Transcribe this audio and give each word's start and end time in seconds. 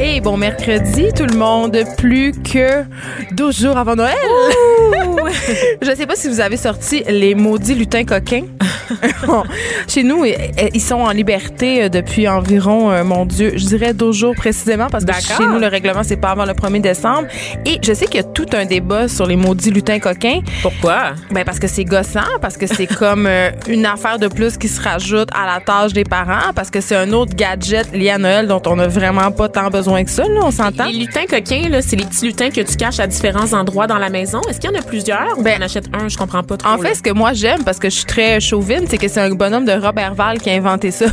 Hey, 0.00 0.20
bon 0.20 0.36
mercredi 0.36 1.08
tout 1.12 1.26
le 1.26 1.36
monde, 1.36 1.76
plus 1.96 2.30
que 2.30 2.84
12 3.32 3.62
jours 3.62 3.76
avant 3.76 3.96
Noël. 3.96 4.14
Je 5.82 5.92
sais 5.92 6.06
pas 6.06 6.14
si 6.14 6.28
vous 6.28 6.40
avez 6.40 6.56
sorti 6.56 7.02
les 7.08 7.34
maudits 7.34 7.74
lutins 7.74 8.04
coquins. 8.04 8.44
Chez 9.88 10.02
nous, 10.04 10.24
ils 10.24 10.80
sont 10.80 10.96
en 10.96 11.10
liberté 11.10 11.84
euh, 11.84 11.88
depuis 11.88 12.28
environ, 12.28 12.90
euh, 12.90 13.04
mon 13.04 13.26
Dieu, 13.26 13.52
je 13.56 13.64
dirais 13.66 13.92
12 13.92 14.16
jours 14.16 14.34
précisément 14.34 14.86
parce 14.90 15.04
que 15.04 15.12
chez 15.12 15.46
nous, 15.46 15.58
le 15.58 15.66
règlement, 15.66 16.02
c'est 16.02 16.16
pas 16.16 16.30
avant 16.30 16.44
le 16.44 16.52
1er 16.52 16.80
décembre. 16.80 17.28
Et 17.66 17.78
je 17.82 17.92
sais 17.92 18.06
qu'il 18.06 18.16
y 18.16 18.20
a 18.20 18.24
tout 18.24 18.46
un 18.52 18.64
débat 18.64 19.08
sur 19.08 19.26
les 19.26 19.36
maudits 19.36 19.70
lutins 19.70 19.98
coquins. 19.98 20.40
Pourquoi? 20.62 21.12
Ben 21.30 21.44
parce 21.44 21.58
que 21.58 21.66
c'est 21.66 21.84
gossant, 21.84 22.20
parce 22.40 22.56
que 22.56 22.66
c'est 22.66 22.86
comme 22.98 23.26
euh, 23.26 23.50
une 23.68 23.84
affaire 23.84 24.18
de 24.18 24.28
plus 24.28 24.56
qui 24.56 24.68
se 24.68 24.80
rajoute 24.80 25.28
à 25.34 25.46
la 25.46 25.60
tâche 25.60 25.92
des 25.92 26.04
parents, 26.04 26.52
parce 26.54 26.70
que 26.70 26.80
c'est 26.80 26.96
un 26.96 27.12
autre 27.12 27.34
gadget 27.34 27.92
lié 27.92 28.10
à 28.10 28.18
Noël 28.18 28.46
dont 28.46 28.62
on 28.66 28.76
n'a 28.76 28.88
vraiment 28.88 29.30
pas 29.32 29.48
tant 29.48 29.68
besoin 29.68 29.87
que 29.96 30.10
ça, 30.10 30.24
là, 30.24 30.40
on 30.42 30.50
s'entend. 30.50 30.86
Les 30.86 30.98
lutins 30.98 31.26
coquins, 31.28 31.68
là, 31.68 31.82
c'est 31.82 31.96
les 31.96 32.04
petits 32.04 32.26
lutins 32.26 32.50
que 32.50 32.60
tu 32.60 32.76
caches 32.76 33.00
à 33.00 33.06
différents 33.06 33.52
endroits 33.52 33.86
dans 33.86 33.98
la 33.98 34.10
maison. 34.10 34.40
Est-ce 34.48 34.60
qu'il 34.60 34.70
y 34.70 34.76
en 34.76 34.78
a 34.78 34.82
plusieurs? 34.82 35.40
Ben, 35.40 35.58
on 35.58 35.62
achète 35.62 35.86
un, 35.92 36.08
je 36.08 36.16
comprends 36.16 36.42
pas 36.42 36.56
trop. 36.56 36.68
En 36.68 36.78
fait, 36.78 36.94
ce 36.94 37.02
que 37.02 37.10
moi 37.10 37.32
j'aime, 37.32 37.64
parce 37.64 37.78
que 37.78 37.88
je 37.90 37.96
suis 37.96 38.04
très 38.04 38.40
chauvine, 38.40 38.84
c'est 38.88 38.98
que 38.98 39.08
c'est 39.08 39.20
un 39.20 39.30
bonhomme 39.30 39.64
de 39.64 39.72
Robert 39.72 40.14
Val 40.14 40.38
qui 40.38 40.50
a 40.50 40.54
inventé 40.54 40.90
ça. 40.90 41.06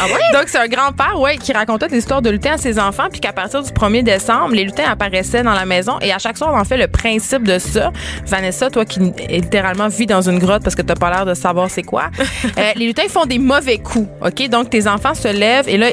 ah 0.00 0.06
ouais? 0.06 0.12
Donc, 0.38 0.44
c'est 0.48 0.58
un 0.58 0.68
grand-père, 0.68 1.18
ouais, 1.20 1.38
qui 1.38 1.52
racontait 1.52 1.88
des 1.88 1.98
histoires 1.98 2.22
de 2.22 2.30
lutins 2.30 2.54
à 2.54 2.58
ses 2.58 2.78
enfants, 2.78 3.08
puis 3.10 3.20
qu'à 3.20 3.32
partir 3.32 3.62
du 3.62 3.70
1er 3.70 4.02
décembre, 4.02 4.54
les 4.54 4.64
lutins 4.64 4.90
apparaissaient 4.90 5.42
dans 5.42 5.54
la 5.54 5.64
maison 5.64 5.98
et 6.00 6.12
à 6.12 6.18
chaque 6.18 6.36
soir, 6.36 6.52
on 6.54 6.58
en 6.58 6.64
fait 6.64 6.76
le 6.76 6.88
principe 6.88 7.44
de 7.44 7.58
ça. 7.58 7.92
Vanessa, 8.26 8.70
toi 8.70 8.84
qui 8.84 9.00
littéralement 9.28 9.88
vis 9.88 10.06
dans 10.06 10.22
une 10.22 10.38
grotte 10.38 10.62
parce 10.62 10.74
que 10.74 10.82
t'as 10.82 10.94
pas 10.94 11.10
l'air 11.10 11.26
de 11.26 11.34
savoir 11.34 11.70
c'est 11.70 11.82
quoi, 11.82 12.10
euh, 12.58 12.70
les 12.76 12.86
lutins 12.86 13.08
font 13.08 13.26
des 13.26 13.38
mauvais 13.38 13.78
coups, 13.78 14.08
OK? 14.24 14.48
Donc, 14.48 14.70
tes 14.70 14.86
enfants 14.86 15.14
se 15.14 15.28
lèvent 15.28 15.68
et 15.68 15.76
là, 15.76 15.88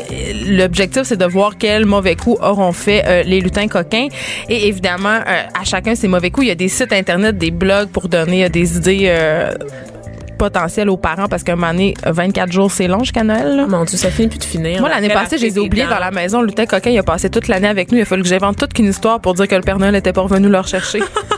l'objectif, 0.46 1.04
c'est 1.04 1.18
de 1.18 1.26
voir 1.26 1.58
quels 1.58 1.86
mauvais 1.86 2.07
coups 2.16 2.40
auront 2.42 2.72
fait 2.72 3.04
euh, 3.06 3.24
les 3.24 3.42
lutins 3.42 3.68
coquins. 3.68 4.08
Et 4.50 4.68
évidemment, 4.68 5.20
euh, 5.28 5.44
à 5.60 5.64
chacun 5.64 5.96
ses 5.96 6.08
mauvais 6.08 6.32
coups, 6.32 6.46
il 6.46 6.50
y 6.50 6.52
a 6.52 6.56
des 6.56 6.70
sites 6.70 6.94
Internet, 6.94 7.38
des 7.38 7.52
blogs 7.52 7.90
pour 7.90 8.08
donner 8.08 8.50
des 8.50 8.78
idées 8.78 9.14
potentiel 10.38 10.90
aux 10.90 10.98
parents 10.98 11.28
parce 11.28 11.44
qu'un 11.44 11.56
moment 11.56 11.72
donné, 11.72 11.96
24 12.06 12.52
jours, 12.52 12.72
c'est 12.72 12.88
long 12.88 13.00
jusqu'à 13.00 13.24
Noël. 13.24 13.56
Là. 13.56 13.66
Mon 13.68 13.84
Dieu, 13.84 13.98
ça 13.98 14.12
finit 14.12 14.28
plus 14.28 14.38
de 14.38 14.44
finir. 14.44 14.80
Moi, 14.80 14.90
l'année 14.90 15.10
passée, 15.10 15.38
je 15.38 15.44
les 15.44 15.58
ai 15.58 15.60
oubliés 15.60 15.88
dans 15.88 16.00
la 16.00 16.12
maison. 16.12 16.42
Le 16.42 16.48
lutin 16.48 16.66
coquin, 16.66 16.92
il 16.92 16.98
a 16.98 17.04
passé 17.04 17.30
toute 17.30 17.48
l'année 17.48 17.68
avec 17.68 17.92
nous. 17.92 17.98
Il 17.98 18.02
a 18.02 18.06
fallu 18.06 18.22
que 18.22 18.30
j'invente 18.30 18.58
toute 18.58 18.78
une 18.78 18.90
histoire 18.90 19.20
pour 19.20 19.34
dire 19.34 19.48
que 19.48 19.56
le 19.56 19.62
Père 19.62 19.80
Noël 19.80 19.94
n'était 19.94 20.14
pas 20.14 20.22
revenu 20.22 20.48
leur 20.48 20.68
chercher. 20.68 21.00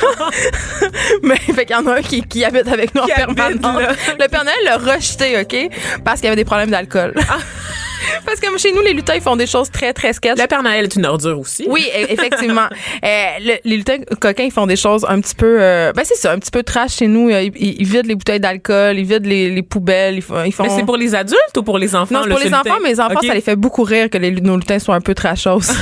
Mais 1.22 1.36
fait 1.36 1.66
qu'il 1.66 1.76
y 1.76 1.78
en 1.78 1.86
a 1.86 1.96
un 1.96 2.02
qui, 2.02 2.22
qui 2.22 2.44
habite 2.44 2.68
avec 2.68 2.94
nous 2.94 3.02
en 3.02 3.06
permanence. 3.06 3.82
Le 4.18 4.28
Père 4.28 4.44
Noël 4.44 4.56
l'a 4.64 4.76
rejeté, 4.78 5.40
OK? 5.40 5.70
Parce 6.04 6.20
qu'il 6.20 6.26
y 6.26 6.28
avait 6.28 6.36
des 6.36 6.44
problèmes 6.44 6.70
d'alcool. 6.70 7.14
Parce 8.26 8.40
que 8.40 8.58
chez 8.58 8.72
nous, 8.72 8.82
les 8.82 8.92
lutins, 8.92 9.14
ils 9.14 9.20
font 9.20 9.36
des 9.36 9.46
choses 9.46 9.70
très, 9.70 9.92
très 9.92 10.12
sketch. 10.12 10.38
Le 10.38 10.46
Père 10.46 10.62
Noël 10.62 10.84
est 10.84 10.94
une 10.94 11.06
ordure 11.06 11.38
aussi. 11.38 11.66
Oui, 11.68 11.86
e, 11.94 12.12
effectivement. 12.12 12.66
euh, 13.04 13.26
le, 13.40 13.54
les 13.64 13.76
lutins 13.76 13.98
coquins, 14.20 14.44
ils 14.44 14.52
font 14.52 14.66
des 14.66 14.76
choses 14.76 15.06
un 15.08 15.20
petit 15.20 15.34
peu... 15.34 15.56
Euh, 15.60 15.92
ben 15.92 16.02
c'est 16.04 16.16
ça, 16.16 16.32
un 16.32 16.38
petit 16.38 16.50
peu 16.50 16.62
trash 16.62 16.96
chez 16.96 17.06
nous. 17.06 17.30
Ils, 17.30 17.52
ils, 17.56 17.86
vident 17.86 18.08
les 18.08 18.14
bouteilles 18.14 18.40
d'alcool, 18.40 18.98
ils 18.98 19.04
vident 19.04 19.28
les, 19.28 19.50
les 19.50 19.62
poubelles. 19.62 20.16
Ils 20.16 20.22
font, 20.22 20.42
ils 20.44 20.52
font... 20.52 20.64
Mais 20.64 20.70
c'est 20.70 20.84
pour 20.84 20.96
les 20.96 21.14
adultes 21.14 21.56
ou 21.56 21.62
pour 21.62 21.78
les 21.78 21.94
enfants? 21.94 22.14
Non, 22.14 22.22
c'est 22.24 22.30
pour 22.30 22.38
les 22.38 22.54
enfants. 22.54 22.78
Mais 22.82 22.90
les 22.90 23.00
enfants, 23.00 23.16
okay. 23.16 23.28
ça 23.28 23.34
les 23.34 23.40
fait 23.40 23.56
beaucoup 23.56 23.82
rire 23.82 24.10
que 24.10 24.18
les, 24.18 24.30
nos 24.30 24.56
lutins 24.56 24.78
soient 24.78 24.94
un 24.94 25.00
peu 25.00 25.14
trashos. 25.14 25.60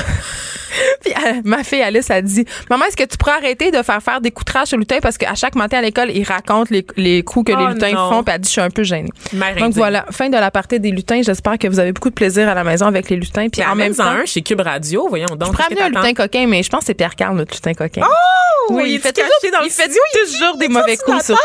Puis 1.00 1.12
euh, 1.12 1.40
ma 1.44 1.64
fille 1.64 1.82
Alice 1.82 2.10
a 2.10 2.20
dit 2.22 2.44
Maman, 2.68 2.84
est-ce 2.86 2.96
que 2.96 3.04
tu 3.04 3.16
pourrais 3.16 3.32
arrêter 3.32 3.70
de 3.70 3.82
faire 3.82 4.02
faire 4.02 4.20
des 4.20 4.30
coups 4.30 4.44
de 4.46 4.52
trash 4.52 4.72
aux 4.72 4.76
lutins 4.76 4.98
parce 5.00 5.18
qu'à 5.18 5.34
chaque 5.34 5.54
matin 5.54 5.78
à 5.78 5.82
l'école, 5.82 6.10
ils 6.10 6.24
racontent 6.24 6.68
les, 6.70 6.86
les 6.96 7.22
coups 7.22 7.50
que 7.50 7.56
oh 7.56 7.60
les 7.60 7.74
lutins 7.74 7.92
non. 7.92 8.10
font. 8.10 8.22
Puis 8.22 8.34
elle 8.34 8.40
dit 8.40 8.48
Je 8.48 8.52
suis 8.52 8.60
un 8.60 8.70
peu 8.70 8.82
gênée. 8.82 9.10
Mère 9.32 9.56
Donc 9.56 9.74
voilà, 9.74 10.06
fin 10.10 10.28
de 10.28 10.36
la 10.36 10.50
partie 10.50 10.80
des 10.80 10.90
lutins. 10.90 11.22
J'espère 11.22 11.58
que 11.58 11.68
vous 11.68 11.78
avez 11.78 11.92
beaucoup 11.92 12.10
de 12.10 12.14
plaisir 12.14 12.48
à 12.48 12.54
la 12.54 12.64
maison 12.64 12.86
avec 12.86 13.08
les 13.10 13.16
lutins. 13.16 13.48
Puis 13.48 13.64
en 13.64 13.74
même 13.74 13.94
temps, 13.94 14.04
un 14.04 14.24
chez 14.26 14.42
Cube 14.42 14.60
Radio, 14.60 15.06
voyons 15.08 15.36
donc. 15.36 15.52
Je 15.52 15.74
prends 15.74 15.84
un 15.84 15.88
lutin 15.88 16.14
coquin, 16.14 16.46
mais 16.46 16.62
je 16.62 16.68
pense 16.68 16.80
que 16.80 16.86
c'est 16.86 16.94
Pierre 16.94 17.16
Carl, 17.16 17.36
notre 17.36 17.54
lutin 17.54 17.74
coquin. 17.74 18.02
Oh! 18.04 18.72
Oui, 18.72 18.84
il, 18.86 18.92
il 18.92 19.00
fait, 19.00 19.12
toujours, 19.12 19.28
toujours, 19.42 19.64
il 19.64 19.70
fait 19.70 19.88
toujours 19.88 20.56
des 20.56 20.68
mauvais 20.68 20.96
coups 20.96 21.24
sur. 21.24 21.38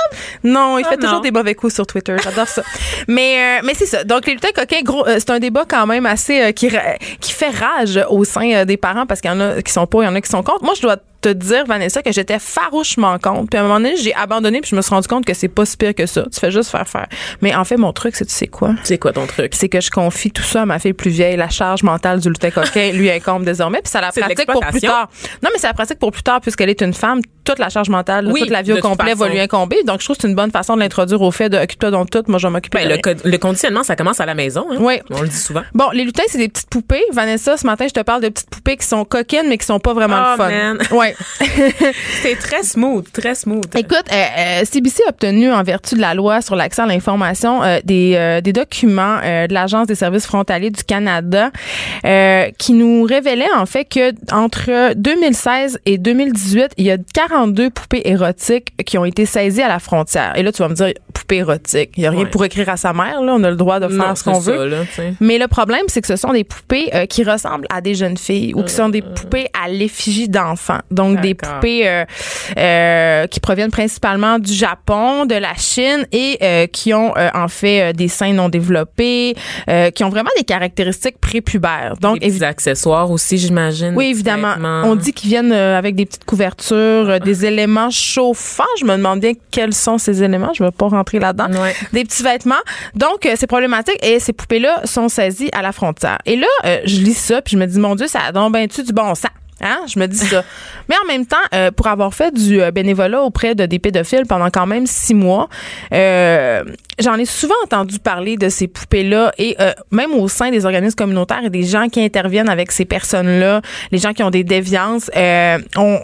Non, 0.43 0.77
il 0.77 0.85
Oh 0.85 0.89
fait 0.91 0.97
toujours 0.97 1.21
des 1.21 1.31
mauvais 1.31 1.55
coups 1.55 1.73
sur 1.73 1.87
Twitter. 1.87 2.15
J'adore 2.23 2.47
ça. 2.47 2.61
Mais 3.07 3.59
euh, 3.59 3.61
mais 3.63 3.73
c'est 3.73 3.85
ça. 3.85 4.03
Donc 4.03 4.27
les 4.27 4.33
lutins 4.33 4.51
coquins, 4.53 4.81
gros, 4.83 5.07
euh, 5.07 5.15
c'est 5.17 5.31
un 5.31 5.39
débat 5.39 5.65
quand 5.67 5.87
même 5.87 6.05
assez 6.05 6.53
qui 6.53 6.69
qui 7.19 7.31
fait 7.31 7.49
rage 7.49 7.99
au 8.09 8.23
sein 8.23 8.65
des 8.65 8.77
parents 8.77 9.05
parce 9.05 9.21
qu'il 9.21 9.31
y 9.31 9.33
en 9.33 9.39
a 9.39 9.44
qui 9.61 9.71
sont 9.71 9.87
pour, 9.87 10.03
il 10.03 10.05
y 10.05 10.09
en 10.09 10.15
a 10.15 10.21
qui 10.21 10.29
sont 10.29 10.43
contre. 10.43 10.63
Moi, 10.63 10.73
je 10.75 10.81
dois 10.81 10.97
te 11.21 11.29
dire, 11.29 11.65
Vanessa, 11.65 12.01
que 12.03 12.11
j'étais 12.11 12.37
farouchement 12.39 13.17
contre. 13.19 13.49
Puis 13.49 13.57
à 13.57 13.61
un 13.61 13.63
moment 13.63 13.79
donné, 13.79 13.95
j'ai 13.97 14.13
abandonné 14.13 14.61
puis 14.61 14.69
je 14.71 14.75
me 14.75 14.81
suis 14.81 14.89
rendu 14.91 15.07
compte 15.07 15.25
que 15.25 15.33
c'est 15.33 15.47
pas 15.47 15.65
si 15.65 15.75
pire 15.77 15.95
que 15.95 16.05
ça. 16.05 16.23
Tu 16.31 16.39
fais 16.39 16.51
juste 16.51 16.69
faire 16.69 16.87
faire. 16.87 17.07
Mais 17.41 17.55
en 17.55 17.63
fait, 17.65 17.77
mon 17.77 17.93
truc, 17.93 18.15
c'est 18.15 18.25
tu 18.25 18.33
sais 18.33 18.47
quoi? 18.47 18.71
C'est 18.83 18.97
quoi 18.97 19.11
ton 19.13 19.25
truc? 19.25 19.53
C'est 19.55 19.69
que 19.69 19.81
je 19.81 19.89
confie 19.89 20.31
tout 20.31 20.43
ça 20.43 20.63
à 20.63 20.65
ma 20.65 20.79
fille 20.79 20.93
plus 20.93 21.09
vieille. 21.11 21.35
La 21.37 21.49
charge 21.49 21.83
mentale 21.83 22.19
du 22.19 22.29
lutin 22.29 22.51
coquin 22.51 22.91
lui 22.93 23.09
incombe 23.09 23.43
désormais. 23.43 23.81
Puis 23.81 23.89
ça 23.91 24.01
la 24.01 24.11
pratique 24.11 24.51
pour 24.51 24.61
plus 24.67 24.81
tard. 24.81 25.09
Non, 25.43 25.49
mais 25.53 25.59
c'est 25.59 25.67
la 25.67 25.73
pratique 25.73 25.99
pour 25.99 26.11
plus 26.11 26.23
tard 26.23 26.41
puisqu'elle 26.41 26.69
est 26.69 26.81
une 26.81 26.93
femme. 26.93 27.21
Toute 27.43 27.59
la 27.59 27.69
charge 27.69 27.89
mentale, 27.89 28.27
Oui, 28.31 28.39
toute 28.41 28.49
la 28.49 28.63
vie 28.63 28.73
au 28.73 28.77
complet 28.79 29.13
va 29.13 29.29
lui 29.29 29.39
incomber. 29.39 29.83
Donc, 29.83 29.99
je 29.99 30.05
trouve 30.05 30.15
que 30.15 30.23
c'est 30.23 30.27
une 30.27 30.33
bonne 30.35 30.49
façon 30.49 30.75
de 30.75 30.79
l'introduire 30.79 31.21
au 31.21 31.29
fait 31.31 31.47
de 31.47 31.57
occupe-toi 31.57 31.91
donc 31.91 32.09
de 32.09 32.19
tout. 32.19 32.25
Moi, 32.31 32.39
je 32.39 32.47
vais 32.47 32.51
m'occuper 32.51 32.79
Ben, 32.79 32.89
de 32.89 32.95
le, 32.95 33.01
co- 33.01 33.21
le 33.23 33.37
conditionnement, 33.37 33.83
ça 33.83 33.95
commence 33.95 34.19
à 34.19 34.25
la 34.25 34.33
maison. 34.33 34.65
Hein? 34.71 34.77
Oui. 34.79 34.99
On 35.11 35.21
le 35.21 35.27
dit 35.27 35.37
souvent. 35.37 35.61
Bon, 35.75 35.85
les 35.93 36.05
lutins, 36.05 36.23
c'est 36.27 36.39
des 36.39 36.47
petites 36.49 36.69
poupées. 36.71 37.03
Vanessa, 37.13 37.55
ce 37.55 37.67
matin, 37.67 37.85
je 37.87 37.93
te 37.93 37.99
parle 37.99 38.23
de 38.23 38.29
petites 38.29 38.49
poupées 38.49 38.77
qui 38.77 38.87
sont 38.87 39.05
coquines, 39.05 39.45
mais 39.47 39.59
qui 39.59 39.65
sont 39.65 39.79
pas 39.79 39.93
vraiment 39.93 40.17
Oh, 40.25 40.31
le 40.31 40.37
fun. 40.37 40.49
man. 40.49 40.77
Ouais. 40.89 41.14
C'est 42.21 42.37
très 42.39 42.63
smooth, 42.63 43.11
très 43.11 43.35
smooth. 43.35 43.65
Écoute, 43.75 44.05
euh, 44.11 44.15
euh, 44.61 44.65
CBC 44.65 45.03
a 45.05 45.09
obtenu, 45.09 45.51
en 45.51 45.63
vertu 45.63 45.95
de 45.95 46.01
la 46.01 46.13
loi 46.13 46.41
sur 46.41 46.55
l'accès 46.55 46.81
à 46.81 46.85
l'information, 46.85 47.63
euh, 47.63 47.79
des, 47.83 48.13
euh, 48.15 48.41
des 48.41 48.53
documents 48.53 49.17
euh, 49.23 49.47
de 49.47 49.53
l'Agence 49.53 49.87
des 49.87 49.95
services 49.95 50.25
frontaliers 50.25 50.71
du 50.71 50.83
Canada 50.83 51.51
euh, 52.05 52.49
qui 52.57 52.73
nous 52.73 53.03
révélaient 53.03 53.53
en 53.55 53.65
fait 53.65 53.85
que 53.85 54.13
entre 54.33 54.93
2016 54.95 55.79
et 55.85 55.97
2018, 55.97 56.73
il 56.77 56.85
y 56.85 56.91
a 56.91 56.97
42 57.13 57.69
poupées 57.69 58.01
érotiques 58.05 58.73
qui 58.85 58.97
ont 58.97 59.05
été 59.05 59.25
saisies 59.25 59.61
à 59.61 59.67
la 59.67 59.79
frontière. 59.79 60.33
Et 60.35 60.43
là, 60.43 60.51
tu 60.51 60.61
vas 60.61 60.69
me 60.69 60.75
dire, 60.75 60.93
érotiques, 61.33 61.91
il 61.97 62.03
y 62.03 62.05
a 62.05 62.11
rien 62.11 62.21
Ouais. 62.21 62.29
pour 62.29 62.43
écrire 62.45 62.69
à 62.69 62.77
sa 62.77 62.93
mère, 62.93 63.21
là, 63.21 63.33
on 63.35 63.43
a 63.43 63.49
le 63.49 63.55
droit 63.55 63.79
de 63.79 63.87
faire 63.87 63.97
Non, 64.09 64.15
ce 64.15 64.23
qu'on 64.23 64.39
veut. 64.39 64.67
là. 64.67 64.77
Mais 65.19 65.37
le 65.37 65.47
problème, 65.47 65.83
c'est 65.87 66.01
que 66.01 66.07
ce 66.07 66.15
sont 66.15 66.31
des 66.33 66.43
poupées 66.43 66.89
euh, 66.93 67.05
qui 67.05 67.23
ressemblent 67.23 67.67
à 67.73 67.81
des 67.81 67.95
jeunes 67.95 68.17
filles 68.17 68.53
ou 68.55 68.63
qui 68.63 68.73
sont 68.73 68.89
des 68.89 69.01
poupées 69.01 69.47
à 69.59 69.67
l'effigie 69.69 70.29
d'enfants. 70.29 70.79
Donc, 70.91 71.21
des 71.21 71.33
poupées 71.33 71.87
euh, 71.87 72.05
euh, 72.57 73.27
qui 73.27 73.39
proviennent 73.39 73.71
principalement 73.71 74.39
du 74.39 74.53
Japon, 74.53 75.25
de 75.25 75.35
la 75.35 75.53
Chine 75.55 76.05
et 76.11 76.37
euh, 76.41 76.67
qui 76.67 76.93
ont 76.93 77.13
euh, 77.17 77.29
en 77.33 77.47
fait 77.47 77.81
euh, 77.89 77.93
des 77.93 78.07
seins 78.07 78.33
non 78.33 78.49
développés, 78.49 79.35
euh, 79.69 79.89
qui 79.91 80.03
ont 80.03 80.09
vraiment 80.09 80.29
des 80.37 80.43
caractéristiques 80.43 81.19
prépubères. 81.19 81.95
Donc, 82.01 82.19
Des 82.19 82.43
accessoires 82.43 83.09
aussi, 83.11 83.37
j'imagine. 83.37 83.93
oui, 83.95 84.05
évidemment. 84.07 84.53
vêtements. 84.53 84.83
On 84.85 84.95
dit 84.95 85.13
qu'ils 85.13 85.29
viennent 85.29 85.51
euh, 85.53 85.77
avec 85.77 85.95
des 85.95 86.05
petites 86.05 86.25
couvertures, 86.25 86.75
euh, 87.09 87.19
des 87.19 87.45
éléments 87.45 87.89
chauffants. 87.89 88.63
Je 88.79 88.85
me 88.85 88.95
demande 88.97 89.19
bien 89.19 89.33
quels 89.51 89.73
sont 89.73 89.97
ces 89.97 90.23
éléments. 90.23 90.51
Je 90.55 90.63
ne 90.63 90.67
vais 90.69 90.75
pas 90.75 90.87
rentrer 90.87 91.14
là-dedans. 91.19 91.47
Ouais. 91.61 91.73
Des 91.93 92.03
petits 92.03 92.23
vêtements. 92.23 92.55
Donc, 92.95 93.25
euh, 93.25 93.33
c'est 93.35 93.47
problématique. 93.47 93.97
Et 94.03 94.19
ces 94.19 94.33
poupées-là 94.33 94.81
sont 94.85 95.09
saisies 95.09 95.49
à 95.53 95.61
la 95.61 95.71
frontière. 95.71 96.19
Et 96.25 96.35
là, 96.35 96.47
euh, 96.65 96.79
je 96.85 96.97
lis 96.97 97.13
ça, 97.13 97.41
puis 97.41 97.53
je 97.53 97.57
me 97.57 97.65
dis, 97.65 97.79
mon 97.79 97.95
Dieu, 97.95 98.07
ça 98.07 98.19
a 98.27 98.31
donc 98.31 98.53
ben 98.53 98.67
tu 98.67 98.83
du 98.83 98.93
bon 98.93 99.15
sens. 99.15 99.31
Hein? 99.61 99.79
Je 99.87 99.99
me 99.99 100.07
dis 100.07 100.17
ça. 100.17 100.43
Mais 100.89 100.95
en 101.03 101.07
même 101.07 101.25
temps, 101.25 101.37
euh, 101.53 101.71
pour 101.71 101.87
avoir 101.87 102.13
fait 102.13 102.33
du 102.33 102.59
bénévolat 102.71 103.21
auprès 103.21 103.55
de 103.55 103.65
des 103.65 103.79
pédophiles 103.79 104.25
pendant 104.27 104.49
quand 104.49 104.67
même 104.67 104.85
six 104.85 105.13
mois, 105.13 105.49
euh, 105.93 106.63
j'en 106.99 107.15
ai 107.15 107.25
souvent 107.25 107.55
entendu 107.63 107.99
parler 107.99 108.37
de 108.37 108.49
ces 108.49 108.67
poupées-là 108.67 109.31
et 109.37 109.55
euh, 109.59 109.73
même 109.91 110.13
au 110.13 110.27
sein 110.27 110.51
des 110.51 110.65
organismes 110.65 110.95
communautaires 110.95 111.43
et 111.43 111.49
des 111.49 111.63
gens 111.63 111.87
qui 111.89 112.01
interviennent 112.01 112.49
avec 112.49 112.71
ces 112.71 112.85
personnes-là, 112.85 113.61
les 113.91 113.97
gens 113.97 114.13
qui 114.13 114.23
ont 114.23 114.29
des 114.29 114.43
déviances, 114.43 115.09
euh, 115.15 115.57
on, 115.77 115.99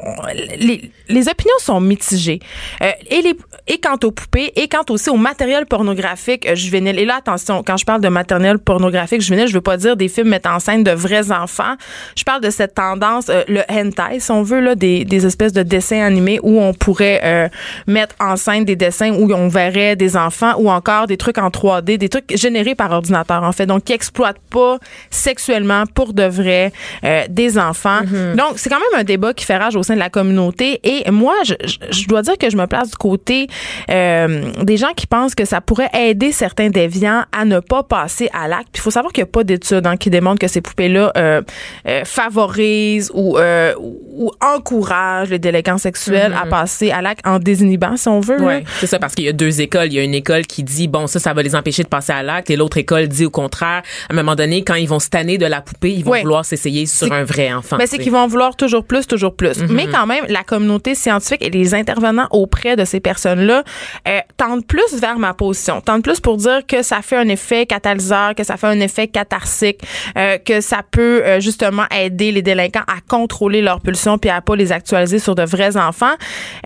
les, 0.57 0.91
les 1.11 1.27
opinions 1.27 1.53
sont 1.59 1.79
mitigées. 1.79 2.39
Euh, 2.81 2.91
et, 3.09 3.21
les, 3.21 3.35
et 3.67 3.79
quant 3.79 3.97
aux 4.03 4.11
poupées 4.11 4.51
et 4.55 4.67
quant 4.67 4.83
aussi 4.89 5.09
au 5.09 5.17
matériel 5.17 5.65
pornographique 5.65 6.45
euh, 6.47 6.55
juvénile. 6.55 6.99
Et 6.99 7.05
là, 7.05 7.17
attention, 7.17 7.63
quand 7.65 7.77
je 7.77 7.85
parle 7.85 8.01
de 8.01 8.09
matériel 8.09 8.59
pornographique 8.59 9.21
juvénile, 9.21 9.47
je 9.47 9.53
veux 9.53 9.61
pas 9.61 9.77
dire 9.77 9.95
des 9.95 10.07
films 10.07 10.29
mettant 10.29 10.55
en 10.55 10.59
scène 10.59 10.83
de 10.83 10.91
vrais 10.91 11.31
enfants. 11.31 11.75
Je 12.15 12.23
parle 12.23 12.41
de 12.41 12.49
cette 12.49 12.75
tendance, 12.75 13.29
euh, 13.29 13.43
le 13.47 13.61
hentai, 13.69 14.19
si 14.19 14.31
on 14.31 14.43
veut, 14.43 14.59
là, 14.59 14.75
des, 14.75 15.05
des 15.05 15.25
espèces 15.25 15.53
de 15.53 15.63
dessins 15.63 16.01
animés 16.01 16.39
où 16.43 16.59
on 16.59 16.73
pourrait 16.73 17.21
euh, 17.23 17.49
mettre 17.87 18.15
en 18.19 18.35
scène 18.35 18.65
des 18.65 18.75
dessins 18.75 19.11
où 19.11 19.31
on 19.31 19.47
verrait 19.47 19.95
des 19.95 20.17
enfants 20.17 20.53
ou 20.57 20.69
encore 20.69 20.80
des 21.07 21.17
trucs 21.17 21.37
en 21.37 21.49
3D, 21.49 21.97
des 21.97 22.09
trucs 22.09 22.35
générés 22.37 22.75
par 22.75 22.91
ordinateur, 22.91 23.43
en 23.43 23.51
fait. 23.51 23.65
Donc, 23.65 23.83
qui 23.83 23.93
exploitent 23.93 24.39
pas 24.49 24.77
sexuellement 25.09 25.83
pour 25.93 26.13
de 26.13 26.23
vrai 26.23 26.71
euh, 27.03 27.23
des 27.29 27.57
enfants. 27.57 28.01
Mm-hmm. 28.01 28.35
Donc, 28.35 28.53
c'est 28.57 28.69
quand 28.69 28.79
même 28.79 28.99
un 28.99 29.03
débat 29.03 29.33
qui 29.33 29.45
fait 29.45 29.57
rage 29.57 29.75
au 29.75 29.83
sein 29.83 29.93
de 29.95 29.99
la 29.99 30.09
communauté. 30.09 30.79
Et 30.83 31.09
moi, 31.11 31.35
je, 31.45 31.53
je- 31.65 31.77
je 31.91 32.07
dois 32.07 32.21
dire 32.21 32.37
que 32.37 32.49
je 32.49 32.57
me 32.57 32.65
place 32.67 32.89
du 32.89 32.95
côté 32.97 33.47
euh, 33.89 34.51
des 34.63 34.77
gens 34.77 34.93
qui 34.95 35.07
pensent 35.07 35.35
que 35.35 35.45
ça 35.45 35.61
pourrait 35.61 35.89
aider 35.93 36.31
certains 36.31 36.69
déviants 36.69 37.23
à 37.31 37.45
ne 37.45 37.59
pas 37.59 37.83
passer 37.83 38.29
à 38.33 38.47
l'acte. 38.47 38.69
Puis 38.71 38.79
il 38.79 38.81
faut 38.81 38.91
savoir 38.91 39.11
qu'il 39.13 39.23
n'y 39.23 39.29
a 39.29 39.31
pas 39.31 39.43
d'études 39.43 39.85
hein, 39.87 39.97
qui 39.97 40.09
démontrent 40.09 40.39
que 40.39 40.47
ces 40.47 40.61
poupées-là 40.61 41.11
euh, 41.17 41.41
euh, 41.87 42.03
favorisent 42.05 43.11
ou, 43.13 43.37
euh, 43.37 43.73
ou 43.79 44.31
encouragent 44.41 45.29
les 45.29 45.39
délinquants 45.39 45.77
sexuels 45.77 46.33
à 46.39 46.45
passer 46.45 46.91
à 46.91 47.01
l'acte 47.01 47.25
en 47.25 47.39
désinhibant, 47.39 47.97
si 47.97 48.07
on 48.07 48.19
veut. 48.19 48.41
Ouais, 48.41 48.63
c'est 48.79 48.87
ça 48.87 48.99
parce 48.99 49.15
qu'il 49.15 49.25
y 49.25 49.29
a 49.29 49.33
deux 49.33 49.61
écoles. 49.61 49.87
Il 49.87 49.93
y 49.93 49.99
a 49.99 50.03
une 50.03 50.13
école 50.13 50.45
qui 50.45 50.63
dit 50.71 50.87
bon 50.87 51.07
ça 51.07 51.19
ça 51.19 51.33
va 51.33 51.41
les 51.43 51.55
empêcher 51.55 51.83
de 51.83 51.87
passer 51.87 52.13
à 52.13 52.23
l'acte 52.23 52.49
et 52.49 52.55
l'autre 52.55 52.77
école 52.77 53.07
dit 53.07 53.25
au 53.25 53.29
contraire. 53.29 53.83
À 54.09 54.13
un 54.13 54.15
moment 54.15 54.35
donné, 54.35 54.63
quand 54.63 54.75
ils 54.75 54.87
vont 54.87 54.99
se 54.99 55.09
tanner 55.09 55.37
de 55.37 55.45
la 55.45 55.61
poupée, 55.61 55.91
ils 55.91 56.03
vont 56.03 56.19
vouloir 56.19 56.45
s'essayer 56.45 56.85
sur 56.85 57.11
un 57.11 57.23
vrai 57.23 57.51
enfant. 57.53 57.77
Ben, 57.77 57.87
c'est 57.87 57.97
qu'ils 57.97 58.11
vont 58.11 58.27
vouloir 58.27 58.55
toujours 58.55 58.83
plus, 58.83 59.07
toujours 59.07 59.35
plus. 59.35 59.59
Mm-hmm. 59.59 59.71
Mais 59.71 59.87
quand 59.87 60.05
même, 60.05 60.25
la 60.29 60.43
communauté 60.43 60.95
scientifique 60.95 61.41
et 61.41 61.49
les 61.49 61.73
intervenants 61.73 62.27
auprès 62.31 62.75
de 62.75 62.85
ces 62.85 62.99
personnes-là 62.99 63.63
euh, 64.07 64.19
tendent 64.37 64.65
plus 64.65 64.93
vers 64.99 65.19
ma 65.19 65.33
position, 65.33 65.81
tendent 65.81 66.03
plus 66.03 66.19
pour 66.19 66.37
dire 66.37 66.61
que 66.67 66.81
ça 66.81 67.01
fait 67.01 67.17
un 67.17 67.27
effet 67.27 67.65
catalyseur, 67.65 68.35
que 68.35 68.43
ça 68.43 68.57
fait 68.57 68.67
un 68.67 68.79
effet 68.79 69.07
catharsique, 69.07 69.81
euh, 70.17 70.37
que 70.37 70.61
ça 70.61 70.81
peut 70.89 71.23
euh, 71.23 71.39
justement 71.39 71.83
aider 71.91 72.31
les 72.31 72.41
délinquants 72.41 72.83
à 72.87 73.01
contrôler 73.07 73.61
leurs 73.61 73.81
pulsions 73.81 74.17
puis 74.17 74.29
à 74.29 74.41
pas 74.41 74.55
les 74.55 74.71
actualiser 74.71 75.19
sur 75.19 75.35
de 75.35 75.43
vrais 75.43 75.77
enfants. 75.77 76.15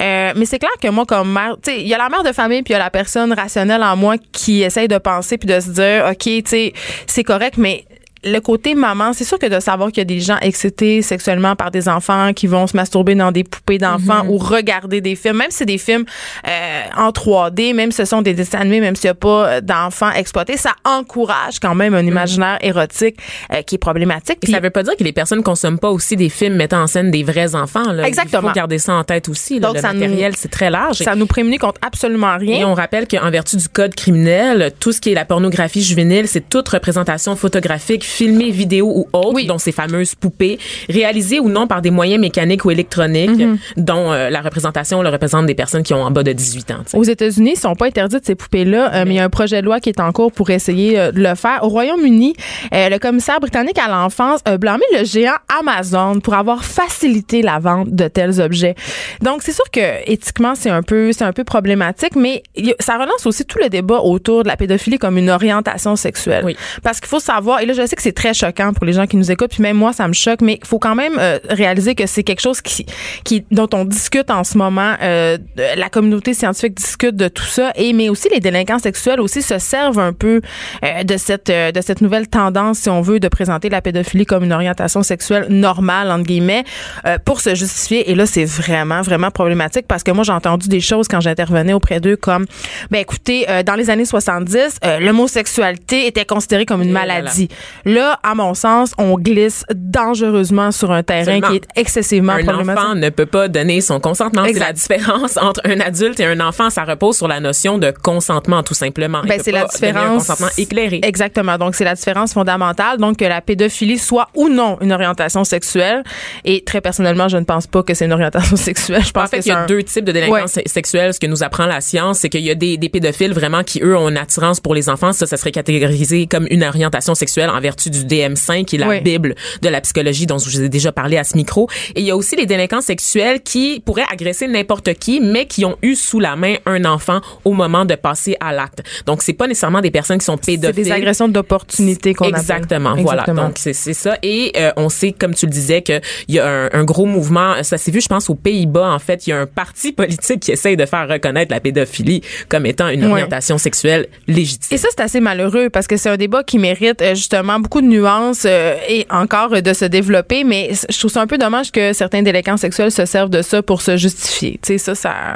Euh, 0.01 0.33
mais 0.35 0.45
c'est 0.45 0.59
clair 0.59 0.71
que 0.81 0.87
moi, 0.89 1.05
comme 1.05 1.31
mère, 1.31 1.55
tu 1.61 1.71
sais, 1.71 1.81
il 1.81 1.87
y 1.87 1.93
a 1.93 1.97
la 1.97 2.09
mère 2.09 2.23
de 2.23 2.31
famille 2.31 2.63
puis 2.63 2.73
il 2.73 2.77
y 2.77 2.79
a 2.79 2.83
la 2.83 2.89
personne 2.89 3.33
rationnelle 3.33 3.83
en 3.83 3.94
moi 3.95 4.15
qui 4.31 4.63
essaye 4.63 4.87
de 4.87 4.97
penser 4.97 5.37
puis 5.37 5.47
de 5.47 5.59
se 5.59 5.69
dire, 5.69 6.05
OK, 6.09 6.17
tu 6.23 6.43
sais, 6.45 6.73
c'est 7.07 7.23
correct, 7.23 7.57
mais 7.57 7.85
le 8.25 8.39
côté 8.39 8.75
maman, 8.75 9.13
c'est 9.13 9.23
sûr 9.23 9.37
que 9.39 9.45
de 9.45 9.59
savoir 9.59 9.89
qu'il 9.89 9.99
y 9.99 10.01
a 10.01 10.05
des 10.05 10.19
gens 10.19 10.37
excités 10.41 11.01
sexuellement 11.01 11.55
par 11.55 11.71
des 11.71 11.87
enfants 11.87 12.33
qui 12.33 12.47
vont 12.47 12.65
se 12.67 12.75
masturber 12.75 13.15
dans 13.15 13.31
des 13.31 13.43
poupées 13.43 13.77
d'enfants 13.77 14.23
Mhm. 14.23 14.29
ou 14.31 14.37
regarder 14.37 14.99
des 15.01 15.15
films, 15.15 15.37
même 15.37 15.51
si 15.51 15.57
c'est 15.57 15.65
des 15.65 15.77
films 15.77 16.05
euh, 16.47 16.81
en 16.97 17.11
3D, 17.11 17.73
même 17.73 17.91
si 17.91 17.97
ce 17.97 18.05
sont 18.05 18.21
des 18.21 18.33
dessins 18.33 18.59
animés, 18.59 18.79
même 18.81 18.95
s'il 18.95 19.07
n'y 19.07 19.11
a 19.11 19.15
pas 19.15 19.47
euh, 19.47 19.61
d'enfants 19.61 20.11
exploités, 20.11 20.57
ça 20.57 20.71
encourage 20.83 21.59
quand 21.61 21.75
même 21.75 21.93
un 21.93 22.05
imaginaire 22.05 22.57
érotique 22.61 23.17
euh, 23.53 23.61
qui 23.61 23.75
est 23.75 23.77
problématique. 23.79 24.37
Mhm. 24.37 24.43
Et 24.43 24.45
Puis- 24.45 24.51
ça 24.53 24.59
veut 24.59 24.69
pas 24.69 24.83
dire 24.83 24.95
que 24.97 25.03
les 25.03 25.13
personnes 25.13 25.43
consomment 25.43 25.79
pas 25.79 25.91
aussi 25.91 26.15
des 26.15 26.29
films 26.29 26.55
mettant 26.55 26.81
en 26.81 26.87
scène 26.87 27.11
des 27.11 27.23
vrais 27.23 27.55
enfants. 27.55 27.91
Là. 27.91 28.07
Exactement. 28.07 28.41
Il 28.43 28.47
faut 28.49 28.53
garder 28.55 28.79
ça 28.79 28.93
en 28.93 29.03
tête 29.03 29.29
aussi. 29.29 29.59
là. 29.59 29.67
Donc, 29.67 29.75
le 29.75 29.81
ça 29.81 29.93
nous- 29.93 29.99
matériel, 29.99 30.33
c'est 30.35 30.49
très 30.51 30.69
large. 30.69 30.97
ça 30.97 31.15
nous 31.15 31.27
prémunit 31.27 31.57
contre 31.57 31.79
absolument 31.85 32.37
rien. 32.37 32.59
Et 32.59 32.65
on 32.65 32.73
rappelle 32.73 33.07
qu'en 33.07 33.29
vertu 33.29 33.57
du 33.57 33.69
code 33.69 33.93
criminel, 33.95 34.71
tout 34.79 34.91
ce 34.91 34.99
qui 35.01 35.11
est 35.11 35.15
la 35.15 35.25
pornographie 35.25 35.81
juvénile, 35.83 36.27
c'est 36.27 36.49
toute 36.49 36.67
représentation 36.69 37.35
photographique, 37.35 38.03
filmée, 38.15 38.49
vidéo 38.51 38.87
ou 38.95 39.07
autre, 39.13 39.33
Oui. 39.33 39.45
dont 39.45 39.57
ces 39.57 39.71
fameuses 39.71 40.15
poupées, 40.15 40.57
réalisées 40.89 41.39
ou 41.39 41.49
non 41.49 41.67
par 41.67 41.81
des 41.81 41.91
moyens 41.91 42.19
mécaniques 42.21 42.65
ou 42.65 42.71
électroniques, 42.71 43.29
Mhm. 43.29 43.57
dont 43.77 44.11
euh, 44.11 44.29
la 44.29 44.41
représentation 44.41 45.01
le 45.01 45.09
représente 45.09 45.45
des 45.45 45.55
personnes 45.55 45.83
qui 45.83 45.93
ont 45.93 46.01
en 46.03 46.11
bas 46.11 46.23
de 46.23 46.31
18 46.31 46.71
ans. 46.71 46.83
Aux 46.93 47.03
États-Unis, 47.03 47.51
ils 47.55 47.59
sont 47.59 47.75
pas 47.75 47.87
interdites 47.87 48.25
ces 48.25 48.35
poupées-là, 48.35 48.93
euh, 48.93 49.03
mais 49.05 49.13
il 49.15 49.17
y 49.17 49.19
a 49.19 49.23
un 49.25 49.29
projet 49.29 49.61
de 49.61 49.65
loi 49.65 49.79
qui 49.79 49.89
est 49.89 49.99
en 49.99 50.11
cours 50.11 50.31
pour 50.31 50.49
essayer 50.49 50.97
euh, 50.97 51.11
de 51.11 51.19
le 51.21 51.35
faire. 51.35 51.59
Au 51.63 51.67
Royaume-Uni, 51.69 52.33
le 52.71 52.97
commissaire 52.99 53.39
britannique 53.39 53.77
à 53.77 53.89
l'enfance 53.89 54.39
a 54.45 54.57
blâmé 54.57 54.83
le 54.97 55.03
géant 55.05 55.33
Amazon 55.59 56.19
pour 56.21 56.33
avoir 56.35 56.63
facilité 56.63 57.41
la 57.41 57.59
vente 57.59 57.89
de 57.93 58.07
tels 58.07 58.39
objets. 58.41 58.75
Donc 59.21 59.41
c'est 59.43 59.51
sûr 59.51 59.65
que 59.71 60.09
éthiquement 60.09 60.53
c'est 60.55 60.69
un 60.69 60.83
peu 60.83 61.11
c'est 61.11 61.23
un 61.23 61.33
peu 61.33 61.43
problématique, 61.43 62.15
mais 62.15 62.43
ça 62.79 62.93
relance 62.97 63.25
aussi 63.25 63.45
tout 63.45 63.59
le 63.61 63.69
débat 63.69 63.99
autour 63.99 64.43
de 64.43 64.47
la 64.47 64.55
pédophilie 64.57 64.97
comme 64.99 65.17
une 65.17 65.29
orientation 65.29 65.95
sexuelle. 65.95 66.43
Oui. 66.45 66.55
Parce 66.83 66.99
qu'il 66.99 67.09
faut 67.09 67.19
savoir, 67.19 67.59
et 67.61 67.65
là 67.65 67.73
je 67.73 67.85
sais 67.85 67.95
que 67.95 68.01
c'est 68.05 68.11
très 68.11 68.35
choquant 68.35 68.71
pour 68.71 68.85
les 68.85 68.93
gens 68.93 69.07
qui 69.07 69.17
nous 69.17 69.31
écoutent, 69.31 69.49
puis 69.49 69.63
même 69.63 69.77
moi 69.77 69.91
ça 69.91 70.07
me 70.07 70.13
choque, 70.13 70.41
mais 70.41 70.59
il 70.61 70.67
faut 70.67 70.77
quand 70.77 70.93
même 70.93 71.17
euh, 71.17 71.39
réaliser 71.49 71.95
que 71.95 72.05
c'est 72.05 72.21
quelque 72.21 72.41
chose 72.41 72.61
qui, 72.61 72.85
qui 73.23 73.43
dont 73.49 73.67
on 73.73 73.83
discute 73.83 74.29
en 74.29 74.43
ce 74.43 74.59
moment. 74.59 74.93
Euh, 75.01 75.39
la 75.75 75.89
communauté 75.89 76.35
scientifique 76.35 76.75
discute 76.75 77.15
de 77.15 77.27
tout 77.27 77.45
ça, 77.45 77.71
et 77.75 77.93
mais 77.93 78.09
aussi 78.09 78.29
les 78.29 78.39
délinquants 78.39 78.77
sexuels 78.77 79.19
aussi 79.19 79.41
se 79.41 79.57
servent 79.57 79.97
un 79.97 80.13
peu 80.13 80.41
euh, 80.83 81.03
de 81.03 81.17
cette 81.17 81.49
euh, 81.49 81.71
de 81.71 81.81
cette 81.81 82.01
nouvelle 82.01 82.27
tendance, 82.27 82.79
si 82.79 82.89
on 82.91 83.01
veut, 83.01 83.19
de 83.19 83.27
présenter 83.27 83.69
la 83.69 83.81
pédophilie 83.81 84.27
comme 84.27 84.43
une 84.43 84.53
orientation 84.53 85.01
sexuelle 85.01 85.47
normale 85.49 86.11
entre 86.11 86.25
guillemets 86.25 86.63
euh, 87.07 87.17
pour 87.25 87.41
se 87.41 87.55
justifier. 87.55 88.11
Et 88.11 88.13
là 88.13 88.27
c'est 88.27 88.45
vraiment 88.45 89.01
vraiment 89.01 89.31
problématique 89.31 89.87
parce 89.87 90.03
que 90.03 90.11
moi 90.11 90.23
j'ai 90.23 90.31
entendu 90.31 90.67
des 90.69 90.79
choses 90.79 91.07
quand 91.07 91.21
j'intervenais 91.21 91.73
auprès 91.73 91.99
d'eux 91.99 92.17
comme 92.17 92.45
ben 92.91 92.99
écoutez 92.99 93.49
euh, 93.49 93.63
dans 93.63 93.75
les 93.75 93.89
années 93.89 94.05
70 94.05 94.79
euh, 94.83 94.99
l'homosexualité 94.99 96.05
était 96.05 96.25
considérée 96.25 96.65
comme 96.65 96.81
une 96.81 96.91
maladie. 96.91 97.49
Là, 97.85 97.94
à 98.23 98.35
mon 98.35 98.53
sens, 98.53 98.93
on 98.97 99.15
glisse 99.17 99.63
dangereusement 99.73 100.71
sur 100.71 100.91
un 100.91 101.03
terrain 101.03 101.21
Absolument. 101.37 101.47
qui 101.49 101.55
est 101.55 101.67
excessivement 101.75 102.33
Un 102.33 102.43
problématique. 102.43 102.83
enfant 102.83 102.95
ne 102.95 103.09
peut 103.09 103.25
pas 103.25 103.47
donner 103.47 103.81
son 103.81 103.99
consentement. 103.99 104.43
C'est 104.45 104.59
la 104.59 104.73
différence 104.73 105.37
entre 105.37 105.61
un 105.65 105.79
adulte 105.79 106.19
et 106.19 106.25
un 106.25 106.39
enfant. 106.39 106.69
Ça 106.69 106.83
repose 106.83 107.17
sur 107.17 107.27
la 107.27 107.39
notion 107.39 107.77
de 107.77 107.91
consentement, 107.91 108.63
tout 108.63 108.73
simplement. 108.73 109.21
Ben, 109.27 109.39
c'est 109.43 109.51
la 109.51 109.65
différence. 109.65 110.05
Un 110.05 110.17
consentement 110.33 110.47
éclairé. 110.57 110.99
Exactement. 111.03 111.57
Donc, 111.57 111.75
c'est 111.75 111.83
la 111.85 111.95
différence 111.95 112.33
fondamentale. 112.33 112.97
Donc, 112.97 113.17
que 113.17 113.25
la 113.25 113.41
pédophilie 113.41 113.97
soit 113.97 114.27
ou 114.35 114.49
non 114.49 114.77
une 114.81 114.91
orientation 114.91 115.43
sexuelle. 115.43 116.03
Et 116.43 116.63
très 116.63 116.81
personnellement, 116.81 117.27
je 117.27 117.37
ne 117.37 117.43
pense 117.45 117.67
pas 117.67 117.83
que 117.83 117.93
c'est 117.93 118.05
une 118.05 118.13
orientation 118.13 118.55
sexuelle. 118.57 119.03
Je 119.03 119.11
pense 119.11 119.25
En 119.25 119.27
fait, 119.27 119.39
que 119.39 119.45
il 119.45 119.49
y 119.49 119.51
a 119.51 119.59
un- 119.59 119.65
deux 119.65 119.83
types 119.83 120.05
de 120.05 120.11
délinquance 120.11 120.55
Ouais. 120.55 120.63
se- 120.65 120.69
sexuelle. 120.71 121.13
Ce 121.13 121.19
que 121.19 121.27
nous 121.27 121.43
apprend 121.43 121.65
la 121.65 121.81
science, 121.81 122.19
c'est 122.19 122.29
qu'il 122.29 122.41
y 122.41 122.51
a 122.51 122.55
des, 122.55 122.77
des 122.77 122.89
pédophiles 122.89 123.33
vraiment 123.33 123.63
qui, 123.63 123.79
eux, 123.81 123.95
ont 123.97 124.09
une 124.09 124.17
attirance 124.17 124.59
pour 124.59 124.73
les 124.75 124.89
enfants. 124.89 125.13
Ça, 125.13 125.25
ça 125.25 125.37
serait 125.37 125.51
catégorisé 125.51 126.27
comme 126.27 126.47
une 126.49 126.63
orientation 126.63 127.15
sexuelle 127.15 127.49
en 127.49 127.59
vertu 127.75 127.89
du 127.89 128.05
DM5, 128.05 128.65
qui 128.65 128.75
est 128.77 128.79
la 128.79 128.87
Oui. 128.87 129.01
bible 129.01 129.35
de 129.61 129.69
la 129.69 129.81
psychologie 129.81 130.25
dont 130.25 130.37
je 130.37 130.49
vous 130.49 130.61
ai 130.63 130.69
déjà 130.69 130.91
parlé 130.91 131.17
à 131.17 131.23
ce 131.23 131.35
micro. 131.35 131.67
Et 131.95 131.99
il 132.01 132.05
y 132.05 132.11
a 132.11 132.15
aussi 132.15 132.35
les 132.35 132.45
délinquants 132.45 132.81
sexuels 132.81 133.41
qui 133.41 133.81
pourraient 133.85 134.05
agresser 134.09 134.47
n'importe 134.47 134.93
qui, 134.93 135.19
mais 135.19 135.45
qui 135.45 135.65
ont 135.65 135.77
eu 135.81 135.95
sous 135.95 136.19
la 136.19 136.35
main 136.35 136.55
un 136.65 136.85
enfant 136.85 137.19
au 137.43 137.53
moment 137.53 137.85
de 137.85 137.95
passer 137.95 138.37
à 138.39 138.53
l'acte. 138.53 138.81
Donc, 139.05 139.21
c'est 139.21 139.33
pas 139.33 139.47
nécessairement 139.47 139.81
des 139.81 139.91
personnes 139.91 140.19
qui 140.19 140.25
sont 140.25 140.37
c'est 140.41 140.53
pédophiles. 140.53 140.83
des 140.85 140.91
agressions 140.91 141.27
d'opportunité 141.27 142.13
qu'on 142.13 142.25
appelle. 142.25 142.39
Exactement, 142.39 142.95
voilà. 142.95 143.23
Donc 143.25 143.53
c'est 143.57 143.73
c'est 143.73 143.93
ça 143.93 144.17
et 144.23 144.51
euh, 144.57 144.71
on 144.77 144.89
sait 144.89 145.11
comme 145.11 145.33
tu 145.33 145.45
le 145.47 145.51
disais 145.51 145.81
que 145.81 145.99
il 146.27 146.35
y 146.35 146.39
a 146.39 146.47
un, 146.47 146.69
un 146.71 146.83
gros 146.83 147.05
mouvement, 147.05 147.61
ça 147.63 147.77
s'est 147.77 147.91
vu 147.91 147.99
je 148.01 148.07
pense 148.07 148.29
aux 148.29 148.35
Pays-Bas 148.35 148.91
en 148.91 148.99
fait, 148.99 149.25
il 149.27 149.31
y 149.31 149.33
a 149.33 149.39
un 149.39 149.45
parti 149.47 149.91
politique 150.01 150.41
qui 150.41 150.51
essaye 150.51 150.77
de 150.77 150.85
faire 150.85 151.07
reconnaître 151.09 151.51
la 151.51 151.59
pédophilie 151.59 152.21
comme 152.49 152.65
étant 152.65 152.87
une 152.89 153.03
orientation 153.05 153.57
sexuelle 153.57 154.07
légitime. 154.27 154.75
Et 154.75 154.77
ça, 154.77 154.87
c'est 154.91 155.01
assez 155.01 155.19
malheureux 155.19 155.69
parce 155.69 155.87
que 155.87 155.97
c'est 155.97 156.09
un 156.09 156.17
débat 156.17 156.43
qui 156.43 156.59
mérite 156.59 157.01
euh, 157.01 157.15
justement 157.15 157.59
beaucoup 157.65 157.81
de 157.81 157.87
nuances 157.87 158.43
euh, 158.45 158.75
et 158.87 159.07
encore 159.09 159.51
euh, 159.53 159.61
de 159.61 159.73
se 159.73 159.85
développer. 159.85 160.43
Mais 160.43 160.69
je 160.87 160.99
trouve 160.99 161.09
ça 161.09 161.21
un 161.21 161.25
peu 161.27 161.39
dommage 161.39 161.71
que 161.71 161.93
certains 161.93 162.21
délinquants 162.21 162.57
sexuels 162.57 162.91
se 162.91 163.05
servent 163.05 163.31
de 163.31 163.41
ça 163.41 163.63
pour 163.63 163.81
se 163.81 163.97
justifier. 163.97 164.59
Tu 164.61 164.73
sais, 164.73 164.77
ça, 164.77 164.93
ça, 164.93 165.35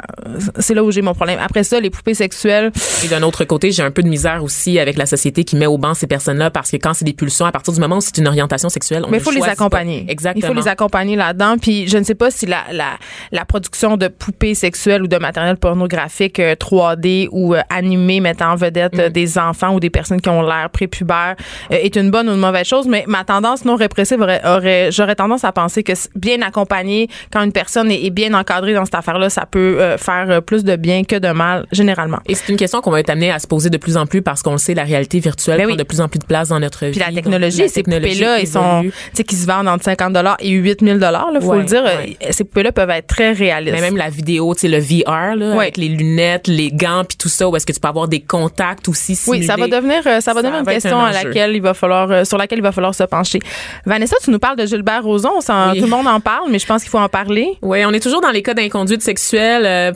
c'est 0.60 0.74
là 0.74 0.84
où 0.84 0.92
j'ai 0.92 1.02
mon 1.02 1.12
problème. 1.14 1.40
Après 1.42 1.64
ça, 1.64 1.80
les 1.80 1.90
poupées 1.90 2.14
sexuelles, 2.14 2.70
Et 3.04 3.08
d'un 3.08 3.22
autre 3.22 3.44
côté, 3.44 3.72
j'ai 3.72 3.82
un 3.82 3.90
peu 3.90 4.02
de 4.04 4.08
misère 4.08 4.44
aussi 4.44 4.78
avec 4.78 4.96
la 4.96 5.06
société 5.06 5.42
qui 5.42 5.56
met 5.56 5.66
au 5.66 5.76
banc 5.76 5.94
ces 5.94 6.06
personnes-là 6.06 6.50
parce 6.50 6.70
que 6.70 6.76
quand 6.76 6.94
c'est 6.94 7.04
des 7.04 7.14
pulsions, 7.14 7.46
à 7.46 7.52
partir 7.52 7.74
du 7.74 7.80
moment 7.80 7.96
où 7.96 8.00
c'est 8.00 8.16
une 8.18 8.28
orientation 8.28 8.68
sexuelle, 8.68 9.02
on 9.06 9.10
mais 9.10 9.18
il 9.18 9.22
faut 9.24 9.32
les 9.32 9.40
pas. 9.40 9.48
accompagner. 9.48 10.04
Exactement. 10.08 10.44
Il 10.44 10.46
faut 10.46 10.54
les 10.60 10.68
accompagner 10.68 11.16
là-dedans. 11.16 11.56
Puis 11.60 11.88
je 11.88 11.98
ne 11.98 12.04
sais 12.04 12.14
pas 12.14 12.30
si 12.30 12.46
la, 12.46 12.62
la, 12.70 12.90
la 13.32 13.44
production 13.44 13.96
de 13.96 14.06
poupées 14.06 14.54
sexuelles 14.54 15.02
ou 15.02 15.08
de 15.08 15.16
matériel 15.16 15.56
pornographique 15.56 16.38
euh, 16.38 16.54
3D 16.54 17.26
ou 17.32 17.54
euh, 17.56 17.60
animé 17.70 18.20
mettant 18.20 18.52
en 18.52 18.56
vedette 18.56 18.94
Mm. 18.94 19.00
euh, 19.00 19.08
des 19.08 19.38
enfants 19.38 19.74
ou 19.74 19.80
des 19.80 19.90
personnes 19.90 20.20
qui 20.20 20.28
ont 20.28 20.42
l'air 20.42 20.68
prépubères 20.70 21.34
euh, 21.72 21.76
est 21.76 21.96
une 21.96 22.10
bonne 22.10 22.19
bonne 22.20 22.28
ou 22.28 22.34
une 22.34 22.40
mauvaise 22.40 22.66
chose, 22.66 22.86
mais 22.86 23.04
ma 23.06 23.24
tendance 23.24 23.64
non 23.64 23.76
répressive 23.76 24.20
aurait, 24.20 24.40
aurait 24.44 24.90
j'aurais 24.92 25.14
tendance 25.14 25.44
à 25.44 25.52
penser 25.52 25.82
que 25.82 25.92
bien 26.14 26.42
accompagné, 26.42 27.08
quand 27.32 27.42
une 27.42 27.52
personne 27.52 27.90
est, 27.90 28.04
est 28.04 28.10
bien 28.10 28.34
encadrée 28.34 28.74
dans 28.74 28.84
cette 28.84 28.94
affaire-là, 28.94 29.30
ça 29.30 29.46
peut 29.50 29.76
euh, 29.80 29.96
faire 29.98 30.26
euh, 30.30 30.40
plus 30.40 30.64
de 30.64 30.76
bien 30.76 31.04
que 31.04 31.16
de 31.16 31.28
mal, 31.28 31.66
généralement. 31.72 32.18
Et 32.26 32.34
c'est 32.34 32.48
une 32.50 32.56
question 32.58 32.80
qu'on 32.80 32.90
va 32.90 33.00
être 33.00 33.10
amené 33.10 33.30
à 33.30 33.38
se 33.38 33.46
poser 33.46 33.70
de 33.70 33.76
plus 33.76 33.96
en 33.96 34.06
plus 34.06 34.22
parce 34.22 34.42
qu'on 34.42 34.52
le 34.52 34.58
sait, 34.58 34.74
la 34.74 34.84
réalité 34.84 35.18
virtuelle 35.20 35.58
Ben 35.58 35.66
oui. 35.66 35.72
prend 35.72 35.78
de 35.78 35.82
plus 35.84 36.00
en 36.00 36.08
plus 36.08 36.18
de 36.18 36.24
place 36.24 36.48
dans 36.48 36.60
notre 36.60 36.84
vie. 36.86 36.92
Puis 36.92 37.00
la 37.00 37.12
technologie, 37.12 37.68
ces 37.68 37.82
poupées-là, 37.82 38.38
ils 38.40 38.46
sont, 38.48 38.82
tu 38.82 38.92
sais, 39.14 39.24
qui 39.24 39.36
se 39.36 39.46
vendent 39.46 39.68
entre 39.68 39.84
50 39.84 40.16
et 40.40 40.50
8000 40.50 40.98
dollars, 40.98 41.30
faut 41.40 41.50
Ouais, 41.50 41.58
le 41.58 41.64
dire. 41.64 41.82
ouais. 41.84 42.16
Ces 42.30 42.44
poupées-là 42.44 42.72
peuvent 42.72 42.90
être 42.90 43.06
très 43.06 43.32
réalistes. 43.32 43.74
Mais 43.74 43.80
même 43.80 43.96
la 43.96 44.08
vidéo, 44.10 44.54
tu 44.54 44.60
sais, 44.62 44.68
le 44.68 44.78
VR, 44.78 45.36
là, 45.36 45.50
Ouais. 45.56 45.62
avec 45.64 45.76
les 45.76 45.88
lunettes, 45.88 46.46
les 46.48 46.70
gants, 46.70 47.04
puis 47.08 47.16
tout 47.16 47.28
ça, 47.28 47.48
où 47.48 47.56
est-ce 47.56 47.66
que 47.66 47.72
tu 47.72 47.80
peux 47.80 47.88
avoir 47.88 48.08
des 48.08 48.20
contacts 48.20 48.88
aussi 48.88 49.18
Oui, 49.26 49.44
ça 49.44 49.56
va 49.56 49.66
devenir, 49.68 49.98
euh, 50.06 50.20
ça 50.20 50.32
va 50.32 50.40
Ça 50.40 50.42
devenir 50.42 50.58
une 50.60 50.64
va 50.66 50.72
question 50.74 50.98
un 51.00 51.06
à 51.06 51.12
laquelle 51.12 51.54
il 51.54 51.62
va 51.62 51.74
falloir, 51.74 52.09
euh, 52.10 52.24
sur 52.24 52.38
laquelle 52.38 52.58
il 52.58 52.62
va 52.62 52.72
falloir 52.72 52.94
se 52.94 53.04
pencher. 53.04 53.38
Vanessa, 53.86 54.16
tu 54.22 54.30
nous 54.30 54.38
parles 54.38 54.56
de 54.56 54.66
Gilbert 54.66 55.02
Rozon. 55.04 55.30
Oui. 55.38 55.78
Tout 55.78 55.84
le 55.84 55.90
monde 55.90 56.06
en 56.06 56.20
parle, 56.20 56.50
mais 56.50 56.58
je 56.58 56.66
pense 56.66 56.82
qu'il 56.82 56.90
faut 56.90 56.98
en 56.98 57.08
parler. 57.08 57.56
Oui, 57.62 57.84
on 57.84 57.92
est 57.92 58.00
toujours 58.00 58.20
dans 58.20 58.30
les 58.30 58.42
cas 58.42 58.54
d'inconduite 58.54 59.02
sexuelle, 59.02 59.64
euh, 59.66 59.92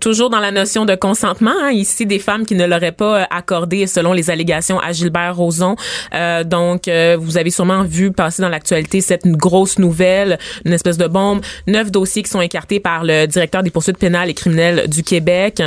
toujours 0.00 0.30
dans 0.30 0.40
la 0.40 0.50
notion 0.50 0.84
de 0.84 0.94
consentement. 0.94 1.52
hein. 1.62 1.70
Ici, 1.70 2.06
des 2.06 2.18
femmes 2.18 2.46
qui 2.46 2.54
ne 2.54 2.66
l'auraient 2.66 2.92
pas 2.92 3.20
euh, 3.20 3.24
accordé 3.30 3.86
selon 3.86 4.12
les 4.12 4.30
allégations 4.30 4.78
à 4.80 4.92
Gilbert 4.92 5.36
Rozon. 5.36 5.76
Euh, 6.14 6.44
donc, 6.44 6.88
euh, 6.88 7.16
vous 7.18 7.38
avez 7.38 7.50
sûrement 7.50 7.82
vu 7.82 8.12
passer 8.12 8.42
dans 8.42 8.48
l'actualité 8.48 9.00
cette 9.00 9.26
grosse 9.26 9.78
nouvelle, 9.78 10.38
une 10.64 10.72
espèce 10.72 10.98
de 10.98 11.06
bombe. 11.06 11.40
Neuf 11.66 11.90
dossiers 11.90 12.22
qui 12.22 12.30
sont 12.30 12.40
écartés 12.40 12.80
par 12.80 13.04
le 13.04 13.26
directeur 13.26 13.62
des 13.62 13.70
poursuites 13.70 13.98
pénales 13.98 14.30
et 14.30 14.34
criminelles 14.34 14.88
du 14.88 15.02
Québec 15.02 15.62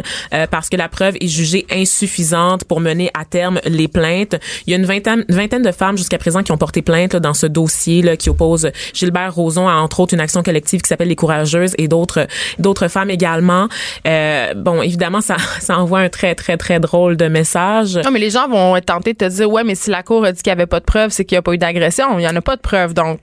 parce 0.51 0.69
que 0.69 0.77
la 0.77 0.89
preuve 0.89 1.15
est 1.19 1.27
jugée 1.27 1.65
insuffisante 1.71 2.63
pour 2.65 2.79
mener 2.79 3.09
à 3.19 3.25
terme 3.25 3.59
les 3.65 3.87
plaintes. 3.87 4.35
Il 4.65 4.71
y 4.71 4.73
a 4.73 4.77
une 4.77 4.85
vingtaine, 4.85 5.25
une 5.27 5.35
vingtaine 5.35 5.61
de 5.61 5.71
femmes 5.71 5.88
jusqu'à 5.97 6.17
présent 6.17 6.43
qui 6.43 6.51
ont 6.51 6.57
porté 6.57 6.81
plainte 6.81 7.13
là, 7.13 7.19
dans 7.19 7.33
ce 7.33 7.45
dossier 7.45 8.01
là, 8.01 8.17
qui 8.17 8.29
oppose 8.29 8.69
Gilbert 8.93 9.33
Rozon 9.33 9.67
à 9.67 9.73
entre 9.73 9.99
autres 9.99 10.13
une 10.13 10.19
action 10.19 10.43
collective 10.43 10.81
qui 10.81 10.87
s'appelle 10.87 11.07
les 11.07 11.15
Courageuses 11.15 11.73
et 11.77 11.87
d'autres 11.87 12.27
d'autres 12.57 12.87
femmes 12.87 13.09
également. 13.09 13.67
Euh, 14.07 14.53
bon, 14.55 14.81
évidemment, 14.81 15.21
ça, 15.21 15.37
ça 15.59 15.77
envoie 15.79 15.99
un 15.99 16.09
très 16.09 16.35
très 16.35 16.57
très 16.57 16.79
drôle 16.79 17.17
de 17.17 17.27
message. 17.27 17.97
Non, 17.97 18.11
mais 18.11 18.19
les 18.19 18.29
gens 18.29 18.47
vont 18.47 18.75
être 18.75 18.85
tentés 18.85 19.13
de 19.13 19.17
te 19.17 19.29
dire, 19.29 19.49
ouais, 19.49 19.63
mais 19.63 19.75
si 19.75 19.89
la 19.89 20.03
cour 20.03 20.25
a 20.25 20.31
dit 20.31 20.41
qu'il 20.41 20.51
n'y 20.51 20.59
avait 20.59 20.67
pas 20.67 20.79
de 20.79 20.85
preuves, 20.85 21.11
c'est 21.11 21.25
qu'il 21.25 21.35
n'y 21.35 21.39
a 21.39 21.41
pas 21.41 21.53
eu 21.53 21.57
d'agression. 21.57 22.17
Il 22.17 22.21
n'y 22.21 22.27
en 22.27 22.35
a 22.35 22.41
pas 22.41 22.55
de 22.55 22.61
preuves. 22.61 22.93
Donc, 22.93 23.19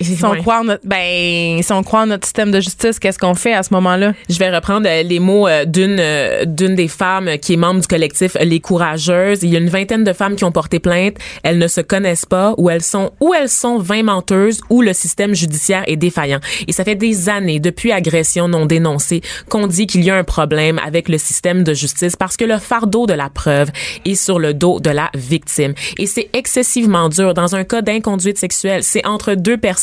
si 0.00 0.24
on 0.24 0.30
Ouais. 0.32 0.38
croit 0.38 0.60
en 0.60 0.64
notre, 0.64 0.86
ben, 0.86 1.62
si 1.62 1.72
on 1.72 1.82
croit 1.82 2.00
en 2.02 2.06
notre 2.06 2.26
système 2.26 2.50
de 2.50 2.60
justice, 2.60 2.98
qu'est-ce 2.98 3.18
qu'on 3.18 3.34
fait 3.34 3.54
à 3.54 3.62
ce 3.62 3.72
moment-là? 3.74 4.12
Je 4.28 4.38
vais 4.38 4.50
reprendre 4.54 4.86
euh, 4.88 5.02
les 5.02 5.18
mots 5.20 5.46
euh, 5.48 5.64
d'une 5.64 5.96
euh, 6.00 6.44
d'une 6.44 6.74
des 6.74 6.88
femmes 6.88 7.30
qui 7.40 7.54
est 7.54 7.56
membre 7.56 7.80
du 7.80 7.86
collectif 7.86 8.36
Les 8.40 8.60
Courageuses. 8.60 9.42
Il 9.42 9.50
y 9.50 9.56
a 9.56 9.58
une 9.58 9.68
vingtaine 9.68 10.04
de 10.04 10.12
femmes 10.12 10.36
qui 10.36 10.44
ont 10.44 10.52
porté 10.52 10.78
plainte. 10.78 11.16
Elles 11.42 11.58
ne 11.58 11.68
se 11.68 11.80
connaissent 11.80 12.26
pas 12.26 12.54
ou 12.58 12.70
elles 12.70 12.82
sont 12.82 13.12
ou 13.20 13.34
elles 13.34 13.48
sont 13.48 13.78
vain 13.78 14.02
menteuses 14.02 14.60
ou 14.70 14.82
le 14.82 14.92
système 14.92 15.34
judiciaire 15.34 15.84
est 15.86 15.96
défaillant. 15.96 16.40
Et 16.66 16.72
ça 16.72 16.84
fait 16.84 16.94
des 16.94 17.28
années 17.28 17.60
depuis 17.60 17.92
agression 17.92 18.48
non 18.48 18.66
dénoncée 18.66 19.20
qu'on 19.48 19.66
dit 19.66 19.86
qu'il 19.86 20.02
y 20.04 20.10
a 20.10 20.16
un 20.16 20.24
problème 20.24 20.80
avec 20.84 21.08
le 21.08 21.18
système 21.18 21.62
de 21.64 21.74
justice 21.74 22.16
parce 22.16 22.36
que 22.36 22.44
le 22.44 22.58
fardeau 22.58 23.06
de 23.06 23.12
la 23.14 23.28
preuve 23.30 23.70
est 24.04 24.14
sur 24.14 24.38
le 24.38 24.54
dos 24.54 24.80
de 24.80 24.90
la 24.90 25.10
victime. 25.14 25.74
Et 25.98 26.06
c'est 26.06 26.28
excessivement 26.32 27.08
dur 27.08 27.34
dans 27.34 27.54
un 27.54 27.64
cas 27.64 27.82
d'inconduite 27.82 28.38
sexuelle. 28.38 28.82
C'est 28.82 29.06
entre 29.06 29.34
deux 29.34 29.56
personnes, 29.56 29.73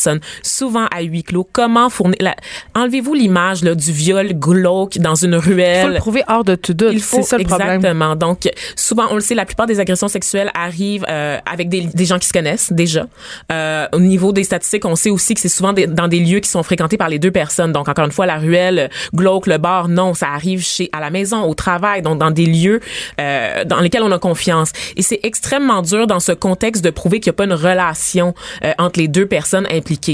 souvent 0.42 0.86
à 0.94 1.02
huis 1.02 1.22
clos. 1.24 1.48
Comment 1.52 1.90
fournir 1.90 2.16
la... 2.20 2.34
Enlevez-vous 2.74 3.14
l'image 3.14 3.62
là, 3.64 3.74
du 3.74 3.92
viol 3.92 4.32
glauque 4.34 4.98
dans 4.98 5.14
une 5.14 5.34
Il 5.34 5.40
faut 5.40 5.50
ruelle. 5.50 5.92
le 5.92 5.98
prouver 5.98 6.22
hors 6.28 6.44
de 6.44 6.54
tout 6.54 6.74
doute. 6.74 6.90
Il 6.92 7.00
faut 7.02 7.16
c'est 7.18 7.22
ça 7.22 7.38
le 7.38 7.44
problème. 7.44 7.76
exactement. 7.76 8.16
Donc 8.16 8.48
souvent 8.76 9.06
on 9.10 9.14
le 9.14 9.20
sait, 9.20 9.34
la 9.34 9.44
plupart 9.46 9.66
des 9.66 9.80
agressions 9.80 10.08
sexuelles 10.08 10.50
arrivent 10.54 11.04
euh, 11.08 11.38
avec 11.50 11.68
des, 11.68 11.82
des 11.82 12.04
gens 12.04 12.18
qui 12.18 12.26
se 12.28 12.32
connaissent 12.32 12.72
déjà. 12.72 13.06
Euh, 13.50 13.86
au 13.92 14.00
niveau 14.00 14.32
des 14.32 14.44
statistiques, 14.44 14.84
on 14.84 14.96
sait 14.96 15.10
aussi 15.10 15.34
que 15.34 15.40
c'est 15.40 15.48
souvent 15.48 15.72
des- 15.72 15.86
dans 15.86 16.08
des 16.08 16.20
lieux 16.20 16.40
qui 16.40 16.48
sont 16.48 16.62
fréquentés 16.62 16.96
par 16.96 17.08
les 17.08 17.18
deux 17.18 17.30
personnes. 17.30 17.72
Donc 17.72 17.88
encore 17.88 18.04
une 18.04 18.12
fois, 18.12 18.26
la 18.26 18.38
ruelle, 18.38 18.90
glauque, 19.14 19.46
le 19.46 19.58
bar, 19.58 19.88
non, 19.88 20.14
ça 20.14 20.28
arrive 20.28 20.62
chez 20.64 20.88
à 20.92 21.00
la 21.00 21.10
maison, 21.10 21.42
au 21.44 21.54
travail, 21.54 22.02
donc 22.02 22.18
dans 22.18 22.30
des 22.30 22.46
lieux 22.46 22.80
euh, 23.20 23.64
dans 23.64 23.80
lesquels 23.80 24.02
on 24.02 24.12
a 24.12 24.18
confiance. 24.18 24.72
Et 24.96 25.02
c'est 25.02 25.20
extrêmement 25.22 25.82
dur 25.82 26.06
dans 26.06 26.20
ce 26.20 26.32
contexte 26.32 26.84
de 26.84 26.90
prouver 26.90 27.20
qu'il 27.20 27.30
n'y 27.30 27.34
a 27.34 27.38
pas 27.38 27.44
une 27.44 27.52
relation 27.52 28.34
euh, 28.64 28.72
entre 28.78 28.98
les 28.98 29.08
deux 29.08 29.26
personnes 29.26 29.66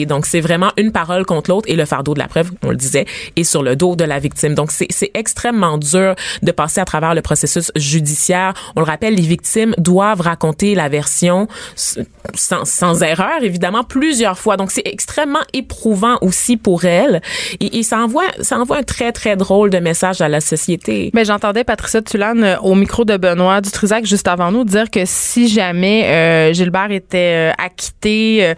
Donc 0.07 0.27
c'est 0.27 0.41
vraiment 0.41 0.71
une 0.77 0.93
parole 0.93 1.25
contre 1.25 1.51
l'autre 1.51 1.69
et 1.71 1.77
le 1.77 1.85
fardeau 1.85 2.15
de 2.15 2.19
la 2.19 2.29
preuve, 2.29 2.51
on 2.63 2.71
le 2.71 2.77
disait, 2.77 3.07
est 3.37 3.45
sur 3.45 3.63
le 3.63 3.77
dos 3.77 3.97
de 3.97 4.05
la 4.05 4.19
victime. 4.19 4.55
Donc 4.55 4.71
c'est 4.71 5.11
extrêmement 5.15 5.79
dur 5.79 6.15
de 6.43 6.53
passer 6.53 6.81
à 6.81 6.85
travers 6.85 7.15
le 7.15 7.23
processus 7.23 7.71
judiciaire. 7.77 8.55
On 8.77 8.81
le 8.81 8.87
rappelle, 8.87 9.15
les 9.15 9.23
victimes 9.23 9.75
doivent 9.79 10.21
raconter 10.21 10.75
la 10.75 10.89
version 10.89 11.49
sans, 12.35 12.65
sans 12.65 13.03
erreur, 13.03 13.43
évidemment, 13.43 13.85
plusieurs 13.85 14.39
fois. 14.39 14.57
Donc 14.57 14.71
c'est 14.71 14.87
extrêmement 14.87 15.43
éprouvant 15.53 16.19
aussi 16.21 16.57
pour 16.57 16.85
elles 16.85 17.21
et, 17.61 17.83
ça 17.83 17.99
envoie 17.99 18.25
ça 18.41 18.59
envoie 18.59 18.79
un 18.79 18.83
très 18.83 19.13
très 19.13 19.37
drôle 19.37 19.71
de 19.71 19.79
message 19.79 20.21
à 20.21 20.29
la 20.29 20.41
société. 20.41 21.11
Ben, 21.15 21.25
j'entendais 21.25 21.65
Patricia 21.65 22.03
Tulane 22.03 22.45
euh, 22.45 22.59
au 22.61 22.75
micro 22.75 23.05
de 23.05 23.17
Benoît 23.17 23.61
Dutrisac 23.61 24.05
juste 24.05 24.29
avant 24.29 24.51
nous 24.51 24.65
dire 24.65 24.91
que 24.91 25.01
si 25.05 25.49
jamais 25.49 26.05
euh, 26.07 26.53
Gilbert 26.53 26.91
était 26.91 27.51
euh, 27.51 27.53
acquitté, 27.57 28.55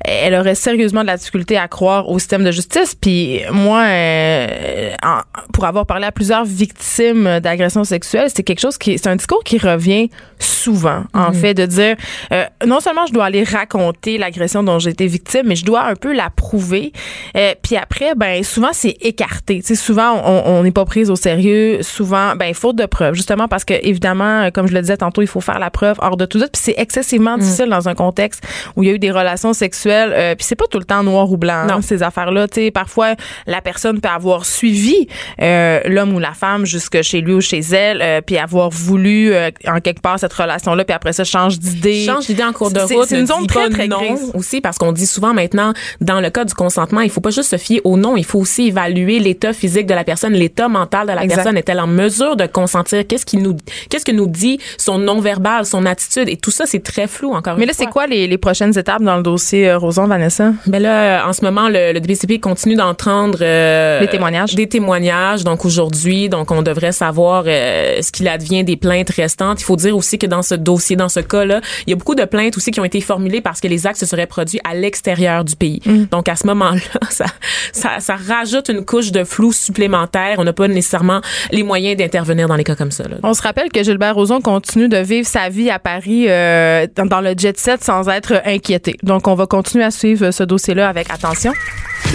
elle 0.00 0.34
aurait 0.34 0.49
sérieusement 0.54 1.02
de 1.02 1.06
la 1.06 1.16
difficulté 1.16 1.56
à 1.56 1.68
croire 1.68 2.08
au 2.08 2.18
système 2.18 2.44
de 2.44 2.50
justice. 2.50 2.94
Puis 2.94 3.40
moi, 3.52 3.82
euh, 3.84 4.92
en- 5.04 5.20
pour 5.52 5.64
avoir 5.64 5.86
parlé 5.86 6.06
à 6.06 6.12
plusieurs 6.12 6.44
victimes 6.44 7.40
d'agressions 7.40 7.84
sexuelles, 7.84 8.28
c'est 8.34 8.42
quelque 8.42 8.60
chose 8.60 8.78
qui, 8.78 8.98
c'est 8.98 9.08
un 9.08 9.16
discours 9.16 9.42
qui 9.44 9.58
revient 9.58 10.10
souvent, 10.38 11.04
en 11.14 11.32
fait, 11.32 11.54
de 11.54 11.66
dire 11.66 11.96
euh, 12.32 12.44
non 12.66 12.80
seulement 12.80 13.06
je 13.06 13.12
dois 13.12 13.26
aller 13.26 13.44
raconter 13.44 14.16
l'agression 14.18 14.62
dont 14.62 14.78
j'ai 14.78 14.90
été 14.90 15.06
victime, 15.06 15.42
mais 15.46 15.56
je 15.56 15.64
dois 15.64 15.82
un 15.84 15.94
peu 15.94 16.14
la 16.14 16.30
prouver. 16.30 16.92
Euh, 17.36 17.54
puis 17.62 17.76
après, 17.76 18.14
ben 18.16 18.42
souvent 18.42 18.70
c'est 18.72 18.96
écarté. 19.00 19.60
Tu 19.60 19.68
sais, 19.68 19.74
souvent 19.74 20.22
on 20.24 20.62
n'est 20.62 20.70
pas 20.70 20.84
prise 20.84 21.10
au 21.10 21.16
sérieux. 21.16 21.82
Souvent, 21.82 22.36
ben 22.36 22.54
faute 22.54 22.76
de 22.76 22.86
preuves, 22.86 23.14
justement 23.14 23.48
parce 23.48 23.64
que 23.64 23.74
évidemment, 23.82 24.50
comme 24.52 24.66
je 24.66 24.72
le 24.74 24.80
disais 24.80 24.96
tantôt, 24.96 25.20
il 25.22 25.28
faut 25.28 25.40
faire 25.40 25.58
la 25.58 25.70
preuve 25.70 25.96
hors 26.00 26.16
de 26.16 26.24
tout 26.24 26.38
doute. 26.38 26.50
Puis 26.52 26.62
c'est 26.64 26.74
excessivement 26.78 27.36
difficile 27.38 27.68
dans 27.68 27.88
un 27.88 27.94
contexte 27.94 28.42
où 28.76 28.82
il 28.82 28.88
y 28.88 28.92
a 28.92 28.94
eu 28.94 28.98
des 28.98 29.10
relations 29.10 29.52
sexuelles. 29.52 30.12
Euh, 30.30 30.34
puis 30.34 30.44
c'est 30.46 30.56
pas 30.56 30.66
tout 30.70 30.78
le 30.78 30.84
temps 30.84 31.02
noir 31.02 31.30
ou 31.30 31.36
blanc 31.36 31.66
Non. 31.66 31.74
hein, 31.74 31.80
ces 31.82 32.02
affaires-là. 32.02 32.48
Tu 32.48 32.60
sais, 32.60 32.70
parfois 32.70 33.14
la 33.46 33.60
personne 33.60 34.00
peut 34.00 34.08
avoir 34.08 34.44
suivi 34.46 35.06
euh, 35.40 35.80
l'homme 35.86 36.14
ou 36.14 36.18
la 36.18 36.32
femme 36.32 36.64
jusque 36.66 37.02
chez 37.02 37.20
lui 37.20 37.34
ou 37.34 37.40
chez 37.40 37.60
elle, 37.60 38.00
euh, 38.02 38.20
puis 38.20 38.38
avoir 38.38 38.70
voulu 38.70 39.32
euh, 39.32 39.50
en 39.66 39.80
quelque 39.80 40.00
part 40.00 40.18
cette 40.18 40.32
relation-là, 40.32 40.84
puis 40.84 40.94
après 40.94 41.12
ça 41.12 41.24
change 41.24 41.58
d'idée. 41.58 42.04
change 42.04 42.26
d'idée 42.26 42.42
en 42.44 42.52
cours 42.52 42.70
de 42.70 42.80
route. 42.80 43.06
C'est 43.06 43.16
une 43.16 43.22
ne 43.22 43.26
zone 43.26 43.46
très 43.46 43.68
très 43.68 43.88
non 43.88 43.98
grise. 43.98 44.30
aussi 44.34 44.60
parce 44.60 44.78
qu'on 44.78 44.92
dit 44.92 45.06
souvent 45.06 45.32
maintenant 45.34 45.72
dans 46.00 46.20
le 46.20 46.30
cas 46.30 46.44
du 46.44 46.54
consentement, 46.54 47.00
il 47.00 47.10
faut 47.10 47.20
pas 47.20 47.30
juste 47.30 47.50
se 47.50 47.56
fier 47.56 47.80
au 47.84 47.96
non, 47.96 48.16
il 48.16 48.24
faut 48.24 48.38
aussi 48.38 48.68
évaluer 48.68 49.18
l'état 49.18 49.52
physique 49.52 49.86
de 49.86 49.94
la 49.94 50.04
personne, 50.04 50.32
l'état 50.32 50.68
mental 50.68 51.06
de 51.08 51.12
la 51.12 51.22
Exact. 51.24 51.36
personne. 51.36 51.56
Est-elle 51.56 51.80
en 51.80 51.86
mesure 51.86 52.36
de 52.36 52.46
consentir? 52.46 53.06
Qu'est-ce 53.06 53.26
qui 53.26 53.36
nous, 53.36 53.56
qu'est-ce 53.88 54.04
que 54.04 54.12
nous 54.12 54.26
dit 54.26 54.58
son 54.78 54.98
non 54.98 55.20
verbal, 55.20 55.64
son 55.66 55.86
attitude? 55.86 56.28
Et 56.28 56.36
tout 56.36 56.50
ça, 56.50 56.64
c'est 56.66 56.82
très 56.82 57.06
flou 57.06 57.32
encore. 57.34 57.56
Mais 57.56 57.62
une 57.62 57.68
là, 57.68 57.74
c'est 57.76 57.86
quoi 57.86 58.06
les, 58.06 58.26
les 58.26 58.38
prochaines 58.38 58.76
étapes 58.78 59.02
dans 59.02 59.16
le 59.16 59.22
dossier 59.22 59.68
euh, 59.70 59.78
Roson, 59.78 60.06
Vanessa? 60.20 60.52
Ben 60.66 60.82
là, 60.82 61.26
en 61.26 61.32
ce 61.32 61.42
moment, 61.42 61.68
le, 61.68 61.92
le 61.92 62.00
DPCP 62.00 62.40
continue 62.40 62.74
d'entendre 62.74 63.38
euh, 63.40 64.00
Des 64.00 64.08
témoignages. 64.08 64.54
Des 64.54 64.68
témoignages. 64.68 65.44
Donc 65.44 65.64
aujourd'hui, 65.64 66.28
donc 66.28 66.50
on 66.50 66.60
devrait 66.62 66.92
savoir 66.92 67.44
euh, 67.46 68.02
ce 68.02 68.12
qu'il 68.12 68.28
advient 68.28 68.64
des 68.64 68.76
plaintes 68.76 69.10
restantes. 69.10 69.60
Il 69.60 69.64
faut 69.64 69.76
dire 69.76 69.96
aussi 69.96 70.18
que 70.18 70.26
dans 70.26 70.42
ce 70.42 70.54
dossier, 70.54 70.96
dans 70.96 71.08
ce 71.08 71.20
cas-là, 71.20 71.60
il 71.86 71.90
y 71.90 71.92
a 71.94 71.96
beaucoup 71.96 72.14
de 72.14 72.24
plaintes 72.24 72.56
aussi 72.56 72.70
qui 72.70 72.80
ont 72.80 72.84
été 72.84 73.00
formulées 73.00 73.40
parce 73.40 73.60
que 73.60 73.68
les 73.68 73.86
actes 73.86 73.98
se 73.98 74.06
seraient 74.06 74.26
produits 74.26 74.60
à 74.68 74.74
l'extérieur 74.74 75.44
du 75.44 75.56
pays. 75.56 75.80
Mm. 75.86 76.04
Donc 76.10 76.28
à 76.28 76.36
ce 76.36 76.46
moment-là, 76.48 76.80
ça, 77.10 77.26
ça, 77.72 78.00
ça 78.00 78.16
rajoute 78.16 78.68
une 78.68 78.84
couche 78.84 79.12
de 79.12 79.24
flou 79.24 79.52
supplémentaire. 79.52 80.36
On 80.38 80.44
n'a 80.44 80.52
pas 80.52 80.68
nécessairement 80.68 81.22
les 81.50 81.62
moyens 81.62 81.96
d'intervenir 81.96 82.46
dans 82.46 82.56
les 82.56 82.64
cas 82.64 82.76
comme 82.76 82.90
ça. 82.90 83.04
Là. 83.04 83.16
On 83.22 83.32
se 83.32 83.42
rappelle 83.42 83.70
que 83.70 83.82
Gilbert 83.82 84.14
Rozon 84.14 84.42
continue 84.42 84.88
de 84.88 84.98
vivre 84.98 85.26
sa 85.26 85.48
vie 85.48 85.70
à 85.70 85.78
Paris 85.78 86.26
euh, 86.28 86.86
dans, 86.94 87.06
dans 87.06 87.20
le 87.22 87.32
jet 87.36 87.58
set 87.58 87.82
sans 87.82 88.06
être 88.08 88.42
inquiété. 88.44 88.96
Donc, 89.02 89.26
on 89.26 89.34
va 89.34 89.46
continuer 89.46 89.84
à 89.84 89.90
suivre 89.90 90.09
ce 90.16 90.42
dossier-là 90.42 90.88
avec 90.88 91.10
attention. 91.10 91.52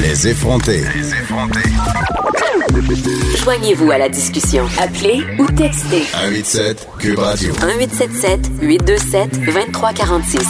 Les 0.02 0.28
effrontés. 0.28 0.84
Joignez-vous 3.44 3.92
à 3.92 3.98
la 3.98 4.10
discussion. 4.10 4.66
Appelez 4.80 5.24
ou 5.40 5.46
textez 5.48 6.02
187 6.02 6.88
Cube 7.00 7.20
Radio. 7.20 7.54
1877 7.54 8.52
827 8.62 9.46
2346. 9.46 10.42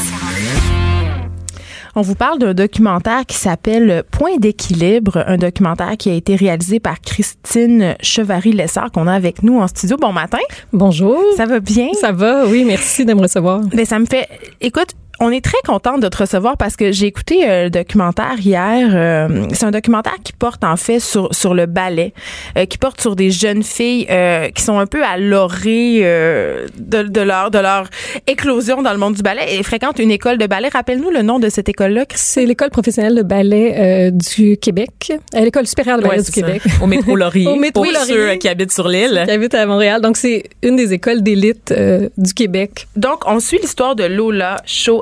On 1.97 2.01
vous 2.01 2.15
parle 2.15 2.39
d'un 2.39 2.53
documentaire 2.53 3.25
qui 3.25 3.37
s'appelle 3.37 4.03
Point 4.11 4.35
d'équilibre, 4.37 5.23
un 5.27 5.37
documentaire 5.37 5.95
qui 5.97 6.09
a 6.09 6.13
été 6.13 6.35
réalisé 6.35 6.81
par 6.81 6.99
Christine 6.99 7.95
Chevary-Lessard 8.01 8.91
qu'on 8.91 9.07
a 9.07 9.13
avec 9.13 9.43
nous 9.43 9.59
en 9.61 9.67
studio. 9.67 9.95
Bon 9.95 10.11
matin. 10.11 10.39
Bonjour. 10.73 11.17
Ça 11.37 11.45
va 11.45 11.61
bien? 11.61 11.87
Ça 12.01 12.11
va, 12.11 12.47
oui, 12.47 12.65
merci 12.65 13.05
de 13.05 13.13
me 13.13 13.21
recevoir. 13.21 13.61
Ben, 13.61 13.85
ça 13.85 13.97
me 13.99 14.05
fait. 14.05 14.27
Écoute, 14.59 14.89
on 15.19 15.31
est 15.31 15.43
très 15.43 15.57
contente 15.65 16.01
de 16.01 16.07
te 16.07 16.17
recevoir 16.17 16.57
parce 16.57 16.75
que 16.75 16.91
j'ai 16.91 17.07
écouté 17.07 17.49
euh, 17.49 17.63
le 17.65 17.69
documentaire 17.69 18.35
hier. 18.39 18.89
Euh, 18.93 19.47
c'est 19.53 19.65
un 19.65 19.71
documentaire 19.71 20.15
qui 20.23 20.33
porte 20.33 20.63
en 20.63 20.75
fait 20.77 20.99
sur 20.99 21.33
sur 21.33 21.53
le 21.53 21.65
ballet, 21.65 22.13
euh, 22.57 22.65
qui 22.65 22.77
porte 22.77 22.99
sur 23.01 23.15
des 23.15 23.31
jeunes 23.31 23.63
filles 23.63 24.07
euh, 24.09 24.49
qui 24.49 24.61
sont 24.63 24.77
un 24.79 24.85
peu 24.85 25.03
à 25.03 25.17
l'orée 25.17 25.99
euh, 26.03 26.67
de, 26.77 27.03
de 27.03 27.21
leur 27.21 27.51
de 27.51 27.59
leur 27.59 27.89
éclosion 28.27 28.81
dans 28.81 28.91
le 28.91 28.97
monde 28.97 29.13
du 29.15 29.21
ballet 29.21 29.41
et 29.57 29.63
fréquentent 29.63 29.99
une 29.99 30.11
école 30.11 30.37
de 30.37 30.47
ballet. 30.47 30.69
Rappelle-nous 30.71 31.11
le 31.11 31.21
nom 31.21 31.39
de 31.39 31.49
cette 31.49 31.69
école-là. 31.69 32.05
C'est 32.15 32.45
l'école 32.45 32.69
professionnelle 32.69 33.15
de 33.15 33.23
ballet 33.23 33.75
euh, 33.77 34.11
du 34.11 34.57
Québec, 34.57 34.89
euh, 35.35 35.39
l'école 35.41 35.67
supérieure 35.67 35.97
de 35.97 36.03
ballet 36.03 36.15
Ouais, 36.17 36.23
du 36.23 36.31
ça. 36.31 36.41
Québec. 36.41 36.61
Au 36.81 36.87
métro 36.87 37.15
Laurier. 37.15 37.47
Au 37.47 37.55
métro 37.55 37.83
pour 37.83 37.91
Laurier. 37.91 38.13
ceux 38.13 38.35
qui 38.35 38.47
habitent 38.47 38.71
sur 38.71 38.87
l'île. 38.87 39.23
qui 39.25 39.31
habite 39.31 39.53
à 39.53 39.65
Montréal. 39.65 40.01
Donc, 40.01 40.17
c'est 40.17 40.43
une 40.63 40.75
des 40.75 40.93
écoles 40.93 41.21
d'élite 41.23 41.71
euh, 41.71 42.09
du 42.17 42.33
Québec. 42.33 42.87
Donc, 42.95 43.21
on 43.27 43.39
suit 43.39 43.59
l'histoire 43.61 43.95
de 43.95 44.03
Lola, 44.03 44.57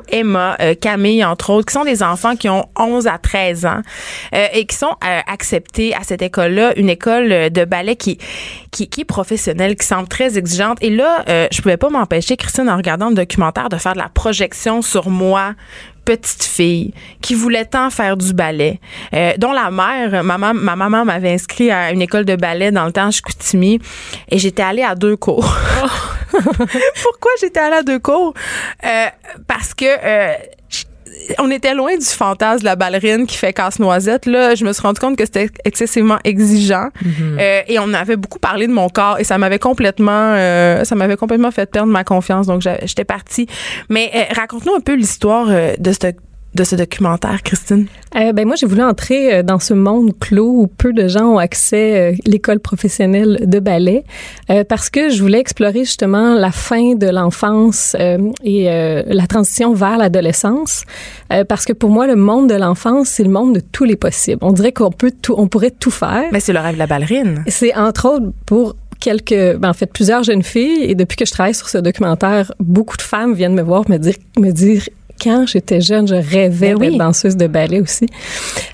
Emma, 0.09 0.55
euh, 0.61 0.75
Camille, 0.79 1.23
entre 1.23 1.51
autres, 1.51 1.67
qui 1.67 1.73
sont 1.73 1.83
des 1.83 2.03
enfants 2.03 2.35
qui 2.35 2.49
ont 2.49 2.67
11 2.77 3.07
à 3.07 3.17
13 3.17 3.65
ans 3.65 3.81
euh, 4.33 4.45
et 4.53 4.65
qui 4.65 4.75
sont 4.75 4.95
euh, 5.03 5.19
acceptés 5.27 5.95
à 5.95 6.03
cette 6.03 6.21
école-là, 6.21 6.73
une 6.77 6.89
école 6.89 7.49
de 7.49 7.65
ballet 7.65 7.95
qui, 7.95 8.17
qui, 8.71 8.87
qui 8.87 9.01
est 9.01 9.05
professionnelle, 9.05 9.75
qui 9.75 9.85
semble 9.85 10.07
très 10.07 10.37
exigeante. 10.37 10.77
Et 10.81 10.89
là, 10.89 11.23
je 11.27 11.61
pouvais 11.61 11.77
pas 11.77 11.89
m'empêcher, 11.89 12.37
Christine, 12.37 12.69
en 12.69 12.77
regardant 12.77 13.09
le 13.09 13.15
documentaire, 13.15 13.69
de 13.69 13.77
faire 13.77 13.93
de 13.93 13.99
la 13.99 14.09
projection 14.09 14.81
sur 14.81 15.09
moi, 15.09 15.53
petite 16.05 16.43
fille 16.43 16.93
qui 17.21 17.33
voulait 17.33 17.65
tant 17.65 17.89
faire 17.89 18.17
du 18.17 18.33
ballet, 18.33 18.79
euh, 19.13 19.33
dont 19.37 19.51
la 19.51 19.71
mère, 19.71 20.23
maman, 20.23 20.53
ma 20.53 20.75
maman 20.75 21.05
m'avait 21.05 21.33
inscrit 21.33 21.71
à 21.71 21.91
une 21.91 22.01
école 22.01 22.25
de 22.25 22.35
ballet 22.35 22.71
dans 22.71 22.85
le 22.85 22.91
temps 22.91 23.07
à 23.07 23.11
Chicoutimi 23.11 23.79
et 24.29 24.37
j'étais 24.37 24.63
allée 24.63 24.83
à 24.83 24.95
deux 24.95 25.15
cours. 25.15 25.55
Pourquoi 26.31 27.31
j'étais 27.39 27.59
allée 27.59 27.77
à 27.77 27.83
deux 27.83 27.99
cours? 27.99 28.33
Euh, 28.83 29.05
que 29.83 30.05
euh, 30.05 30.33
on 31.39 31.49
était 31.51 31.73
loin 31.73 31.95
du 31.95 32.05
fantasme 32.05 32.61
de 32.61 32.65
la 32.65 32.75
ballerine 32.75 33.25
qui 33.25 33.37
fait 33.37 33.53
casse-noisette. 33.53 34.25
Là, 34.25 34.55
je 34.55 34.65
me 34.65 34.73
suis 34.73 34.81
rendu 34.81 34.99
compte 34.99 35.17
que 35.17 35.25
c'était 35.25 35.49
excessivement 35.65 36.17
exigeant. 36.23 36.89
Euh, 37.39 37.61
et 37.67 37.79
on 37.79 37.93
avait 37.93 38.15
beaucoup 38.15 38.39
parlé 38.39 38.67
de 38.67 38.73
mon 38.73 38.89
corps 38.89 39.19
et 39.19 39.23
ça 39.23 39.37
m'avait 39.37 39.59
complètement, 39.59 40.33
euh, 40.35 40.83
ça 40.83 40.95
m'avait 40.95 41.17
complètement 41.17 41.51
fait 41.51 41.69
perdre 41.69 41.91
ma 41.91 42.03
confiance. 42.03 42.47
Donc, 42.47 42.61
j'étais 42.61 43.05
partie. 43.05 43.47
Mais 43.89 44.11
euh, 44.15 44.33
raconte-nous 44.35 44.73
un 44.73 44.81
peu 44.81 44.95
l'histoire 44.95 45.47
de 45.47 45.91
ce 45.91 46.11
de 46.55 46.63
ce 46.63 46.75
documentaire, 46.75 47.41
Christine? 47.43 47.87
Euh, 48.15 48.31
ben 48.31 48.45
moi, 48.45 48.55
j'ai 48.55 48.67
voulu 48.67 48.83
entrer 48.83 49.33
euh, 49.33 49.43
dans 49.43 49.59
ce 49.59 49.73
monde 49.73 50.11
clos 50.19 50.51
où 50.51 50.67
peu 50.67 50.93
de 50.93 51.07
gens 51.07 51.33
ont 51.33 51.37
accès 51.37 52.09
à 52.09 52.29
l'école 52.29 52.59
professionnelle 52.59 53.39
de 53.43 53.59
ballet 53.59 54.03
euh, 54.49 54.63
parce 54.63 54.89
que 54.89 55.09
je 55.09 55.21
voulais 55.21 55.39
explorer 55.39 55.79
justement 55.79 56.35
la 56.35 56.51
fin 56.51 56.95
de 56.95 57.07
l'enfance 57.07 57.95
euh, 57.99 58.17
et 58.43 58.69
euh, 58.69 59.03
la 59.07 59.25
transition 59.25 59.73
vers 59.73 59.97
l'adolescence 59.97 60.83
euh, 61.31 61.43
parce 61.43 61.65
que 61.65 61.73
pour 61.73 61.89
moi, 61.89 62.07
le 62.07 62.15
monde 62.15 62.49
de 62.49 62.55
l'enfance, 62.55 63.09
c'est 63.09 63.23
le 63.23 63.29
monde 63.29 63.55
de 63.55 63.59
tous 63.59 63.85
les 63.85 63.95
possibles. 63.95 64.39
On 64.41 64.51
dirait 64.51 64.71
qu'on 64.71 64.91
peut 64.91 65.11
tout, 65.21 65.33
on 65.37 65.47
pourrait 65.47 65.71
tout 65.71 65.91
faire. 65.91 66.25
Mais 66.31 66.39
c'est 66.39 66.53
le 66.53 66.59
rêve 66.59 66.75
de 66.75 66.79
la 66.79 66.87
ballerine. 66.87 67.43
C'est 67.47 67.75
entre 67.75 68.07
autres 68.07 68.31
pour 68.45 68.75
quelques, 68.99 69.57
ben 69.57 69.69
en 69.69 69.73
fait 69.73 69.91
plusieurs 69.91 70.23
jeunes 70.23 70.43
filles 70.43 70.83
et 70.83 70.95
depuis 70.95 71.17
que 71.17 71.25
je 71.25 71.31
travaille 71.31 71.53
sur 71.53 71.67
ce 71.67 71.77
documentaire, 71.77 72.53
beaucoup 72.59 72.95
de 72.95 73.01
femmes 73.01 73.33
viennent 73.33 73.55
me 73.55 73.61
voir 73.61 73.89
me 73.89 73.97
dire 73.97 74.15
me 74.37 74.51
dire 74.51 74.83
quand 75.21 75.45
j'étais 75.47 75.81
jeune, 75.81 76.07
je 76.07 76.15
rêvais 76.15 76.73
Ben 76.73 76.75
oui. 76.75 76.89
d'être 76.89 76.97
danseuse 76.97 77.37
de 77.37 77.47
ballet 77.47 77.81
aussi. 77.81 78.07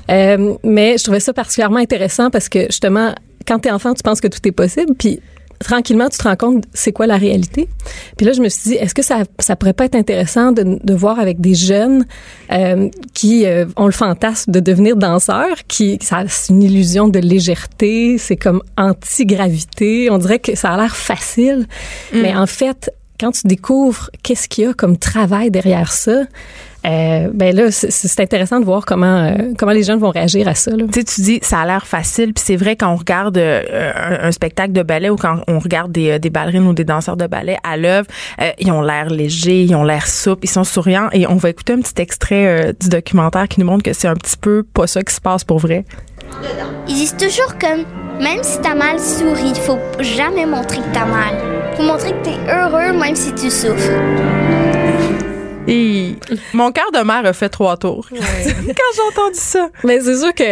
Euh, 0.10 0.56
mais 0.64 0.98
je 0.98 1.04
trouvais 1.04 1.20
ça 1.20 1.34
particulièrement 1.34 1.80
intéressant 1.80 2.30
parce 2.30 2.50
que 2.50 2.66
justement, 2.66 3.14
quand 3.48 3.60
t'es 3.60 3.72
enfant, 3.72 3.94
tu 3.94 4.04
penses 4.04 4.22
que 4.22 4.28
tout 4.28 4.46
est 4.48 4.52
possible, 4.52 4.94
puis 4.98 5.20
tranquillement, 5.60 6.08
tu 6.10 6.18
te 6.18 6.24
rends 6.24 6.36
compte 6.36 6.64
c'est 6.74 6.92
quoi 6.92 7.06
la 7.06 7.18
réalité. 7.18 7.68
Puis 8.18 8.26
là, 8.26 8.32
je 8.34 8.42
me 8.42 8.50
suis 8.50 8.72
dit, 8.72 8.76
est-ce 8.76 8.96
que 8.96 9.02
ça, 9.02 9.24
ça 9.40 9.56
pourrait 9.56 9.74
pas 9.74 9.86
être 9.86 9.96
intéressant 9.96 10.52
de, 10.52 10.80
de 10.82 10.94
voir 10.94 11.20
avec 11.20 11.42
des 11.42 11.54
jeunes 11.54 12.06
euh, 12.52 12.90
qui 13.14 13.46
euh, 13.46 13.66
ont 13.76 13.86
le 13.86 13.92
fantasme 13.92 14.52
de 14.52 14.60
devenir 14.60 14.96
danseurs, 14.96 15.58
qui 15.68 16.00
ça 16.02 16.24
c'est 16.28 16.54
une 16.54 16.64
illusion 16.64 17.08
de 17.08 17.20
légèreté, 17.20 18.18
c'est 18.18 18.38
comme 18.38 18.62
anti-gravité. 18.78 20.10
On 20.10 20.18
dirait 20.18 20.40
que 20.40 20.56
ça 20.56 20.72
a 20.72 20.78
l'air 20.78 20.96
facile, 20.96 21.68
mais 22.14 22.36
en 22.36 22.48
fait, 22.48 22.92
quand 23.20 23.32
tu 23.32 23.48
découvres 23.48 24.10
qu'est-ce 24.24 24.48
qu'il 24.48 24.64
y 24.64 24.68
a 24.68 24.74
comme 24.74 24.98
travail 24.98 25.52
derrière 25.52 25.92
ça, 25.92 26.22
euh, 26.88 27.30
ben 27.34 27.54
là, 27.54 27.72
c'est- 27.72 28.20
intéressant 28.22 28.60
de 28.62 28.66
voir 28.66 28.86
comment 28.86 29.18
euh, 29.26 29.34
comment 29.58 29.74
les 29.74 29.84
jeunes 29.84 30.00
vont 30.00 30.12
réagir 30.12 30.48
à 30.48 30.56
ça. 30.56 30.72
Là. 30.72 30.86
Tu 30.92 31.00
sais, 31.00 31.04
tu 31.04 31.22
dis 31.22 31.40
ça 31.42 31.60
a 31.60 31.66
l'air 31.66 31.86
facile, 31.86 32.34
puis 32.34 32.44
c'est 32.46 32.56
vrai 32.56 32.76
quand 32.78 32.92
on 32.92 32.96
regarde 32.96 33.38
euh, 33.38 33.62
un, 33.96 34.28
un 34.28 34.32
spectacle 34.32 34.72
de 34.72 34.82
ballet 34.84 35.10
ou 35.10 35.18
quand 35.18 35.42
on 35.48 35.60
regarde 35.60 35.92
des, 35.92 36.12
euh, 36.12 36.20
des 36.20 36.30
ballerines 36.30 36.66
ou 36.68 36.74
des 36.74 36.86
danseurs 36.86 37.18
de 37.18 37.28
ballet 37.28 37.58
à 37.64 37.76
l'œuvre, 37.76 38.08
euh, 38.42 38.50
ils 38.60 38.72
ont 38.72 38.82
l'air 38.82 39.10
légers, 39.10 39.64
ils 39.64 39.76
ont 39.76 39.84
l'air 39.84 40.08
souples, 40.08 40.46
ils 40.46 40.50
sont 40.50 40.64
souriants 40.64 41.10
et 41.12 41.28
on 41.28 41.36
va 41.36 41.50
écouter 41.50 41.74
un 41.74 41.82
petit 41.82 42.02
extrait 42.02 42.46
euh, 42.70 42.74
du 42.80 42.88
documentaire 42.88 43.48
qui 43.50 43.60
nous 43.60 43.66
montre 43.66 43.84
que 43.84 43.94
c'est 43.94 44.08
un 44.08 44.16
petit 44.16 44.38
peu 44.38 44.64
pas 44.64 44.88
ça 44.88 45.04
qui 45.04 45.14
se 45.14 45.20
passe 45.22 45.44
pour 45.44 45.60
vrai. 45.60 45.84
Ils 46.88 46.96
disent 46.96 47.18
toujours 47.18 47.58
comme 47.60 47.84
même 48.22 48.44
si 48.44 48.60
t'as 48.62 48.76
mal, 48.76 49.00
souris. 49.00 49.54
Faut 49.56 49.80
jamais 50.00 50.46
montrer 50.46 50.78
que 50.78 50.94
t'as 50.94 51.06
mal. 51.06 51.59
Faut 51.80 51.86
montrer 51.86 52.12
que 52.12 52.24
t'es 52.26 52.54
heureux 52.54 52.92
même 52.92 53.16
si 53.16 53.34
tu 53.34 53.50
souffres. 53.50 54.69
Et 55.70 56.16
mon 56.54 56.72
cœur 56.72 56.92
de 56.94 57.00
mère 57.00 57.26
a 57.26 57.34
fait 57.34 57.50
trois 57.50 57.78
tours 57.78 58.08
quand 58.12 58.20
j'ai 58.20 59.02
entendu 59.12 59.40
ça. 59.40 59.70
Mais 59.84 60.00
c'est 60.02 60.18
sûr 60.18 60.34
que 60.34 60.44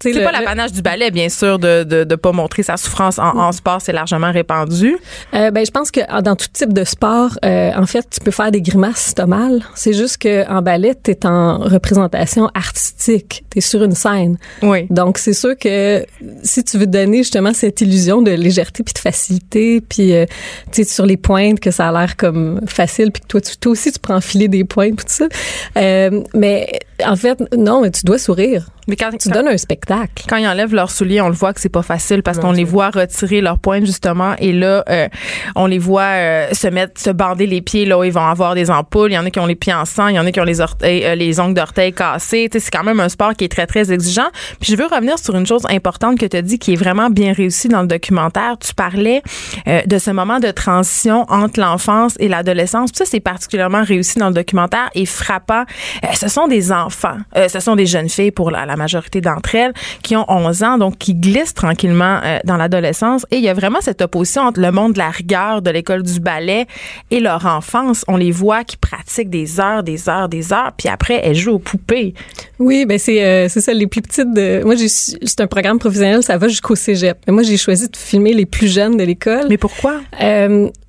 C'est 0.00 0.24
pas 0.24 0.32
l'apanage 0.32 0.72
du 0.72 0.82
ballet, 0.82 1.10
bien 1.10 1.28
sûr, 1.28 1.58
de 1.58 1.82
de, 1.84 2.04
de 2.04 2.14
pas 2.16 2.32
montrer 2.32 2.62
sa 2.62 2.76
souffrance 2.76 3.18
en, 3.18 3.36
en 3.36 3.52
sport, 3.52 3.80
c'est 3.80 3.92
largement 3.92 4.32
répandu. 4.32 4.96
Euh, 5.34 5.50
ben, 5.50 5.64
je 5.64 5.70
pense 5.70 5.90
que 5.90 6.00
ah, 6.08 6.22
dans 6.22 6.36
tout 6.36 6.46
type 6.52 6.72
de 6.72 6.84
sport, 6.84 7.38
euh, 7.44 7.70
en 7.74 7.86
fait, 7.86 8.06
tu 8.10 8.20
peux 8.20 8.30
faire 8.30 8.50
des 8.50 8.62
grimaces 8.62 8.98
si 8.98 9.14
t'as 9.14 9.26
mal. 9.26 9.62
C'est 9.74 9.92
juste 9.92 10.18
que 10.18 10.48
en 10.48 10.62
ballet, 10.62 10.94
t'es 10.94 11.26
en 11.26 11.58
représentation 11.58 12.48
artistique. 12.54 13.44
T'es 13.50 13.60
sur 13.60 13.82
une 13.82 13.94
scène. 13.94 14.38
Oui. 14.62 14.86
Donc, 14.90 15.18
c'est 15.18 15.32
sûr 15.32 15.56
que 15.58 16.04
si 16.42 16.64
tu 16.64 16.78
veux 16.78 16.86
donner 16.86 17.18
justement 17.18 17.52
cette 17.52 17.80
illusion 17.80 18.22
de 18.22 18.30
légèreté 18.30 18.82
puis 18.82 18.94
de 18.94 18.98
facilité, 18.98 19.80
puis 19.80 20.14
euh, 20.14 20.26
tu 20.70 20.84
sais 20.84 20.92
sur 20.92 21.06
les 21.06 21.16
pointes 21.16 21.60
que 21.60 21.70
ça 21.70 21.88
a 21.88 21.92
l'air 21.92 22.16
comme 22.16 22.60
facile, 22.66 23.10
puis 23.12 23.22
que 23.22 23.26
toi, 23.26 23.40
tu, 23.40 23.56
toi 23.56 23.72
aussi 23.72 23.92
tu 23.92 23.98
prends 23.98 24.20
des 24.48 24.64
pointes 24.64 24.96
tout 24.98 25.04
ça. 25.06 25.28
Euh, 25.76 26.22
mais 26.34 26.68
en 27.06 27.16
fait, 27.16 27.38
non, 27.56 27.82
mais 27.82 27.90
tu 27.90 28.04
dois 28.04 28.18
sourire. 28.18 28.66
Mais 28.88 28.96
quand, 28.96 29.10
Tu 29.16 29.28
quand- 29.28 29.34
donnes 29.36 29.46
un 29.48 29.56
spectacle. 29.58 30.24
quand 30.28 30.36
ils 30.38 30.46
enlèvent 30.48 30.74
leurs 30.74 30.90
souliers, 30.90 31.20
on 31.20 31.28
le 31.28 31.34
voit 31.34 31.52
que 31.52 31.60
c'est 31.60 31.68
pas 31.68 31.82
facile 31.82 32.24
parce 32.24 32.38
qu'on 32.38 32.50
les 32.50 32.64
voit 32.64 32.90
retirer 32.90 33.40
leurs 33.40 33.58
pointes 33.60 33.86
justement 33.86 34.34
et 34.40 34.52
là 34.52 34.82
euh, 34.90 35.06
on 35.54 35.66
les 35.66 35.78
voit 35.78 36.02
euh, 36.02 36.48
se 36.52 36.66
mettre 36.66 37.00
se 37.00 37.10
bander 37.10 37.46
les 37.46 37.62
pieds 37.62 37.84
là 37.86 37.96
où 37.96 38.02
ils 38.02 38.12
vont 38.12 38.26
avoir 38.26 38.56
des 38.56 38.72
ampoules, 38.72 39.12
il 39.12 39.14
y 39.14 39.18
en 39.18 39.24
a 39.24 39.30
qui 39.30 39.38
ont 39.38 39.46
les 39.46 39.54
pieds 39.54 39.72
en 39.72 39.84
sang, 39.84 40.08
il 40.08 40.16
y 40.16 40.18
en 40.18 40.26
a 40.26 40.32
qui 40.32 40.40
ont 40.40 40.44
les 40.44 40.60
orteils 40.60 41.04
euh, 41.04 41.14
les 41.14 41.38
ongles 41.38 41.54
d'orteils 41.54 41.92
cassés, 41.92 42.48
c'est 42.52 42.70
quand 42.72 42.82
même 42.82 42.98
un 42.98 43.08
sport 43.08 43.34
qui 43.34 43.44
est 43.44 43.48
très 43.48 43.68
très 43.68 43.92
exigeant. 43.92 44.26
Puis 44.60 44.72
je 44.72 44.76
veux 44.76 44.86
revenir 44.86 45.16
sur 45.16 45.36
une 45.36 45.46
chose 45.46 45.64
importante 45.70 46.18
que 46.18 46.26
tu 46.26 46.36
as 46.36 46.42
dit 46.42 46.58
qui 46.58 46.72
est 46.72 46.76
vraiment 46.76 47.08
bien 47.08 47.32
réussie 47.32 47.68
dans 47.68 47.82
le 47.82 47.88
documentaire, 47.88 48.56
tu 48.58 48.74
parlais 48.74 49.22
euh, 49.68 49.82
de 49.86 49.98
ce 49.98 50.10
moment 50.10 50.40
de 50.40 50.50
transition 50.50 51.24
entre 51.28 51.60
l'enfance 51.60 52.14
et 52.18 52.26
l'adolescence. 52.26 52.90
Ça 52.94 53.04
c'est 53.04 53.20
particulièrement 53.20 53.84
réussi 53.84 54.18
dans 54.18 54.28
le 54.28 54.34
documentaire 54.34 54.90
et 54.96 55.06
frappant. 55.06 55.62
Euh, 56.04 56.08
ce 56.14 56.26
sont 56.26 56.48
des 56.48 56.72
enfants, 56.72 56.90
euh, 57.36 57.48
ce 57.48 57.60
sont 57.60 57.76
des 57.76 57.86
jeunes 57.86 58.08
filles 58.08 58.30
pour 58.30 58.50
la, 58.50 58.66
la 58.66 58.76
majorité 58.76 59.20
d'entre 59.20 59.54
elles 59.54 59.72
qui 60.02 60.16
ont 60.16 60.24
11 60.28 60.62
ans, 60.62 60.78
donc 60.78 60.98
qui 60.98 61.14
glissent 61.14 61.54
tranquillement 61.54 62.20
euh, 62.24 62.38
dans 62.44 62.56
l'adolescence. 62.56 63.26
Et 63.30 63.36
il 63.36 63.42
y 63.42 63.48
a 63.48 63.54
vraiment 63.54 63.80
cette 63.80 64.02
opposition 64.02 64.42
entre 64.42 64.60
le 64.60 64.70
monde 64.70 64.94
de 64.94 64.98
la 64.98 65.10
rigueur 65.10 65.62
de 65.62 65.70
l'école 65.70 66.02
du 66.02 66.20
ballet 66.20 66.66
et 67.10 67.20
leur 67.20 67.46
enfance. 67.46 68.04
On 68.08 68.16
les 68.16 68.30
voit 68.30 68.64
qui 68.64 68.76
pratiquent 68.76 69.30
des 69.30 69.60
heures, 69.60 69.82
des 69.82 70.08
heures, 70.08 70.28
des 70.28 70.52
heures, 70.52 70.72
puis 70.76 70.88
après 70.88 71.20
elles 71.22 71.34
jouent 71.34 71.52
aux 71.52 71.58
poupées. 71.58 72.14
Oui, 72.58 72.84
ben 72.86 72.98
c'est 72.98 73.24
euh, 73.24 73.48
c'est 73.48 73.60
ça 73.60 73.72
les 73.72 73.86
plus 73.86 74.02
petites 74.02 74.32
de 74.32 74.62
moi 74.64 74.74
c'est 74.76 75.40
un 75.40 75.46
programme 75.46 75.78
professionnel, 75.78 76.22
ça 76.22 76.36
va 76.38 76.48
jusqu'au 76.48 76.74
cégep. 76.74 77.18
Mais 77.26 77.32
moi 77.32 77.42
j'ai 77.42 77.56
choisi 77.56 77.88
de 77.88 77.96
filmer 77.96 78.34
les 78.34 78.46
plus 78.46 78.68
jeunes 78.72 78.96
de 78.96 79.04
l'école. 79.04 79.46
Mais 79.48 79.58
pourquoi? 79.58 80.00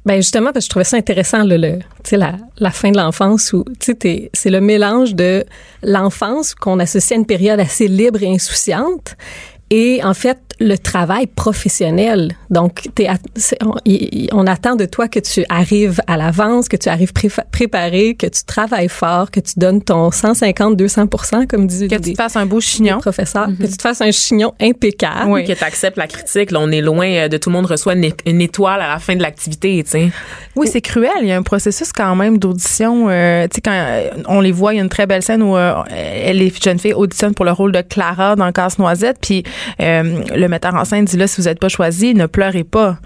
Ben 0.06 0.18
justement 0.18 0.52
parce 0.52 0.66
que 0.66 0.68
je 0.68 0.70
trouvais 0.70 0.84
ça 0.84 0.98
intéressant 0.98 1.44
le, 1.44 1.56
le 1.58 1.80
la, 2.12 2.34
la 2.60 2.72
fin 2.72 2.92
de 2.92 2.98
l'enfance 2.98 3.54
où 3.54 3.64
t'es- 3.80 4.30
c'est 4.34 4.50
le 4.50 4.60
mélange 4.60 5.16
de 5.16 5.46
l'enfance 5.82 6.54
qu'on 6.56 6.80
associe 6.80 7.14
à 7.18 7.20
une 7.20 7.26
période 7.26 7.60
assez 7.60 7.88
libre 7.88 8.22
et 8.22 8.28
insouciante 8.34 9.16
et 9.74 10.04
en 10.04 10.14
fait 10.14 10.38
le 10.60 10.78
travail 10.78 11.26
professionnel. 11.26 12.36
Donc 12.52 12.84
on, 14.32 14.48
attend 14.48 14.76
de 14.76 14.86
toi 14.86 15.08
que 15.08 15.20
tu 15.20 15.44
arrives 15.50 16.00
à 16.06 16.16
l'avance, 16.16 16.70
que 16.70 16.78
tu 16.78 16.90
arrives 16.90 17.12
préparé, 17.52 18.14
que 18.14 18.28
tu 18.28 18.44
travailles 18.46 18.88
fort, 18.88 19.32
que 19.32 19.40
tu 19.40 19.54
donnes 19.58 19.82
ton 19.82 20.12
150 20.12 20.80
200% 20.80 21.48
comme 21.48 21.66
disent 21.66 21.88
Que 21.90 21.96
tu 21.96 22.14
te 22.14 22.18
fasses 22.18 22.36
un 22.36 22.46
beau 22.46 22.62
chignon. 22.62 23.00
professeurs, 23.00 23.48
que 23.48 23.66
tu 23.66 23.76
te 23.76 23.82
fasses 23.82 24.02
un 24.02 24.12
chignon 24.12 24.54
impeccable. 24.62 25.32
Oui. 25.32 25.44
Que 25.44 25.54
tu 25.54 25.64
acceptes 25.64 25.98
la 25.98 26.08
critique. 26.08 26.52
Là, 26.52 26.60
on 26.62 26.72
est 26.72 26.82
loin 26.82 27.08
euh, 27.08 27.28
de 27.28 27.38
tout 27.38 27.50
le 27.50 27.56
monde 27.56 27.66
reçoit 27.66 27.96
une, 27.96 28.42
étoile 28.42 28.80
à 28.80 28.90
la 28.90 29.00
fin 29.00 29.16
de 29.16 29.24
l'activité, 29.24 29.84
tu 29.84 29.90
sais. 29.90 30.12
Oui, 30.56 30.68
c'est 30.72 30.82
cruel. 30.82 31.12
Il 31.22 31.28
y 31.28 31.32
a 31.32 31.38
un 31.38 31.44
processus 31.44 31.92
quand 31.92 32.16
même 32.16 32.38
d'audition. 32.38 33.08
Euh, 33.10 33.48
tu 33.48 33.56
sais, 33.56 33.62
quand 33.62 33.74
euh, 33.74 34.10
on 34.28 34.40
les 34.40 34.52
voit, 34.52 34.74
il 34.74 34.78
y 34.78 34.80
a 34.80 34.84
une 34.84 34.90
très 34.90 35.08
belle 35.08 35.24
scène 35.24 35.42
où 35.42 35.58
euh, 35.58 35.74
les 35.90 36.54
jeunes 36.64 36.78
filles 36.78 36.94
auditionnent 36.94 37.34
pour 37.34 37.46
le 37.46 37.52
rôle 37.52 37.72
de 37.72 37.82
Clara 37.82 38.36
dans 38.36 38.52
Casse-Noisette. 38.52 39.18
Puis 39.20 39.44
euh, 39.44 39.63
le 39.80 40.48
metteur 40.48 40.76
en 40.76 40.86
scène 40.86 41.06
dit 41.06 41.18
là, 41.18 41.28
si 41.28 41.42
vous 41.42 41.48
n'êtes 41.48 41.60
pas 41.60 41.70
choisi, 41.70 42.14
ne 42.14 42.26
pleurez 42.26 42.64
pas. 42.64 42.98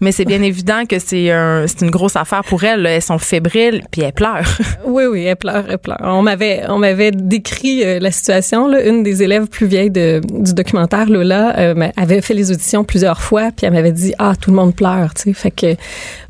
Mais 0.00 0.12
c'est 0.12 0.24
bien 0.24 0.42
évident 0.42 0.84
que 0.88 0.98
c'est 0.98 1.30
un, 1.30 1.66
une 1.80 1.90
grosse 1.90 2.16
affaire 2.16 2.42
pour 2.44 2.62
elles. 2.64 2.82
là. 2.82 2.90
Elles 2.90 3.02
sont 3.02 3.18
fébriles, 3.18 3.82
puis 3.90 4.02
elles 4.02 4.12
pleurent. 4.12 4.58
Oui, 4.84 5.04
oui, 5.04 5.24
elle 5.24 5.36
pleure, 5.36 5.64
elle 5.68 5.78
pleure. 5.78 5.98
On 6.02 6.22
m'avait, 6.22 6.62
on 6.68 6.78
m'avait 6.78 7.10
décrit 7.10 7.84
euh, 7.84 7.98
la 8.00 8.10
situation. 8.10 8.66
Là. 8.68 8.82
Une 8.86 9.02
des 9.02 9.22
élèves 9.22 9.46
plus 9.48 9.66
vieilles 9.66 9.90
de, 9.90 10.20
du 10.30 10.54
documentaire, 10.54 11.08
Lola, 11.10 11.58
euh, 11.58 11.88
avait 11.96 12.20
fait 12.22 12.34
les 12.34 12.50
auditions 12.50 12.84
plusieurs 12.84 13.20
fois, 13.20 13.50
puis 13.54 13.66
elle 13.66 13.72
m'avait 13.74 13.92
dit 13.92 14.14
ah 14.18 14.32
tout 14.40 14.50
le 14.50 14.56
monde 14.56 14.74
pleure, 14.74 15.12
tu 15.14 15.22
sais. 15.24 15.32
Fait 15.34 15.50
que 15.50 15.76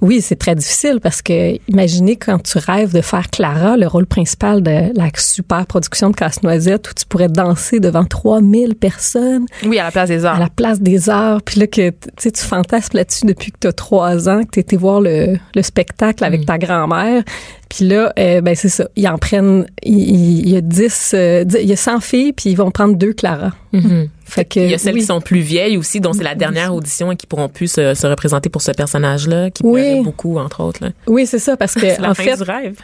oui, 0.00 0.20
c'est 0.20 0.36
très 0.36 0.54
difficile 0.54 0.98
parce 1.02 1.22
que 1.22 1.56
imaginez 1.68 2.16
quand 2.16 2.38
tu 2.42 2.58
rêves 2.58 2.92
de 2.92 3.00
faire 3.00 3.28
Clara, 3.30 3.76
le 3.76 3.86
rôle 3.86 4.06
principal 4.06 4.62
de 4.62 4.96
la 4.96 5.08
super 5.16 5.66
production 5.66 6.10
de 6.10 6.16
Casse-Noisette, 6.16 6.90
où 6.90 6.94
tu 6.94 7.06
pourrais 7.06 7.28
danser 7.28 7.80
devant 7.80 8.04
3000 8.04 8.74
personnes 8.74 9.46
Oui, 9.64 9.78
à 9.78 9.84
la 9.84 9.90
place 9.90 10.08
des 10.08 10.24
à 10.24 10.32
arts. 10.32 10.40
la 10.40 10.48
place 10.48 10.80
des 10.80 11.10
arts, 11.10 11.42
puis 11.42 11.60
là 11.60 11.66
que 11.66 11.90
tu 11.90 11.96
sais 12.18 12.30
tu 12.30 12.42
fantasmes 12.42 12.96
là-dessus 12.96 13.26
depuis 13.26 13.52
que 13.52 13.57
tu 13.60 13.66
as 13.68 13.72
trois 13.72 14.28
ans, 14.28 14.42
que 14.44 14.50
tu 14.52 14.60
été 14.60 14.76
voir 14.76 15.00
le, 15.00 15.36
le 15.54 15.62
spectacle 15.62 16.24
avec 16.24 16.46
ta 16.46 16.58
grand-mère, 16.58 17.22
puis 17.68 17.86
là 17.86 18.12
euh, 18.18 18.40
ben 18.40 18.54
c'est 18.54 18.68
ça, 18.68 18.88
ils 18.96 19.06
en 19.08 19.18
prennent 19.18 19.66
il, 19.82 20.48
y 20.48 20.56
a 20.56 20.60
10 20.60 21.10
euh, 21.14 21.44
dix- 21.44 21.58
il 21.62 21.68
y 21.68 21.72
a 21.72 21.76
100 21.76 22.00
filles 22.00 22.32
puis 22.32 22.50
ils 22.50 22.54
vont 22.56 22.70
prendre 22.70 22.94
deux 22.96 23.12
Clara. 23.12 23.52
Fait 24.24 24.44
que 24.44 24.60
Il 24.60 24.70
y 24.70 24.74
a 24.74 24.78
celles 24.78 24.94
oui. 24.94 25.00
qui 25.00 25.06
sont 25.06 25.20
plus 25.22 25.40
vieilles 25.40 25.76
aussi, 25.78 26.00
dont 26.00 26.12
c'est 26.12 26.22
la 26.22 26.34
dernière 26.34 26.74
audition 26.74 27.10
et 27.12 27.16
qui 27.16 27.26
pourront 27.26 27.48
plus 27.48 27.68
se, 27.72 27.94
se 27.94 28.06
représenter 28.06 28.50
pour 28.50 28.60
ce 28.60 28.72
personnage-là, 28.72 29.50
qui 29.50 29.62
Oui. 29.64 30.02
beaucoup, 30.02 30.38
entre 30.38 30.62
autres. 30.62 30.84
là. 30.84 30.90
Oui, 31.06 31.26
c'est 31.26 31.38
ça 31.38 31.56
parce 31.56 31.72
que 31.74 31.80
C'est 31.94 31.98
la 32.00 32.10
en 32.10 32.14
fin 32.14 32.22
fait 32.24 32.36
du 32.36 32.42
rêve. 32.42 32.76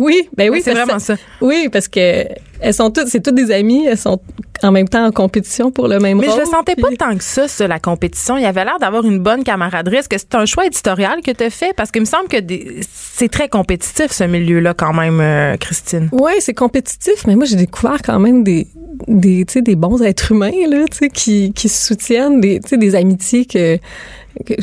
Oui, 0.00 0.28
ben 0.36 0.50
oui, 0.50 0.56
Oui, 0.58 0.62
c'est 0.64 0.72
vraiment 0.74 0.98
ça. 0.98 1.14
Oui, 1.40 1.68
parce 1.70 1.86
que 1.88 2.24
elles 2.62 2.74
sont 2.74 2.90
toutes 2.90 3.06
c'est 3.08 3.20
toutes 3.22 3.34
des 3.36 3.50
amies, 3.52 3.86
elles 3.86 3.96
sont 3.98 4.20
en 4.62 4.70
même 4.72 4.88
temps 4.88 5.06
en 5.06 5.12
compétition 5.12 5.70
pour 5.70 5.88
le 5.88 5.98
même 5.98 6.18
Mais 6.18 6.26
rôle. 6.28 6.36
je 6.36 6.40
le 6.44 6.46
sentais 6.50 6.74
pas 6.76 6.88
tant 6.98 7.16
que 7.16 7.24
ça, 7.24 7.48
ça, 7.48 7.66
la 7.66 7.78
compétition. 7.78 8.36
Il 8.36 8.42
y 8.42 8.46
avait 8.46 8.64
l'air 8.64 8.78
d'avoir 8.78 9.04
une 9.06 9.18
bonne 9.18 9.42
camaraderie. 9.44 9.96
Est-ce 9.96 10.08
que 10.08 10.18
c'est 10.18 10.34
un 10.34 10.44
choix 10.44 10.66
éditorial 10.66 11.20
que 11.24 11.30
tu 11.30 11.44
as 11.44 11.48
fait? 11.50 11.72
Parce 11.74 11.90
qu'il 11.90 12.02
me 12.02 12.06
semble 12.06 12.28
que 12.28 12.36
des- 12.38 12.80
c'est 12.92 13.30
très 13.30 13.48
compétitif, 13.48 14.10
ce 14.12 14.24
milieu-là, 14.24 14.74
quand 14.74 14.92
même, 14.92 15.20
euh, 15.20 15.56
Christine. 15.56 16.08
Oui, 16.12 16.32
c'est 16.40 16.52
compétitif, 16.54 17.26
mais 17.26 17.36
moi 17.36 17.46
j'ai 17.46 17.56
découvert 17.56 18.02
quand 18.04 18.18
même 18.18 18.42
des 18.44 18.66
des 19.08 19.46
tu 19.46 19.54
sais 19.54 19.62
des 19.62 19.76
bons 19.76 20.02
êtres 20.02 20.32
humains 20.32 20.50
là, 20.68 20.84
tu 20.90 20.98
sais 20.98 21.08
qui 21.08 21.52
qui 21.54 21.70
se 21.70 21.86
soutiennent, 21.86 22.38
des 22.40 22.60
tu 22.60 22.68
sais 22.70 22.76
des 22.76 22.94
amitiés 22.94 23.46
que- 23.46 23.78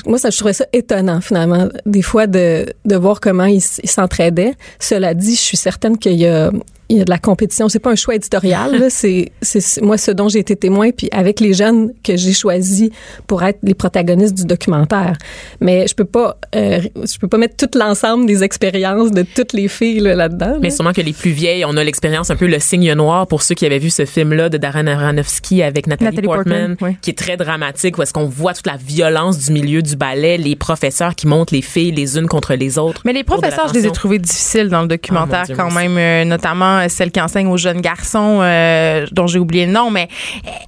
moi 0.06 0.18
ça 0.18 0.30
je 0.30 0.38
trouvais 0.38 0.54
ça 0.54 0.66
étonnant 0.74 1.22
finalement 1.22 1.68
des 1.86 2.02
fois 2.02 2.28
de 2.28 2.66
de 2.86 2.96
voir 2.96 3.20
comment 3.20 3.46
ils 3.46 3.62
s'entraidaient. 3.62 4.54
Cela 4.80 5.14
dit, 5.14 5.36
je 5.36 5.42
suis 5.42 5.58
certaine 5.58 5.98
qu'il 5.98 6.14
y 6.14 6.28
a 6.28 6.52
il 6.90 6.98
y 6.98 7.02
a 7.02 7.06
de 7.06 7.10
la 7.10 7.18
compétition, 7.18 7.70
c'est 7.70 7.80
pas 7.80 7.92
un 7.92 7.96
choix 7.96 8.16
éditorial, 8.16 8.80
là, 8.80 8.88
c'est 8.90 9.32
c'est 9.42 9.82
moi 9.82 9.98
ce 9.98 10.12
dont 10.12 10.30
j'ai 10.30 10.40
été 10.40 10.56
témoin 10.56 10.92
puis 10.92 11.10
avec 11.12 11.40
les 11.40 11.54
jeunes 11.54 11.92
que 12.04 12.16
j'ai 12.16 12.34
choisis 12.34 12.90
pour 13.28 13.44
être 13.44 13.60
les 13.64 13.74
protagonistes 13.74 14.36
du 14.36 14.46
documentaire. 14.46 15.18
Mais 15.60 15.88
je 15.88 15.96
peux 15.96 16.06
pas 16.06 16.38
euh, 16.56 16.82
je 16.96 17.18
peux 17.20 17.28
pas 17.28 17.38
mettre 17.38 17.56
tout 17.58 17.78
l'ensemble 17.78 18.26
des 18.26 18.44
expériences 18.44 19.12
de 19.12 19.24
toutes 19.24 19.54
les 19.54 19.68
filles 19.68 20.00
là, 20.00 20.16
là-dedans. 20.16 20.58
Mais 20.62 20.70
là. 20.70 20.76
sûrement 20.76 20.94
que 20.94 21.02
les 21.02 21.14
plus 21.14 21.32
vieilles, 21.32 21.66
on 21.66 21.76
a 21.78 21.84
l'expérience 21.84 22.30
un 22.30 22.36
peu 22.36 22.48
le 22.48 22.60
signe 22.60 22.94
noir 22.94 23.28
pour 23.28 23.42
ceux 23.42 23.56
qui 23.56 23.66
avaient 23.66 23.80
vu 23.80 23.90
ce 23.90 24.06
film-là 24.06 24.50
de 24.50 24.58
Darren 24.58 24.88
Aronofsky 24.88 25.64
avec 25.64 25.88
Nathalie, 25.88 26.12
Nathalie 26.12 26.28
Portman, 26.28 26.68
Portman, 26.76 26.90
oui. 26.92 26.98
qui 27.02 27.10
est 27.12 27.18
très 27.18 27.38
dramatique, 27.38 27.98
où 27.98 28.02
est-ce 28.02 28.14
qu'on 28.14 28.28
voit 28.28 28.54
toute 28.54 28.68
la 28.68 28.78
violence 28.78 29.38
du 29.40 29.52
milieu 29.52 29.82
du 29.82 29.96
ballet, 29.96 30.38
les 30.38 30.56
professeurs 30.56 31.16
qui 31.16 31.28
montent 31.28 31.52
les 31.52 31.62
filles 31.62 31.92
les 31.92 32.18
unes 32.18 32.28
contre 32.28 32.54
les 32.54 32.78
autres. 32.78 33.02
Mais 33.06 33.14
les 33.14 33.24
professeurs, 33.24 33.68
je 33.68 33.74
les 33.74 33.88
ai 33.88 33.92
trouvés 33.92 34.20
difficiles 34.20 34.70
dans 34.70 34.82
le 34.82 34.88
documentaire 34.88 35.42
Ah, 35.44 35.46
Dieu, 35.46 35.56
quand 35.56 35.72
même, 35.72 35.98
euh, 35.98 36.26
notamment 36.26 36.77
celle 36.90 37.12
qui 37.12 37.22
enseigne 37.22 37.48
aux 37.48 37.58
jeunes 37.58 37.82
garçons, 37.82 38.40
euh, 38.42 39.06
dont 39.12 39.28
j'ai 39.28 39.40
oublié 39.40 39.66
le 39.66 39.72
nom, 39.72 39.90
mais 39.92 40.08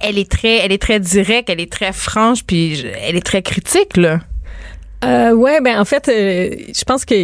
elle 0.00 0.18
est 0.18 0.30
très, 0.30 0.56
elle 0.58 0.72
est 0.72 0.80
très 0.82 1.00
directe, 1.00 1.50
elle 1.50 1.60
est 1.60 1.72
très 1.72 1.92
franche, 1.92 2.44
puis 2.44 2.76
je- 2.76 2.86
elle 3.02 3.16
est 3.16 3.24
très 3.26 3.42
critique 3.42 3.96
là. 3.96 4.20
Euh, 5.02 5.32
ouais, 5.32 5.62
ben 5.62 5.80
en 5.80 5.86
fait, 5.86 6.10
euh, 6.10 6.50
je 6.76 6.84
pense 6.84 7.06
que 7.06 7.14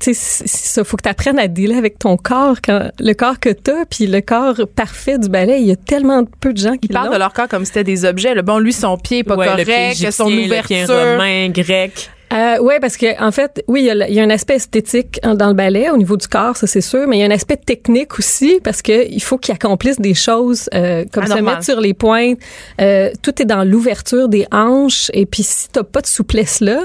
tu 0.00 0.14
sais, 0.14 0.14
ça, 0.14 0.84
faut 0.84 0.96
que 0.96 1.02
tu 1.02 1.08
apprennes 1.10 1.38
à 1.38 1.48
dealer 1.48 1.76
avec 1.76 1.98
ton 1.98 2.16
corps, 2.16 2.56
quand, 2.64 2.90
le 2.98 3.12
corps 3.12 3.38
que 3.38 3.50
t'as, 3.50 3.84
puis 3.84 4.06
le 4.06 4.22
corps 4.22 4.54
parfait 4.74 5.18
du 5.18 5.28
ballet. 5.28 5.60
Il 5.60 5.66
y 5.66 5.70
a 5.70 5.76
tellement 5.76 6.24
peu 6.40 6.54
de 6.54 6.58
gens 6.58 6.72
qui 6.78 6.88
Ils 6.88 6.94
parlent 6.94 7.12
de 7.12 7.18
leur 7.18 7.34
corps 7.34 7.46
comme 7.48 7.66
si 7.66 7.72
c'était 7.72 7.84
des 7.84 8.06
objets. 8.06 8.32
Le 8.34 8.40
bon, 8.40 8.58
lui, 8.58 8.72
son 8.72 8.96
pied 8.96 9.18
est 9.18 9.22
pas 9.22 9.36
Ouais, 9.36 9.48
le 9.50 9.56
pied 9.56 9.64
correct, 9.66 9.86
égyptien, 9.90 10.10
son 10.12 10.30
le 10.30 10.36
pied 10.36 10.46
ouverture. 10.46 10.88
romain, 10.88 11.48
grec. 11.50 12.10
Euh, 12.32 12.58
ouais, 12.58 12.80
parce 12.80 12.96
que 12.96 13.22
en 13.22 13.30
fait, 13.30 13.62
oui, 13.68 13.82
il 13.82 13.86
y, 13.86 13.90
a, 13.90 13.94
le- 13.94 14.06
il 14.08 14.14
y 14.14 14.20
a 14.20 14.24
un 14.24 14.30
aspect 14.30 14.56
esthétique 14.56 15.20
en- 15.22 15.34
dans 15.36 15.46
le 15.46 15.54
ballet 15.54 15.90
au 15.90 15.96
niveau 15.96 16.16
du 16.16 16.26
corps, 16.26 16.56
ça 16.56 16.66
c'est 16.66 16.80
sûr, 16.80 17.06
mais 17.06 17.18
il 17.18 17.20
y 17.20 17.22
a 17.22 17.26
un 17.26 17.30
aspect 17.30 17.56
technique 17.56 18.18
aussi 18.18 18.58
parce 18.64 18.82
que 18.82 19.06
il 19.08 19.22
faut 19.22 19.38
qu'ils 19.38 19.54
accomplissent 19.54 20.00
des 20.00 20.14
choses 20.14 20.68
euh, 20.74 21.04
comme 21.12 21.22
se 21.36 21.40
mettre 21.42 21.64
sur 21.64 21.80
les 21.80 21.94
pointes. 21.94 22.38
Euh, 22.80 23.10
tout 23.22 23.40
est 23.40 23.44
dans 23.44 23.62
l'ouverture 23.62 24.28
des 24.28 24.44
hanches 24.50 25.08
et 25.14 25.24
puis 25.24 25.44
si 25.44 25.68
t'as 25.68 25.84
pas 25.84 26.00
de 26.00 26.08
souplesse 26.08 26.60
là, 26.60 26.84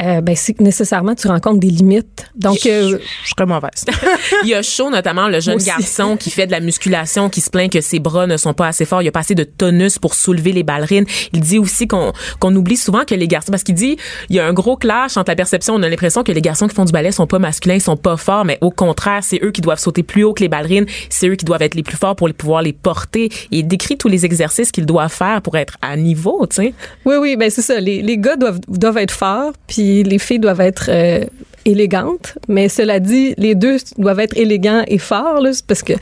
euh, 0.00 0.20
ben 0.20 0.34
c'est 0.34 0.54
que 0.54 0.62
nécessairement 0.62 1.14
tu 1.14 1.28
rencontres 1.28 1.60
des 1.60 1.68
limites. 1.68 2.26
Donc 2.34 2.64
euh, 2.66 2.98
Je 3.24 3.30
serais 3.30 3.46
mauvaise. 3.46 3.84
Il 4.42 4.48
y 4.48 4.54
a 4.54 4.62
Shaw, 4.62 4.90
notamment, 4.90 5.28
le 5.28 5.40
jeune 5.40 5.58
garçon 5.58 6.16
qui 6.16 6.30
fait 6.30 6.46
de 6.46 6.52
la 6.52 6.60
musculation, 6.60 7.28
qui 7.28 7.40
se 7.40 7.50
plaint 7.50 7.70
que 7.70 7.80
ses 7.80 7.98
bras 7.98 8.26
ne 8.26 8.36
sont 8.36 8.54
pas 8.54 8.68
assez 8.68 8.84
forts. 8.84 9.02
Il 9.02 9.08
a 9.08 9.12
pas 9.12 9.20
assez 9.20 9.34
de 9.34 9.44
tonus 9.44 9.98
pour 9.98 10.14
soulever 10.14 10.52
les 10.52 10.62
ballerines. 10.62 11.04
Il 11.32 11.40
dit 11.40 11.58
aussi 11.58 11.86
qu'on 11.86 12.12
qu'on 12.40 12.54
oublie 12.56 12.76
souvent 12.76 13.04
que 13.04 13.14
les 13.14 13.28
garçons, 13.28 13.50
parce 13.50 13.62
qu'il 13.62 13.74
dit, 13.74 13.96
il 14.30 14.36
y 14.36 14.40
a 14.40 14.46
un 14.46 14.52
gros 14.52 14.76
clash 14.76 15.16
entre 15.16 15.30
la 15.30 15.36
perception, 15.36 15.74
on 15.74 15.82
a 15.82 15.88
l'impression 15.88 16.22
que 16.22 16.32
les 16.32 16.40
garçons 16.40 16.68
qui 16.68 16.74
font 16.74 16.84
du 16.84 16.92
ballet 16.92 17.12
sont 17.12 17.26
pas 17.26 17.38
masculins, 17.38 17.74
ils 17.74 17.80
sont 17.80 17.96
pas 17.96 18.16
forts, 18.16 18.44
mais 18.44 18.58
au 18.60 18.70
contraire, 18.70 19.22
c'est 19.22 19.42
eux 19.42 19.50
qui 19.50 19.60
doivent 19.60 19.78
sauter 19.78 20.02
plus 20.02 20.24
haut 20.24 20.32
que 20.32 20.42
les 20.42 20.48
ballerines, 20.48 20.86
c'est 21.10 21.28
eux 21.28 21.36
qui 21.36 21.44
doivent 21.44 21.62
être 21.62 21.74
les 21.74 21.82
plus 21.82 21.96
forts 21.96 22.16
pour 22.16 22.28
les 22.28 22.34
pouvoir 22.34 22.62
les 22.62 22.72
porter. 22.72 23.24
Et 23.24 23.58
il 23.58 23.66
décrit 23.66 23.96
tous 23.96 24.08
les 24.08 24.24
exercices 24.24 24.72
qu'ils 24.72 24.86
doivent 24.86 25.12
faire 25.12 25.42
pour 25.42 25.56
être 25.56 25.76
à 25.82 25.96
niveau, 25.96 26.46
tu 26.48 26.56
sais. 26.56 26.74
Oui, 27.04 27.16
oui, 27.20 27.36
ben 27.36 27.50
c'est 27.50 27.62
ça. 27.62 27.78
Les, 27.80 28.02
les 28.02 28.18
gars 28.18 28.36
doivent, 28.36 28.60
doivent 28.68 28.98
être 28.98 29.12
forts, 29.12 29.52
puis 29.66 29.81
les 30.04 30.18
filles 30.18 30.38
doivent 30.38 30.60
être 30.60 30.86
euh, 30.88 31.24
élégantes. 31.64 32.38
Mais 32.48 32.68
cela 32.68 33.00
dit, 33.00 33.34
les 33.38 33.54
deux 33.54 33.76
doivent 33.98 34.20
être 34.20 34.36
élégants 34.36 34.82
et 34.86 34.98
forts, 34.98 35.42
parce 35.66 35.82
que, 35.82 35.94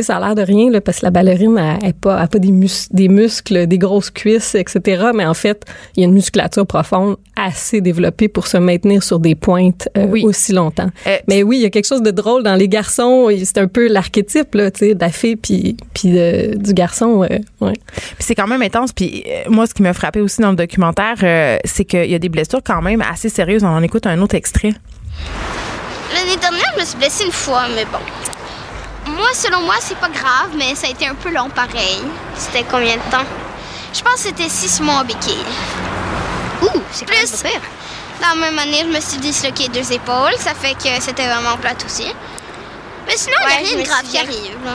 ça 0.00 0.16
a 0.16 0.20
l'air 0.20 0.34
de 0.34 0.42
rien, 0.42 0.80
parce 0.80 1.00
que 1.00 1.06
la 1.06 1.10
ballerine 1.10 1.58
a, 1.58 1.74
a 1.74 1.92
pas, 1.92 2.18
a 2.18 2.26
pas 2.26 2.38
des 2.38 3.08
muscles, 3.08 3.66
des 3.66 3.78
grosses 3.78 4.10
cuisses, 4.10 4.54
etc. 4.54 5.10
Mais 5.14 5.26
en 5.26 5.34
fait, 5.34 5.64
il 5.96 6.00
y 6.00 6.02
a 6.04 6.08
une 6.08 6.14
musculature 6.14 6.66
profonde 6.66 7.16
assez 7.36 7.80
développée 7.80 8.28
pour 8.28 8.46
se 8.46 8.56
maintenir 8.58 9.02
sur 9.02 9.18
des 9.18 9.34
pointes 9.34 9.88
euh, 9.96 10.06
Oui. 10.06 10.22
aussi 10.24 10.52
longtemps. 10.52 10.90
Euh, 11.06 11.16
Mais 11.28 11.42
oui, 11.42 11.56
il 11.58 11.62
y 11.62 11.66
a 11.66 11.70
quelque 11.70 11.86
chose 11.88 12.02
de 12.02 12.10
drôle 12.10 12.42
dans 12.42 12.54
les 12.54 12.68
garçons. 12.68 13.28
C'est 13.44 13.58
un 13.58 13.68
peu 13.68 13.88
l'archétype, 13.88 14.54
là, 14.54 14.70
tu 14.70 14.80
sais, 14.80 14.94
de 14.94 15.00
la 15.00 15.10
fille 15.10 15.36
puis, 15.36 15.76
puis 15.94 16.10
de- 16.12 16.54
du 16.56 16.74
garçon. 16.74 17.22
euh, 17.22 17.38
ouais. 17.60 17.72
Puis 17.96 18.16
c'est 18.20 18.34
quand 18.34 18.46
même 18.46 18.62
intense. 18.62 18.92
Puis 18.92 19.24
euh, 19.26 19.44
moi, 19.48 19.66
ce 19.66 19.74
qui 19.74 19.82
m'a 19.82 19.92
frappé 19.94 20.20
aussi 20.20 20.40
dans 20.42 20.50
le 20.50 20.56
documentaire, 20.56 21.14
euh, 21.22 21.58
c'est 21.64 21.84
qu'il 21.84 22.10
y 22.10 22.14
a 22.14 22.18
des 22.18 22.28
blessures 22.28 22.60
quand 22.64 22.82
même 22.82 23.02
assez 23.02 23.28
sérieuses. 23.28 23.64
On 23.64 23.68
en 23.68 23.82
écoute 23.82 24.06
un 24.06 24.20
autre 24.20 24.34
extrait. 24.34 24.72
L'année 26.14 26.36
dernière, 26.40 26.72
je 26.76 26.80
me 26.80 26.84
suis 26.84 26.96
blessée 26.98 27.24
une 27.24 27.32
fois, 27.32 27.62
mais 27.74 27.84
bon. 27.86 27.98
Moi, 29.12 29.26
selon 29.34 29.62
moi, 29.62 29.74
c'est 29.80 29.96
pas 29.98 30.10
grave, 30.10 30.50
mais 30.56 30.74
ça 30.74 30.86
a 30.86 30.90
été 30.90 31.06
un 31.06 31.14
peu 31.14 31.30
long 31.34 31.48
pareil. 31.54 31.98
C'était 32.36 32.64
combien 32.70 32.94
de 32.94 33.10
temps? 33.10 33.26
Je 33.94 34.00
pense 34.02 34.14
que 34.22 34.28
c'était 34.28 34.48
six 34.48 34.80
mois 34.82 35.00
en 35.00 35.04
béquille. 35.04 35.44
Ouh, 36.62 36.80
c'est 36.92 37.06
plus. 37.06 37.42
Dans 38.20 38.40
la 38.40 38.50
même 38.50 38.58
année, 38.58 38.84
je 38.88 38.94
me 38.94 39.00
suis 39.00 39.18
disloqué 39.18 39.68
deux 39.68 39.92
épaules. 39.92 40.34
Ça 40.38 40.54
fait 40.54 40.74
que 40.74 41.00
c'était 41.00 41.26
vraiment 41.26 41.56
plate 41.60 41.84
aussi. 41.84 42.06
Mais 43.06 43.16
sinon, 43.16 43.36
il 43.42 43.48
n'y 43.48 43.52
a 43.52 43.74
rien 43.74 43.82
de 43.82 43.88
grave 43.88 44.04
qui 44.10 44.18
arrive. 44.18 44.64
là. 44.64 44.72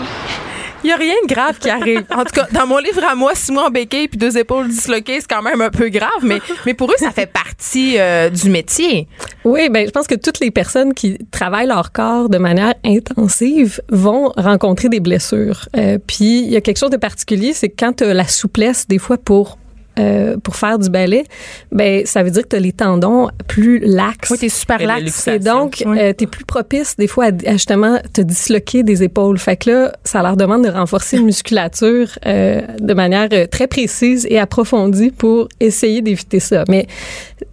Il 0.83 0.89
y 0.89 0.93
a 0.93 0.95
rien 0.95 1.15
de 1.23 1.33
grave 1.33 1.57
qui 1.57 1.69
arrive. 1.69 2.03
En 2.15 2.23
tout 2.23 2.33
cas, 2.33 2.47
dans 2.51 2.67
mon 2.67 2.77
livre 2.77 3.03
à 3.03 3.15
moi, 3.15 3.31
six 3.33 3.51
mois 3.51 3.67
en 3.67 3.69
béquille 3.69 4.07
puis 4.07 4.17
deux 4.17 4.37
épaules 4.37 4.67
disloquées, 4.67 5.19
c'est 5.21 5.27
quand 5.27 5.41
même 5.41 5.59
un 5.61 5.69
peu 5.69 5.89
grave. 5.89 6.09
Mais, 6.21 6.39
mais 6.65 6.73
pour 6.73 6.91
eux, 6.91 6.95
ça 6.97 7.11
fait 7.11 7.25
partie 7.25 7.97
euh, 7.97 8.29
du 8.29 8.49
métier. 8.49 9.07
Oui, 9.43 9.69
ben 9.69 9.87
je 9.87 9.91
pense 9.91 10.07
que 10.07 10.15
toutes 10.15 10.39
les 10.39 10.51
personnes 10.51 10.93
qui 10.93 11.17
travaillent 11.31 11.67
leur 11.67 11.91
corps 11.91 12.29
de 12.29 12.37
manière 12.37 12.75
intensive 12.85 13.81
vont 13.89 14.31
rencontrer 14.37 14.89
des 14.89 14.99
blessures. 14.99 15.67
Euh, 15.75 15.97
puis 16.05 16.41
il 16.41 16.49
y 16.49 16.55
a 16.55 16.61
quelque 16.61 16.77
chose 16.77 16.91
de 16.91 16.97
particulier, 16.97 17.53
c'est 17.53 17.69
que 17.69 17.75
quand 17.79 17.93
tu 17.97 18.03
as 18.03 18.13
la 18.13 18.27
souplesse 18.27 18.87
des 18.87 18.99
fois 18.99 19.17
pour 19.17 19.57
euh, 19.97 20.37
pour 20.37 20.55
faire 20.55 20.79
du 20.79 20.89
ballet, 20.89 21.23
ben 21.71 22.05
ça 22.05 22.23
veut 22.23 22.31
dire 22.31 22.43
que 22.43 22.49
tu 22.49 22.55
as 22.55 22.59
les 22.59 22.71
tendons 22.73 23.29
plus 23.47 23.79
laxes. 23.79 24.29
Oui, 24.31 24.37
t'es 24.37 24.49
super 24.49 24.79
Et 24.81 24.85
la 24.85 24.95
lax. 24.99 25.05
luxation. 25.05 25.33
Et 25.33 25.39
donc, 25.39 25.83
Oui. 25.85 25.99
euh, 25.99 26.13
t'es 26.13 26.27
plus 26.27 26.45
propice 26.45 26.95
des 26.97 27.07
fois 27.07 27.25
à, 27.25 27.49
à 27.49 27.51
justement 27.53 27.97
te 28.13 28.21
disloquer 28.21 28.83
des 28.83 29.03
épaules. 29.03 29.37
Fait 29.37 29.57
que 29.57 29.69
là, 29.69 29.93
ça 30.03 30.21
leur 30.21 30.37
demande 30.37 30.63
de 30.65 30.69
renforcer 30.69 31.17
une 31.17 31.25
musculature 31.33 32.09
euh, 32.25 32.61
de 32.79 32.93
manière 32.93 33.29
euh, 33.33 33.47
très 33.47 33.67
précise 33.67 34.27
et 34.29 34.39
approfondie 34.39 35.11
pour 35.11 35.47
essayer 35.59 36.01
d'éviter 36.01 36.39
ça. 36.39 36.63
Mais 36.69 36.87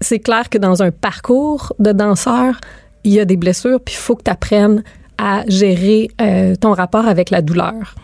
c'est 0.01 0.19
clair 0.19 0.49
que 0.51 0.59
dans 0.59 0.83
un 0.83 0.91
parcours 0.91 1.73
de 1.79 1.93
danseur, 1.93 2.61
il 3.05 3.13
y 3.13 3.21
a 3.21 3.25
des 3.25 3.37
blessures, 3.37 3.81
puis 3.81 3.95
il 3.95 3.99
faut 4.01 4.17
que 4.17 4.23
tu 4.25 4.31
apprennes 4.31 4.83
à 5.19 5.45
gérer 5.47 6.09
euh, 6.21 6.55
ton 6.57 6.73
rapport 6.73 7.07
avec 7.07 7.31
la 7.31 7.41
douleur. 7.43 7.95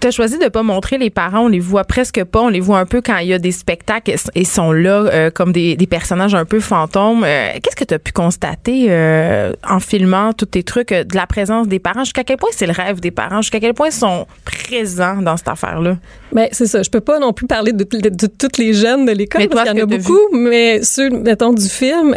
Tu 0.00 0.06
as 0.06 0.10
choisi 0.10 0.38
de 0.38 0.48
pas 0.48 0.62
montrer 0.62 0.98
les 0.98 1.10
parents, 1.10 1.40
on 1.44 1.48
les 1.48 1.60
voit 1.60 1.84
presque 1.84 2.22
pas, 2.24 2.40
on 2.40 2.48
les 2.48 2.60
voit 2.60 2.78
un 2.78 2.86
peu 2.86 3.00
quand 3.00 3.18
il 3.18 3.28
y 3.28 3.34
a 3.34 3.38
des 3.38 3.52
spectacles 3.52 4.10
et 4.10 4.16
ils 4.40 4.46
sont 4.46 4.72
là 4.72 5.04
euh, 5.12 5.30
comme 5.30 5.52
des, 5.52 5.76
des 5.76 5.86
personnages 5.86 6.34
un 6.34 6.44
peu 6.44 6.60
fantômes. 6.60 7.22
Euh, 7.24 7.48
Qu'est-ce 7.62 7.76
que 7.76 7.84
tu 7.84 7.94
as 7.94 7.98
pu 7.98 8.12
constater 8.12 8.86
euh, 8.88 9.52
en 9.68 9.80
filmant 9.80 10.32
tous 10.32 10.46
tes 10.46 10.62
trucs 10.62 10.90
de 10.92 11.14
la 11.16 11.26
présence 11.26 11.68
des 11.68 11.78
parents? 11.78 12.04
Jusqu'à 12.04 12.24
quel 12.24 12.36
point 12.38 12.50
c'est 12.52 12.66
le 12.66 12.72
rêve 12.72 13.00
des 13.00 13.10
parents? 13.10 13.42
Jusqu'à 13.42 13.60
quel 13.60 13.74
point 13.74 13.88
ils 13.88 13.92
sont 13.92 14.26
présents 14.44 15.16
dans 15.22 15.36
cette 15.36 15.48
affaire-là? 15.48 15.96
Ben, 16.32 16.48
c'est 16.52 16.66
ça. 16.66 16.82
Je 16.82 16.90
peux 16.90 17.00
pas 17.00 17.18
non 17.18 17.32
plus 17.32 17.46
parler 17.46 17.72
de, 17.72 17.84
de- 17.84 18.08
de 18.08 18.26
toutes 18.26 18.56
les 18.58 18.72
jeunes 18.72 19.04
de 19.04 19.12
l'école 19.12 19.42
Mais 19.42 19.48
parce 19.48 19.68
qu'il 19.70 19.78
y 19.78 19.82
en 19.82 19.84
a 19.84 19.86
beaucoup, 19.86 20.18
mais 20.32 20.82
ceux, 20.82 21.10
mettons, 21.10 21.52
du 21.52 21.68
film, 21.68 22.14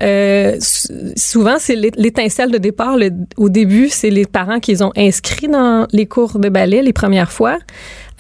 souvent, 1.16 1.56
c'est 1.60 1.76
l'é- 1.76 1.92
l'étincelle 1.98 2.52
de 2.52 2.58
départ. 2.58 2.98
Le- 2.98 3.10
au 3.38 3.50
début, 3.50 3.90
c'est 3.90 4.10
les 4.10 4.26
parents 4.26 4.60
qui 4.60 4.72
les 4.72 4.82
ont 4.84 4.92
inscrits 4.96 5.48
dans 5.48 5.88
les 5.92 6.06
cours 6.06 6.40
de 6.40 6.50
ballet 6.50 6.82
les 6.82 6.93
premières 6.94 7.32
fois. 7.32 7.58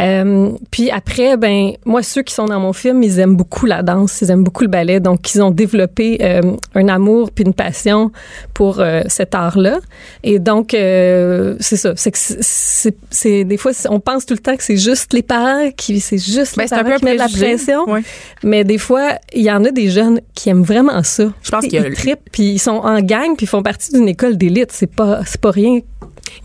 Euh, 0.01 0.49
puis 0.71 0.89
après, 0.89 1.37
ben 1.37 1.73
moi, 1.85 2.01
ceux 2.01 2.23
qui 2.23 2.33
sont 2.33 2.45
dans 2.45 2.59
mon 2.59 2.73
film, 2.73 3.03
ils 3.03 3.19
aiment 3.19 3.35
beaucoup 3.35 3.67
la 3.67 3.83
danse, 3.83 4.21
ils 4.21 4.31
aiment 4.31 4.43
beaucoup 4.43 4.63
le 4.63 4.67
ballet, 4.69 4.99
donc 4.99 5.33
ils 5.35 5.41
ont 5.41 5.51
développé 5.51 6.17
euh, 6.21 6.41
un 6.73 6.87
amour 6.87 7.29
puis 7.31 7.45
une 7.45 7.53
passion 7.53 8.11
pour 8.55 8.79
euh, 8.79 9.01
cet 9.07 9.35
art-là. 9.35 9.79
Et 10.23 10.39
donc, 10.39 10.69
c'est 10.71 11.77
ça. 11.77 11.93
C'est 11.95 12.11
que 12.11 12.17
c'est- 12.17 13.43
des 13.45 13.57
fois, 13.57 13.71
on 13.89 13.99
pense 13.99 14.25
tout 14.25 14.33
le 14.33 14.39
temps 14.39 14.57
que 14.57 14.63
c'est 14.63 14.77
juste 14.77 15.13
les 15.13 15.21
parents 15.21 15.69
qui, 15.77 15.99
c'est 15.99 16.17
juste 16.17 16.57
Ben, 16.57 16.63
les 16.63 16.67
c'est 16.69 16.73
un 16.75 16.77
parents 16.83 16.89
peu 16.93 16.97
qui 16.99 17.05
mettent 17.05 17.17
la 17.19 17.27
pression. 17.29 17.87
Ouais. 17.87 18.01
Mais 18.43 18.63
des 18.63 18.79
fois, 18.79 19.11
il 19.33 19.43
y 19.43 19.51
en 19.51 19.63
a 19.63 19.69
des 19.71 19.89
jeunes 19.89 20.21
qui 20.33 20.49
aiment 20.49 20.63
vraiment 20.63 21.03
ça. 21.03 21.31
Je 21.43 21.51
pense 21.51 21.63
Ils 21.65 21.69
qu'il 21.69 21.81
y 21.81 21.85
a- 21.85 21.91
trippent, 21.91 22.29
puis 22.31 22.43
ils 22.53 22.59
sont 22.59 22.71
en 22.83 22.99
gang, 23.01 23.35
puis 23.37 23.45
ils 23.45 23.49
font 23.49 23.61
partie 23.63 23.91
d'une 23.93 24.07
école 24.09 24.37
d'élite. 24.37 24.71
C'est 24.71 24.93
pas, 24.93 25.21
c'est 25.25 25.39
pas 25.39 25.51
rien. 25.51 25.79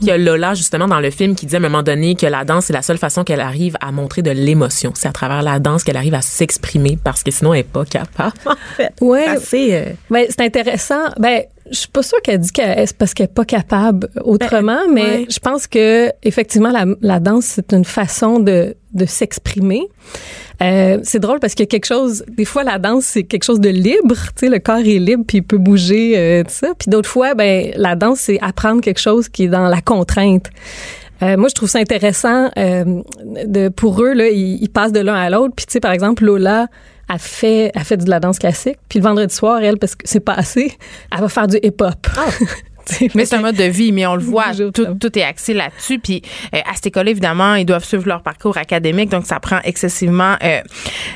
Il 0.00 0.06
y 0.06 0.10
a 0.10 0.18
Lola, 0.18 0.54
justement, 0.54 0.88
dans 0.88 1.00
le 1.00 1.10
film, 1.10 1.34
qui 1.34 1.46
dit 1.46 1.54
à 1.54 1.58
un 1.58 1.62
moment 1.62 1.82
donné 1.82 2.14
que 2.14 2.26
la 2.26 2.44
danse, 2.44 2.66
c'est 2.66 2.72
la 2.72 2.82
seule 2.82 2.98
façon 2.98 3.24
qu'elle 3.24 3.40
arrive 3.40 3.76
à 3.80 3.92
montrer 3.92 4.22
de 4.22 4.30
l'émotion. 4.30 4.92
C'est 4.94 5.08
à 5.08 5.12
travers 5.12 5.42
la 5.42 5.58
danse 5.58 5.84
qu'elle 5.84 5.96
arrive 5.96 6.14
à 6.14 6.22
s'exprimer 6.22 6.98
parce 7.02 7.22
que 7.22 7.30
sinon, 7.30 7.52
elle 7.54 7.60
n'est 7.60 7.64
pas 7.64 7.84
capable. 7.84 8.32
En 8.46 8.54
fait. 8.76 8.92
Ouais. 9.00 9.24
C'est 9.24 9.30
assez, 9.30 9.74
euh, 9.74 9.92
Ben, 10.10 10.26
c'est 10.28 10.40
intéressant. 10.40 11.04
Ben, 11.18 11.42
je 11.70 11.76
suis 11.76 11.88
pas 11.88 12.02
sûre 12.02 12.20
qu'elle 12.22 12.38
dit 12.38 12.52
que 12.52 12.62
c'est 12.62 12.96
parce 12.96 13.14
qu'elle 13.14 13.24
est 13.24 13.34
pas 13.34 13.44
capable 13.44 14.08
autrement, 14.22 14.80
mais 14.92 15.02
ouais. 15.02 15.26
je 15.28 15.38
pense 15.38 15.66
que 15.66 16.10
effectivement 16.22 16.70
la, 16.70 16.86
la 17.00 17.20
danse 17.20 17.44
c'est 17.44 17.72
une 17.72 17.84
façon 17.84 18.38
de, 18.40 18.74
de 18.92 19.06
s'exprimer. 19.06 19.82
Euh, 20.60 20.98
c'est 21.02 21.20
drôle 21.20 21.38
parce 21.38 21.54
a 21.60 21.66
quelque 21.66 21.86
chose. 21.86 22.24
Des 22.28 22.44
fois, 22.44 22.64
la 22.64 22.78
danse 22.78 23.04
c'est 23.04 23.22
quelque 23.22 23.44
chose 23.44 23.60
de 23.60 23.68
libre. 23.68 24.16
Tu 24.36 24.46
sais, 24.46 24.48
le 24.48 24.58
corps 24.58 24.78
est 24.78 24.98
libre 24.98 25.24
puis 25.26 25.38
il 25.38 25.42
peut 25.42 25.58
bouger, 25.58 26.14
euh, 26.16 26.42
tout 26.42 26.50
ça. 26.50 26.68
Puis 26.78 26.90
d'autres 26.90 27.08
fois, 27.08 27.34
ben 27.34 27.70
la 27.76 27.94
danse 27.94 28.20
c'est 28.20 28.40
apprendre 28.40 28.80
quelque 28.80 29.00
chose 29.00 29.28
qui 29.28 29.44
est 29.44 29.48
dans 29.48 29.68
la 29.68 29.80
contrainte. 29.80 30.46
Euh, 31.22 31.36
moi, 31.36 31.48
je 31.48 31.54
trouve 31.54 31.68
ça 31.68 31.78
intéressant. 31.78 32.50
euh, 32.56 33.02
de, 33.46 33.68
pour 33.68 34.02
eux, 34.02 34.12
là, 34.12 34.28
ils, 34.28 34.62
ils 34.62 34.68
passent 34.68 34.92
de 34.92 35.00
l'un 35.00 35.14
à 35.14 35.30
l'autre. 35.30 35.52
Puis, 35.56 35.66
tu 35.66 35.72
sais, 35.72 35.80
par 35.80 35.90
exemple, 35.92 36.24
Lola 36.24 36.68
a 37.08 37.18
fait, 37.18 37.70
a 37.74 37.84
fait 37.84 37.96
de 37.96 38.10
la 38.10 38.20
danse 38.20 38.38
classique. 38.38 38.76
Puis 38.88 38.98
le 38.98 39.04
vendredi 39.04 39.34
soir, 39.34 39.60
elle, 39.62 39.78
parce 39.78 39.94
que 39.94 40.02
c'est 40.06 40.20
pas 40.20 40.34
assez, 40.34 40.72
elle 41.14 41.20
va 41.20 41.28
faire 41.28 41.46
du 41.46 41.56
hip-hop. 41.62 42.06
Sais, 42.86 43.08
Mais 43.14 43.26
c'est 43.26 43.36
un 43.36 43.42
mode 43.42 43.56
de 43.56 43.64
vie, 43.64 43.92
mais 43.92 44.06
on 44.06 44.14
le 44.16 44.22
voit, 44.24 44.54
tout, 44.54 44.70
tout 44.98 45.18
est 45.18 45.22
axé 45.22 45.52
là-dessus. 45.52 45.98
Puis 45.98 46.22
euh, 46.54 46.58
à 46.70 46.74
cette 46.74 46.86
école, 46.86 47.08
évidemment, 47.08 47.54
ils 47.54 47.66
doivent 47.66 47.84
suivre 47.84 48.06
leur 48.08 48.22
parcours 48.22 48.56
académique, 48.56 49.10
donc 49.10 49.26
ça 49.26 49.40
prend 49.40 49.58
excessivement 49.64 50.36
euh, 50.42 50.60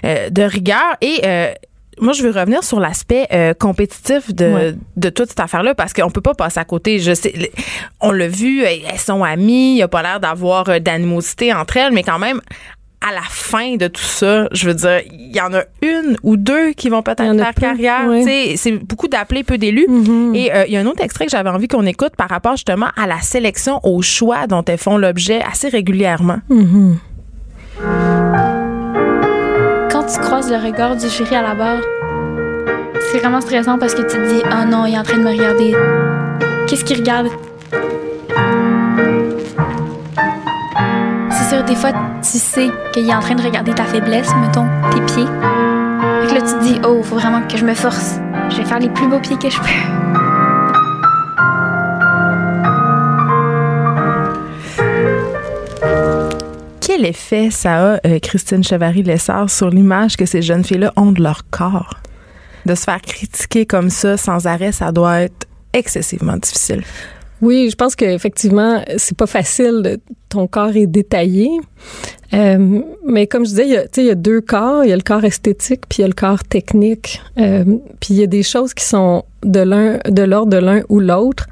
euh, 0.04 0.28
de 0.28 0.42
rigueur. 0.42 0.96
Et 1.00 1.20
euh, 1.24 1.50
moi, 1.98 2.12
je 2.12 2.22
veux 2.22 2.30
revenir 2.38 2.62
sur 2.62 2.78
l'aspect 2.78 3.26
euh, 3.32 3.54
compétitif 3.54 4.34
de, 4.34 4.44
Ouais. 4.44 4.74
de 4.96 5.08
toute 5.08 5.28
cette 5.30 5.40
affaire-là 5.40 5.74
parce 5.74 5.94
qu'on 5.94 6.10
peut 6.10 6.20
pas 6.20 6.34
passer 6.34 6.60
à 6.60 6.64
côté. 6.66 6.98
Je 6.98 7.14
sais, 7.14 7.32
on 8.02 8.10
l'a 8.10 8.28
vu, 8.28 8.62
elles 8.64 8.98
sont 8.98 9.24
amies, 9.24 9.72
il 9.72 9.74
n'y 9.76 9.82
a 9.82 9.88
pas 9.88 10.02
l'air 10.02 10.20
d'avoir 10.20 10.78
d'animosité 10.78 11.54
entre 11.54 11.78
elles, 11.78 11.92
mais 11.94 12.02
quand 12.02 12.18
même, 12.18 12.42
à 13.08 13.12
la 13.12 13.22
fin 13.28 13.76
de 13.76 13.88
tout 13.88 14.00
ça, 14.02 14.48
je 14.52 14.66
veux 14.68 14.74
dire, 14.74 15.00
il 15.12 15.34
y 15.34 15.40
en 15.40 15.52
a 15.54 15.62
une 15.82 16.16
ou 16.22 16.36
deux 16.36 16.70
qui 16.72 16.88
vont 16.88 17.02
peut-être 17.02 17.22
faire 17.36 17.54
peu, 17.54 17.60
carrière. 17.60 18.06
ouais. 18.08 18.20
Tu 18.22 18.28
sais, 18.28 18.56
C'est 18.56 18.72
beaucoup 18.72 19.08
d'appelés, 19.08 19.42
peu 19.42 19.58
d'élus. 19.58 19.86
Mhm. 19.88 20.34
Et 20.34 20.52
euh, 20.54 20.64
il 20.66 20.72
y 20.72 20.76
a 20.76 20.80
un 20.80 20.86
autre 20.86 21.02
extrait 21.02 21.24
que 21.26 21.30
j'avais 21.32 21.50
envie 21.50 21.68
qu'on 21.68 21.84
écoute 21.86 22.12
par 22.16 22.28
rapport 22.28 22.52
justement 22.52 22.88
à 22.96 23.06
la 23.06 23.20
sélection, 23.20 23.80
au 23.82 24.02
choix 24.02 24.46
dont 24.46 24.62
elles 24.64 24.78
font 24.78 24.96
l'objet 24.98 25.42
assez 25.42 25.68
régulièrement. 25.68 26.38
Mhm. 26.48 26.98
Quand 29.90 30.04
tu 30.04 30.18
croises 30.20 30.50
le 30.50 30.56
regard 30.56 30.96
du 30.96 31.08
jury 31.08 31.34
à 31.34 31.42
la 31.42 31.54
barre, 31.54 31.80
c'est 33.10 33.18
vraiment 33.18 33.40
stressant 33.40 33.78
parce 33.78 33.94
que 33.94 34.02
tu 34.02 34.16
te 34.16 34.28
dis 34.28 34.42
Oh 34.46 34.64
non, 34.68 34.86
il 34.86 34.94
est 34.94 34.98
en 34.98 35.02
train 35.02 35.18
de 35.18 35.22
me 35.24 35.30
regarder. 35.30 35.74
Qu'est-ce 36.66 36.84
qu'il 36.84 36.98
regarde? 36.98 37.26
Des 41.60 41.76
fois, 41.76 41.92
tu 42.22 42.38
sais 42.38 42.70
qu'il 42.92 43.08
est 43.08 43.14
en 43.14 43.20
train 43.20 43.34
de 43.34 43.42
regarder 43.42 43.74
ta 43.74 43.84
faiblesse, 43.84 44.30
mettons, 44.40 44.66
tes 44.90 45.00
pieds. 45.02 45.26
Fait 45.26 46.28
que 46.28 46.34
là, 46.34 46.40
tu 46.40 46.54
te 46.54 46.62
dis 46.62 46.80
Oh, 46.84 47.02
faut 47.02 47.16
vraiment 47.16 47.46
que 47.46 47.58
je 47.58 47.64
me 47.64 47.74
force. 47.74 48.16
Je 48.48 48.56
vais 48.56 48.64
faire 48.64 48.78
les 48.78 48.88
plus 48.88 49.06
beaux 49.06 49.20
pieds 49.20 49.36
que 49.36 49.50
je 49.50 49.58
peux. 49.58 49.66
Quel 56.80 57.04
effet 57.04 57.50
ça 57.50 57.94
a, 57.94 58.00
euh, 58.06 58.18
Christine 58.18 58.64
Chevary-Lessard, 58.64 59.50
sur 59.50 59.68
l'image 59.70 60.16
que 60.16 60.26
ces 60.26 60.40
jeunes 60.40 60.64
filles-là 60.64 60.92
ont 60.96 61.12
de 61.12 61.22
leur 61.22 61.42
corps? 61.50 61.96
De 62.64 62.74
se 62.74 62.84
faire 62.84 63.00
critiquer 63.00 63.66
comme 63.66 63.90
ça 63.90 64.16
sans 64.16 64.46
arrêt, 64.46 64.72
ça 64.72 64.90
doit 64.90 65.20
être 65.22 65.46
excessivement 65.74 66.36
difficile. 66.36 66.82
Oui, 67.42 67.68
je 67.70 67.74
pense 67.74 67.96
qu'effectivement, 67.96 68.82
c'est 68.96 69.16
pas 69.16 69.26
facile. 69.26 69.98
Ton 70.28 70.46
corps 70.46 70.76
est 70.76 70.86
détaillé. 70.86 71.50
Euh, 72.32 72.80
mais 73.04 73.26
comme 73.26 73.44
je 73.44 73.50
disais, 73.50 73.66
il 73.66 73.72
y, 73.72 73.76
a, 73.76 73.84
il 73.96 74.04
y 74.04 74.10
a 74.10 74.14
deux 74.14 74.40
corps. 74.40 74.84
Il 74.84 74.90
y 74.90 74.92
a 74.92 74.96
le 74.96 75.02
corps 75.02 75.24
esthétique, 75.24 75.82
puis 75.88 75.98
il 75.98 76.02
y 76.02 76.04
a 76.04 76.08
le 76.08 76.14
corps 76.14 76.44
technique. 76.44 77.20
Euh, 77.38 77.64
puis 78.00 78.14
il 78.14 78.16
y 78.16 78.22
a 78.22 78.28
des 78.28 78.44
choses 78.44 78.72
qui 78.74 78.84
sont 78.84 79.24
de 79.42 79.60
l'un, 79.60 79.98
de 80.08 80.22
l'ordre 80.22 80.52
de 80.52 80.56
l'un 80.58 80.82
ou 80.88 81.00
l'autre. 81.00 81.48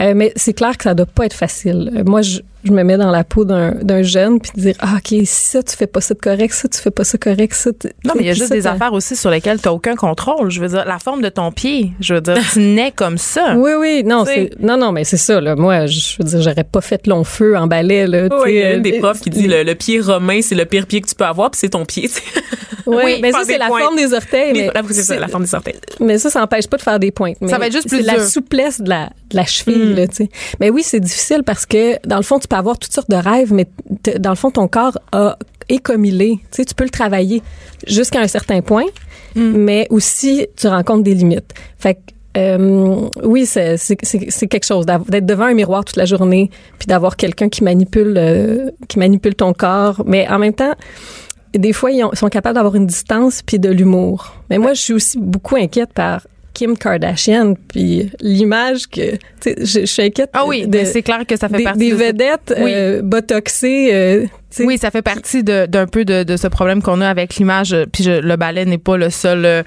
Euh, 0.00 0.12
mais 0.14 0.32
c'est 0.36 0.52
clair 0.52 0.76
que 0.76 0.84
ça 0.84 0.94
doit 0.94 1.06
pas 1.06 1.26
être 1.26 1.34
facile. 1.34 1.90
Euh, 1.96 2.04
moi, 2.06 2.22
je, 2.22 2.40
je 2.64 2.72
me 2.72 2.82
mets 2.84 2.96
dans 2.96 3.10
la 3.10 3.24
peau 3.24 3.44
d'un, 3.44 4.02
jeune, 4.02 4.40
puis 4.40 4.50
dire, 4.56 4.74
ah, 4.80 4.96
OK, 4.98 5.18
ça, 5.24 5.62
tu 5.62 5.76
fais 5.76 5.86
pas 5.86 6.00
ça 6.00 6.14
de 6.14 6.20
correct, 6.20 6.52
ça, 6.52 6.68
tu 6.68 6.78
fais 6.78 6.90
pas 6.90 7.04
ça 7.04 7.16
correct, 7.18 7.54
ça. 7.54 7.70
Non, 8.04 8.12
mais 8.16 8.22
il 8.22 8.26
y 8.26 8.30
a 8.30 8.34
juste 8.34 8.52
des 8.52 8.62
t'as- 8.62 8.72
affaires 8.72 8.92
aussi 8.92 9.16
sur 9.16 9.30
lesquelles 9.30 9.60
tu 9.60 9.68
n'as 9.68 9.72
aucun 9.74 9.94
contrôle. 9.96 10.50
Je 10.50 10.60
veux 10.60 10.68
dire, 10.68 10.84
la 10.86 10.98
forme 10.98 11.22
de 11.22 11.28
ton 11.28 11.52
pied, 11.52 11.92
je 12.00 12.14
veux 12.14 12.20
dire, 12.20 12.36
tu 12.52 12.60
nais 12.60 12.92
comme 12.94 13.18
ça. 13.18 13.54
Oui, 13.56 13.72
oui, 13.78 14.02
non, 14.04 14.24
non, 14.60 14.76
non, 14.76 14.92
mais 14.92 15.04
c'est 15.04 15.16
ça, 15.16 15.40
là. 15.40 15.56
Moi, 15.56 15.86
je 15.86 16.16
veux 16.18 16.24
dire, 16.24 16.40
j'aurais 16.42 16.64
pas 16.64 16.80
fait 16.80 17.06
long 17.06 17.24
feu 17.24 17.56
en 17.56 17.66
ballet, 17.66 18.06
là. 18.06 18.28
Oui, 18.42 18.52
il 18.52 18.54
y 18.56 18.62
a 18.62 18.74
une 18.74 18.82
des 18.82 18.98
profs 18.98 19.20
qui 19.20 19.30
dit 19.30 19.46
le, 19.46 19.62
le 19.62 19.74
pied 19.74 20.00
romain, 20.00 20.40
c'est 20.42 20.54
le 20.54 20.64
pire 20.64 20.86
pied 20.86 21.00
que 21.00 21.08
tu 21.08 21.14
peux 21.14 21.24
avoir, 21.24 21.50
puis 21.50 21.58
c'est 21.60 21.70
ton 21.70 21.84
pied. 21.84 22.08
Oui, 22.86 23.20
mais 23.22 23.30
ça, 23.30 23.42
c'est 23.46 23.58
la 23.58 23.68
forme 23.68 23.94
des 23.96 24.12
orteils. 24.14 24.52
Mais, 24.52 24.66
là, 24.66 24.82
c'est 24.90 25.02
ça, 25.02 25.16
la 25.16 25.28
forme 25.28 25.44
des 25.44 25.54
orteils. 25.54 25.76
mais 26.00 26.18
ça, 26.18 26.28
ça 26.28 26.40
n'empêche 26.40 26.66
pas 26.66 26.76
de 26.76 26.82
faire 26.82 26.98
des 26.98 27.12
pointes. 27.12 27.36
Ça 27.48 27.58
va 27.58 27.66
être 27.66 27.72
juste 27.72 27.88
plus 27.88 28.00
la 28.02 28.18
souplesse 28.26 28.80
de 28.80 28.88
la, 28.88 29.10
de 29.30 29.36
la 29.36 29.44
cheville, 29.44 29.92
Mm. 29.92 29.94
là, 29.94 30.08
tu 30.08 30.16
sais. 30.16 30.28
Mais 30.58 30.70
oui, 30.70 30.82
c'est 30.82 30.98
difficile 30.98 31.42
parce 31.44 31.66
que, 31.66 32.04
dans 32.06 32.16
le 32.16 32.22
fond, 32.22 32.40
tu 32.40 32.48
peux 32.50 32.56
avoir 32.56 32.78
toutes 32.78 32.92
sortes 32.92 33.08
de 33.10 33.16
rêves, 33.16 33.52
mais 33.54 33.66
dans 34.18 34.30
le 34.30 34.36
fond, 34.36 34.50
ton 34.50 34.68
corps 34.68 34.98
a, 35.12 35.38
est 35.68 35.78
comme 35.78 36.04
il 36.04 36.20
est. 36.20 36.34
Tu 36.34 36.40
sais, 36.50 36.64
tu 36.66 36.74
peux 36.74 36.84
le 36.84 36.90
travailler 36.90 37.42
jusqu'à 37.86 38.20
un 38.20 38.28
certain 38.28 38.60
point, 38.60 38.84
Mm. 39.36 39.40
mais 39.56 39.86
aussi, 39.90 40.46
tu 40.56 40.66
rencontres 40.66 41.04
des 41.04 41.14
limites. 41.14 41.54
Fait 41.78 41.94
que, 41.94 42.00
euh, 42.36 43.08
oui, 43.22 43.46
c'est 43.46 43.76
c'est- 43.76 43.96
c'est- 44.02 44.28
c'est 44.30 44.46
quelque 44.48 44.66
chose 44.66 44.84
d'être 44.86 45.24
devant 45.26 45.44
un 45.44 45.54
miroir 45.54 45.84
toute 45.84 45.96
la 45.96 46.04
journée, 46.04 46.50
puis 46.78 46.86
d'avoir 46.88 47.16
quelqu'un 47.16 47.48
qui 47.48 47.62
manipule 47.64 48.14
euh, 48.18 48.70
qui 48.88 48.98
manipule 48.98 49.34
ton 49.36 49.52
corps, 49.52 50.02
mais 50.06 50.28
en 50.28 50.38
même 50.40 50.52
temps, 50.54 50.74
des 51.54 51.72
fois 51.72 51.90
ils, 51.92 52.02
ont- 52.04 52.10
ils 52.12 52.18
sont 52.18 52.28
capables 52.28 52.54
d'avoir 52.56 52.74
une 52.74 52.86
distance 52.86 53.42
puis 53.46 53.58
de 53.60 53.68
l'humour. 53.70 54.34
Mais 54.50 54.58
moi, 54.58 54.74
je 54.74 54.80
suis 54.80 54.92
aussi 54.94 55.18
beaucoup 55.18 55.56
inquiète 55.56 55.92
par 55.92 56.26
Kim 56.54 56.76
Kardashian 56.76 57.54
puis 57.68 58.10
l'image 58.20 58.86
que 58.88 59.16
je, 59.44 59.50
je 59.64 59.84
suis 59.86 60.02
inquiète. 60.02 60.30
Ah 60.32 60.44
oui, 60.46 60.66
c'est 60.84 61.02
clair 61.02 61.24
que 61.26 61.36
ça 61.36 61.48
fait 61.48 61.58
des, 61.58 61.64
partie 61.64 61.78
des 61.78 61.90
de 61.90 61.96
vedettes 61.96 62.54
Oui. 62.60 62.72
euh, 62.74 63.00
botoxées. 63.02 63.90
euh. 63.92 64.26
Oui, 64.58 64.78
ça 64.78 64.90
fait 64.90 65.00
partie 65.02 65.44
de- 65.44 65.66
d'un 65.66 65.86
peu 65.86 66.04
de, 66.04 66.24
de 66.24 66.36
ce 66.36 66.48
problème 66.48 66.82
qu'on 66.82 67.00
a 67.00 67.08
avec 67.08 67.36
l'image. 67.36 67.74
Puis 67.92 68.02
je- 68.02 68.20
le 68.20 68.36
ballet 68.36 68.64
n'est 68.64 68.78
pas 68.78 68.96
le 68.96 69.08
seul, 69.08 69.44
euh, 69.44 69.62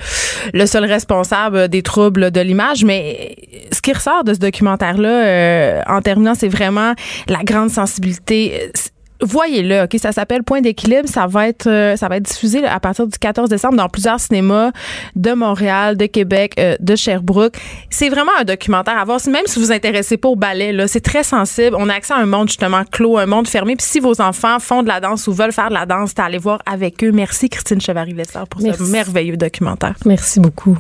le 0.53 0.65
seul 0.65 0.83
responsable 0.83 1.69
des 1.69 1.81
troubles 1.81 2.31
de 2.31 2.41
l'image. 2.41 2.83
Mais 2.83 3.35
ce 3.71 3.81
qui 3.81 3.93
ressort 3.93 4.25
de 4.25 4.33
ce 4.33 4.39
documentaire-là, 4.39 5.25
euh, 5.25 5.81
en 5.87 6.01
terminant, 6.01 6.35
c'est 6.35 6.49
vraiment 6.49 6.93
la 7.29 7.43
grande 7.43 7.69
sensibilité. 7.69 8.71
Voyez-le, 9.21 9.83
ok, 9.83 9.95
ça 10.01 10.11
s'appelle 10.11 10.43
Point 10.43 10.61
d'équilibre. 10.61 11.07
Ça 11.07 11.27
va 11.27 11.47
être, 11.47 11.67
euh, 11.67 11.95
ça 11.95 12.07
va 12.09 12.17
être 12.17 12.23
diffusé 12.23 12.61
là, 12.61 12.73
à 12.73 12.79
partir 12.79 13.07
du 13.07 13.17
14 13.17 13.49
décembre 13.49 13.75
dans 13.77 13.87
plusieurs 13.89 14.19
cinémas 14.19 14.71
de 15.15 15.31
Montréal, 15.33 15.95
de 15.97 16.05
Québec, 16.05 16.53
euh, 16.59 16.75
de 16.79 16.95
Sherbrooke. 16.95 17.55
C'est 17.89 18.09
vraiment 18.09 18.31
un 18.39 18.43
documentaire 18.43 18.97
à 18.97 19.05
voir. 19.05 19.19
Même 19.27 19.43
si 19.45 19.59
vous 19.59 19.65
vous 19.65 19.71
intéressez 19.71 20.17
pas 20.17 20.27
au 20.29 20.35
ballet, 20.35 20.73
là, 20.73 20.87
c'est 20.87 20.99
très 21.01 21.23
sensible. 21.23 21.75
On 21.79 21.89
a 21.89 21.93
accès 21.93 22.13
à 22.13 22.17
un 22.17 22.25
monde 22.25 22.49
justement 22.49 22.83
clos, 22.91 23.17
un 23.17 23.25
monde 23.25 23.47
fermé. 23.47 23.75
Puis 23.75 23.85
si 23.85 23.99
vos 23.99 24.19
enfants 24.21 24.59
font 24.59 24.83
de 24.83 24.87
la 24.87 24.99
danse 24.99 25.27
ou 25.27 25.33
veulent 25.33 25.53
faire 25.53 25.69
de 25.69 25.73
la 25.73 25.85
danse, 25.85 26.11
c'est 26.15 26.21
à 26.21 26.25
aller 26.25 26.37
voir 26.37 26.59
avec 26.65 27.03
eux. 27.03 27.11
Merci 27.11 27.49
Christine 27.49 27.79
Chevary-Lessard 27.79 28.47
pour 28.47 28.61
Merci. 28.61 28.85
ce 28.85 28.91
merveilleux 28.91 29.37
documentaire. 29.37 29.95
Merci 30.05 30.39
beaucoup. 30.39 30.77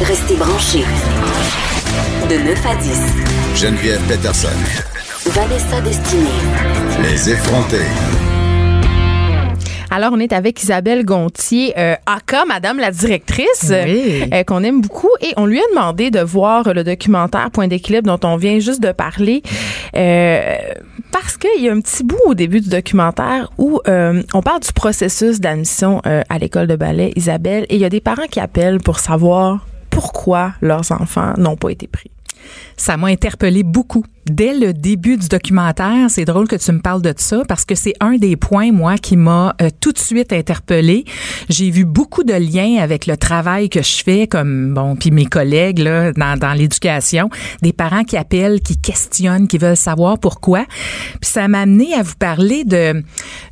Restez 0.00 0.34
branchés. 0.36 0.84
De 2.28 2.36
9 2.36 2.66
à 2.66 2.74
10. 2.76 3.62
Geneviève 3.62 4.00
Peterson. 4.08 4.48
Vanessa 5.26 5.80
Destinée. 5.80 6.24
Les 7.02 7.30
effrontés. 7.30 7.76
Alors, 9.90 10.10
on 10.12 10.18
est 10.20 10.32
avec 10.32 10.62
Isabelle 10.62 11.04
Gontier, 11.04 11.74
euh, 11.78 11.94
aka 12.06 12.44
Madame 12.46 12.78
la 12.78 12.90
directrice, 12.90 13.70
Oui. 13.70 14.24
euh, 14.32 14.42
qu'on 14.42 14.64
aime 14.64 14.80
beaucoup, 14.80 15.10
et 15.20 15.32
on 15.36 15.46
lui 15.46 15.60
a 15.60 15.62
demandé 15.70 16.10
de 16.10 16.20
voir 16.20 16.72
le 16.74 16.82
documentaire 16.82 17.50
Point 17.50 17.68
d'équilibre 17.68 18.14
dont 18.16 18.26
on 18.28 18.36
vient 18.36 18.58
juste 18.58 18.82
de 18.82 18.90
parler. 18.92 19.42
Euh, 19.94 20.56
Parce 21.12 21.36
qu'il 21.36 21.62
y 21.62 21.68
a 21.68 21.72
un 21.72 21.80
petit 21.80 22.02
bout 22.04 22.18
au 22.26 22.34
début 22.34 22.60
du 22.60 22.70
documentaire 22.70 23.50
où 23.58 23.80
euh, 23.86 24.22
on 24.34 24.40
parle 24.42 24.60
du 24.60 24.72
processus 24.72 25.40
d'admission 25.40 26.00
euh, 26.06 26.22
à 26.30 26.38
l'école 26.38 26.66
de 26.66 26.76
ballet, 26.76 27.12
Isabelle, 27.16 27.64
et 27.68 27.74
il 27.76 27.80
y 27.80 27.84
a 27.84 27.90
des 27.90 28.00
parents 28.00 28.26
qui 28.30 28.40
appellent 28.40 28.80
pour 28.80 28.98
savoir 28.98 29.66
pourquoi 29.90 30.52
leurs 30.62 30.90
enfants 30.90 31.34
n'ont 31.36 31.56
pas 31.56 31.68
été 31.70 31.86
pris. 31.86 32.10
Ça 32.76 32.96
m'a 32.96 33.08
interpellé 33.08 33.62
beaucoup. 33.62 34.04
Dès 34.26 34.56
le 34.56 34.72
début 34.72 35.16
du 35.16 35.26
documentaire, 35.26 36.08
c'est 36.08 36.24
drôle 36.24 36.46
que 36.46 36.54
tu 36.54 36.70
me 36.70 36.78
parles 36.78 37.02
de 37.02 37.12
ça 37.16 37.42
parce 37.48 37.64
que 37.64 37.74
c'est 37.74 37.94
un 37.98 38.18
des 38.18 38.36
points, 38.36 38.70
moi, 38.70 38.96
qui 38.96 39.16
m'a 39.16 39.56
euh, 39.60 39.68
tout 39.80 39.90
de 39.90 39.98
suite 39.98 40.32
interpellé. 40.32 41.04
J'ai 41.48 41.70
vu 41.70 41.84
beaucoup 41.84 42.22
de 42.22 42.32
liens 42.32 42.80
avec 42.80 43.06
le 43.06 43.16
travail 43.16 43.68
que 43.68 43.82
je 43.82 44.02
fais, 44.04 44.28
comme, 44.28 44.74
bon, 44.74 44.94
puis 44.94 45.10
mes 45.10 45.26
collègues, 45.26 45.80
là, 45.80 46.12
dans, 46.12 46.56
l'éducation, 46.56 47.30
des 47.62 47.72
parents 47.72 48.04
qui 48.04 48.16
appellent, 48.16 48.60
qui 48.60 48.76
questionnent, 48.76 49.48
qui 49.48 49.58
veulent 49.58 49.76
savoir 49.76 50.20
pourquoi. 50.20 50.66
Puis 51.20 51.30
ça 51.30 51.48
m'a 51.48 51.62
amené 51.62 51.92
à 51.94 52.02
vous 52.02 52.14
parler 52.14 52.64
de, 52.64 53.02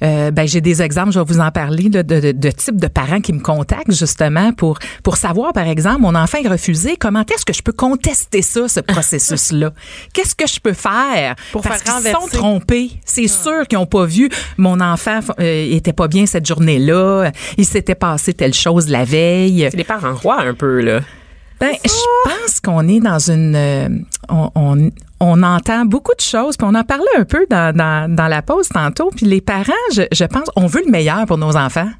euh, 0.05 0.31
ben, 0.31 0.47
j'ai 0.47 0.61
des 0.61 0.83
exemples, 0.83 1.11
je 1.11 1.19
vais 1.19 1.25
vous 1.25 1.41
en 1.41 1.51
parler, 1.51 1.89
de, 1.89 2.03
de, 2.03 2.31
de, 2.31 2.51
types 2.53 2.81
de 2.81 2.87
parents 2.87 3.21
qui 3.21 3.33
me 3.33 3.41
contactent, 3.41 3.93
justement, 3.93 4.53
pour, 4.53 4.79
pour 5.03 5.17
savoir, 5.17 5.53
par 5.53 5.67
exemple, 5.67 6.03
mon 6.03 6.15
enfant 6.15 6.39
est 6.45 6.49
refusé, 6.49 6.97
comment 6.97 7.25
est-ce 7.35 7.45
que 7.45 7.53
je 7.53 7.63
peux 7.63 7.73
contester 7.73 8.41
ça, 8.41 8.69
ce 8.69 8.79
processus-là? 9.19 9.73
Qu'est-ce 10.13 10.35
que 10.35 10.47
je 10.47 10.61
peux 10.61 10.73
faire? 10.73 11.35
Pour 11.53 11.63
parce 11.63 11.83
faire 11.83 11.95
qu'ils 11.95 12.11
sont 12.13 12.19
renverser. 12.19 12.37
trompés. 12.37 12.91
C'est 13.05 13.29
sûr 13.29 13.67
qu'ils 13.69 13.79
n'ont 13.79 13.87
pas 13.87 14.05
vu 14.05 14.29
mon 14.57 14.81
enfant 14.81 15.21
euh, 15.39 15.67
était 15.71 15.93
pas 15.93 16.09
bien 16.09 16.27
cette 16.27 16.47
journée-là. 16.47 17.31
Il 17.57 17.65
s'était 17.65 17.95
passé 17.95 18.35
telle 18.35 18.55
chose 18.55 18.89
la 18.89 19.05
veille. 19.05 19.69
C'est 19.71 19.77
les 19.77 19.85
parents 19.85 20.15
rois 20.15 20.43
un 20.43 20.55
peu, 20.55 20.81
là. 20.81 21.01
Ben, 21.61 21.73
je 21.85 21.91
pense 22.25 22.61
qu'on 22.61 22.89
est 22.89 23.01
dans 23.01 23.19
une. 23.31 23.55
euh, 23.55 23.89
on, 24.31 24.51
on, 24.55 24.91
on 25.23 25.43
entend 25.43 25.85
beaucoup 25.85 26.15
de 26.17 26.23
choses, 26.23 26.57
puis 26.57 26.67
on 26.71 26.75
en 26.75 26.85
parlait 26.85 27.05
un 27.19 27.25
peu 27.25 27.45
dans, 27.51 27.77
dans, 27.77 28.11
dans 28.11 28.29
la 28.29 28.41
pause 28.41 28.71
tantôt. 28.71 29.11
Puis 29.15 29.27
les 29.27 29.43
parents, 29.43 29.73
je, 29.95 30.03
je 30.11 30.25
pense, 30.25 30.49
on 30.57 30.67
veut 30.67 30.83
le 30.87 30.91
meilleur 30.91 31.27
pour 31.27 31.37
nos 31.37 31.57
enfants. 31.59 31.91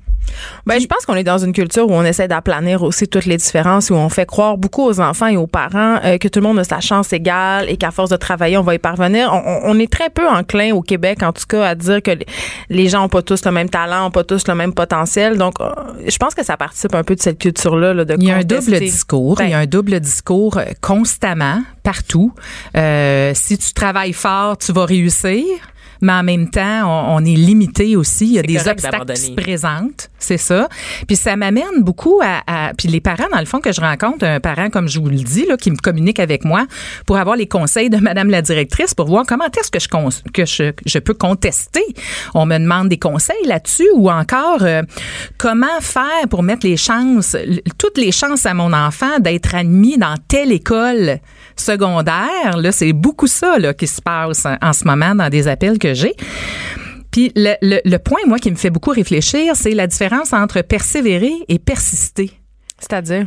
Ben, 0.67 0.81
je 0.81 0.87
pense 0.87 1.05
qu'on 1.07 1.15
est 1.15 1.25
dans 1.25 1.39
une 1.39 1.53
culture 1.53 1.89
où 1.89 1.93
on 1.93 2.05
essaie 2.05 2.29
d'aplanir 2.29 2.83
aussi 2.83 3.09
toutes 3.09 3.27
les 3.27 3.37
différences, 3.37 3.91
où 3.91 3.95
on 3.95 4.09
fait 4.09 4.27
croire 4.27 4.57
beaucoup 4.57 4.85
aux 4.85 5.01
enfants 5.01 5.27
et 5.27 5.37
aux 5.37 5.47
parents 5.47 5.99
euh, 6.05 6.19
que 6.19 6.29
tout 6.29 6.41
le 6.41 6.47
monde 6.47 6.59
a 6.59 6.65
sa 6.65 6.81
chance 6.81 7.13
égale 7.13 7.69
et 7.69 7.77
qu'à 7.77 7.91
force 7.91 8.11
de 8.11 8.17
travailler, 8.17 8.57
on 8.57 8.63
va 8.63 8.75
y 8.75 8.79
parvenir. 8.79 9.33
On, 9.33 9.79
est 9.79 9.91
très 9.91 10.11
peu 10.11 10.29
enclin 10.29 10.73
au 10.73 10.83
Québec, 10.83 11.23
en 11.23 11.33
tout 11.33 11.47
cas, 11.49 11.67
à 11.67 11.75
dire 11.75 12.03
que 12.03 12.11
les- 12.69 12.89
gens 12.89 13.05
ont 13.05 13.09
pas 13.09 13.23
tous 13.23 13.45
le 13.45 13.53
même 13.53 13.69
talent, 13.69 14.07
ont 14.07 14.11
pas 14.11 14.25
tous 14.25 14.49
le 14.49 14.55
même 14.55 14.73
potentiel. 14.73 15.39
Donc, 15.39 15.61
euh, 15.61 15.71
je 16.07 16.17
pense 16.17 16.35
que 16.35 16.45
ça 16.45 16.57
participe 16.57 16.95
un 16.95 17.05
peu 17.05 17.15
de 17.15 17.21
cette 17.21 17.39
culture-là, 17.39 17.95
là, 17.95 18.05
de 18.05 18.17
Il 18.19 18.27
y 18.27 18.31
a 18.31 18.37
un 18.37 18.45
double 18.45 18.81
discours. 18.81 19.37
Ben, 19.37 19.45
il 19.45 19.51
y 19.51 19.55
a 19.55 19.59
un 19.59 19.67
double 19.67 20.01
discours 20.01 20.61
constamment, 20.81 21.63
partout. 21.83 22.33
Euh, 22.77 23.33
si 23.35 23.59
tu 23.59 23.73
travailles 23.73 24.13
fort, 24.13 24.59
tu 24.59 24.73
vas 24.73 24.85
réussir. 24.85 25.45
Mais 26.01 26.13
en 26.13 26.23
même 26.23 26.49
temps, 26.51 26.83
on, 26.87 27.17
on 27.17 27.25
est 27.25 27.35
limité 27.37 27.97
aussi. 27.97 28.27
Il 28.27 28.33
y 28.33 28.39
a 28.39 28.43
des 28.43 28.55
obstacles 28.73 28.99
qui 29.15 29.21
se 29.21 29.27
présentent. 29.43 30.11
C'est 30.19 30.37
ça. 30.39 30.69
Puis 31.07 31.17
ça 31.17 31.37
m'amène 31.37 31.83
beaucoup 31.83 32.21
à, 32.23 32.43
à- 32.47 32.73
Puis 32.75 32.89
les 32.89 33.01
parents, 33.01 33.29
dans 33.33 33.39
le 33.41 33.47
fond, 33.47 33.61
que 33.61 33.73
je 33.73 33.81
rencontre, 33.81 34.25
un 34.25 34.41
parent, 34.41 34.71
comme 34.71 34.89
je 34.89 34.99
vous 35.01 35.09
le 35.09 35.17
dis, 35.17 35.47
là, 35.47 35.57
qui 35.57 35.71
me 35.71 35.77
communique 35.77 36.19
avec 36.21 36.45
moi 36.45 36.67
pour 37.07 37.17
avoir 37.17 37.37
les 37.37 37.47
conseils 37.47 37.91
de 37.91 37.97
Madame 38.01 38.31
la 38.31 38.43
directrice 38.43 38.95
pour 38.95 39.07
voir 39.07 39.25
comment 39.27 39.45
est-ce 39.47 39.71
que 39.71 39.79
je, 39.81 39.89
que 40.33 40.45
je, 40.47 40.73
je 40.87 40.99
peux 40.99 41.15
contester. 41.15 41.83
On 42.35 42.47
me 42.47 42.59
demande 42.59 42.89
des 42.89 42.99
conseils 42.99 43.45
là-dessus 43.47 43.89
ou 43.95 44.11
encore 44.11 44.63
euh, 44.63 44.83
comment 45.39 45.67
faire 45.81 46.29
pour 46.29 46.43
mettre 46.43 46.67
les 46.67 46.77
chances, 46.77 47.37
toutes 47.79 47.99
les 47.99 48.13
chances 48.13 48.47
à 48.47 48.55
mon 48.55 48.73
enfant 48.73 49.19
d'être 49.21 49.55
admis 49.55 49.99
dans 49.99 50.15
telle 50.29 50.53
école 50.53 51.19
secondaire. 51.61 52.57
Là, 52.57 52.73
c'est 52.73 52.93
beaucoup 52.93 53.27
ça 53.27 53.59
là, 53.59 53.75
qui 53.75 53.87
se 53.87 54.01
passe 54.01 54.47
en, 54.61 54.73
ce 54.73 54.85
moment 54.85 55.15
dans 55.15 55.29
des 55.29 55.49
appels 55.49 55.79
que 55.79 55.95
j'ai. 55.95 56.15
Puis 57.11 57.33
le, 57.35 57.55
le, 57.63 57.81
le 57.85 57.99
point, 57.99 58.21
moi, 58.27 58.39
qui 58.39 58.51
me 58.51 58.57
fait 58.57 58.71
beaucoup 58.71 58.91
réfléchir, 58.91 59.55
c'est 59.57 59.75
la 59.75 59.87
différence 59.87 60.33
entre 60.33 60.63
persévérer 60.63 61.33
et 61.49 61.59
persister. 61.59 62.31
C'est-à-dire? 62.79 63.27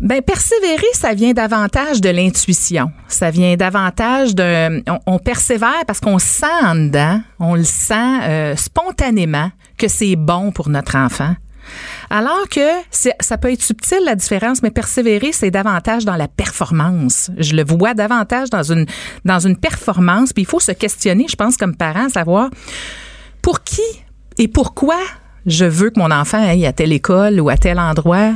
Ben 0.00 0.20
persévérer, 0.22 0.86
ça 0.92 1.14
vient 1.14 1.32
davantage 1.32 2.00
de 2.00 2.10
l'intuition. 2.10 2.90
Ça 3.06 3.30
vient 3.30 3.54
davantage 3.56 4.34
de 4.34 4.82
on, 4.90 4.98
on 5.06 5.18
persévère 5.18 5.84
parce 5.86 6.00
qu'on 6.00 6.18
sent 6.18 6.46
en 6.62 6.74
dedans, 6.74 7.20
on 7.38 7.54
le 7.54 7.64
sent 7.64 8.20
euh, 8.22 8.56
spontanément 8.56 9.50
que 9.78 9.86
c'est 9.86 10.16
bon 10.16 10.50
pour 10.50 10.68
notre 10.68 10.96
enfant. 10.96 11.34
Alors 12.16 12.48
que 12.48 12.60
ça 12.92 13.38
peut 13.38 13.50
être 13.50 13.60
subtil 13.60 13.98
la 14.04 14.14
différence, 14.14 14.62
mais 14.62 14.70
persévérer, 14.70 15.32
c'est 15.32 15.50
davantage 15.50 16.04
dans 16.04 16.14
la 16.14 16.28
performance. 16.28 17.32
Je 17.38 17.56
le 17.56 17.64
vois 17.64 17.94
davantage 17.94 18.50
dans 18.50 18.62
une 18.62 18.86
dans 19.24 19.40
une 19.40 19.56
performance. 19.56 20.32
Puis 20.32 20.44
il 20.44 20.46
faut 20.46 20.60
se 20.60 20.70
questionner, 20.70 21.26
je 21.28 21.34
pense, 21.34 21.56
comme 21.56 21.74
parent, 21.74 22.08
savoir 22.08 22.50
pour 23.42 23.64
qui 23.64 23.82
et 24.38 24.46
pourquoi 24.46 24.98
je 25.46 25.64
veux 25.64 25.90
que 25.90 25.98
mon 25.98 26.12
enfant 26.12 26.40
aille 26.40 26.66
à 26.66 26.72
telle 26.72 26.92
école 26.92 27.40
ou 27.40 27.48
à 27.48 27.56
tel 27.56 27.80
endroit. 27.80 28.30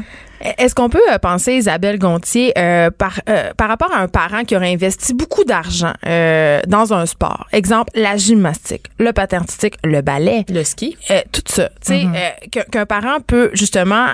Est-ce 0.59 0.74
qu'on 0.74 0.88
peut 0.88 1.01
euh, 1.11 1.18
penser, 1.18 1.55
Isabelle 1.55 1.98
Gontier, 1.98 2.53
euh, 2.59 2.90
par, 2.90 3.20
euh, 3.29 3.53
par 3.57 3.68
rapport 3.68 3.92
à 3.92 3.98
un 4.01 4.09
parent 4.09 4.44
qui 4.44 4.55
aurait 4.57 4.72
investi 4.72 5.14
beaucoup 5.14 5.44
d'argent 5.44 5.92
euh, 6.07 6.61
dans 6.66 6.92
un 6.92 7.07
sport, 7.07 7.46
exemple 7.53 7.90
la 7.94 8.16
gymnastique, 8.16 8.87
le 8.98 9.12
patin 9.12 9.38
artistique, 9.38 9.74
le 9.85 10.01
ballet, 10.01 10.44
Le 10.48 10.62
ski. 10.64 10.96
tout 11.33 11.42
ça, 11.46 11.68
tu 11.85 11.92
sais, 11.92 12.07
que- 12.53 12.68
qu'un 12.70 12.87
parent 12.87 13.18
peut 13.27 13.51
justement 13.53 14.07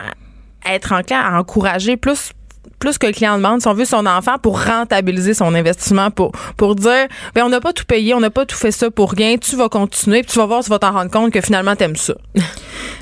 être 0.71 0.93
enclin 0.93 1.21
à 1.21 1.39
encourager 1.39 1.97
plus 1.97 2.33
plus 2.79 2.99
que 2.99 3.07
le 3.07 3.13
client 3.13 3.37
demande, 3.37 3.61
si 3.61 3.69
on 3.69 3.75
veut 3.75 3.85
son 3.85 4.07
enfant 4.07 4.39
pour 4.39 4.63
rentabiliser 4.63 5.35
son 5.35 5.55
investissement, 5.55 6.11
pour 6.11 6.33
pour 6.57 6.75
dire, 6.75 7.07
ben 7.35 7.45
on 7.45 7.49
n'a 7.49 7.61
pas 7.61 7.73
tout 7.73 7.85
payé, 7.85 8.15
on 8.15 8.21
n'a 8.21 8.31
pas 8.31 8.47
tout 8.47 8.57
fait 8.57 8.73
ça 8.73 8.91
pour 8.91 9.13
rien, 9.13 9.37
tu 9.37 9.57
vas 9.57 9.69
continuer, 9.69 10.23
puis 10.23 10.33
tu 10.33 10.39
vas 10.39 10.47
voir, 10.47 10.63
tu 10.63 10.71
vas 10.71 10.79
t'en 10.79 10.93
rendre 10.93 11.11
compte 11.11 11.33
que 11.33 11.41
finalement 11.41 11.77
t'aimes 11.77 11.97
ça. 11.97 12.15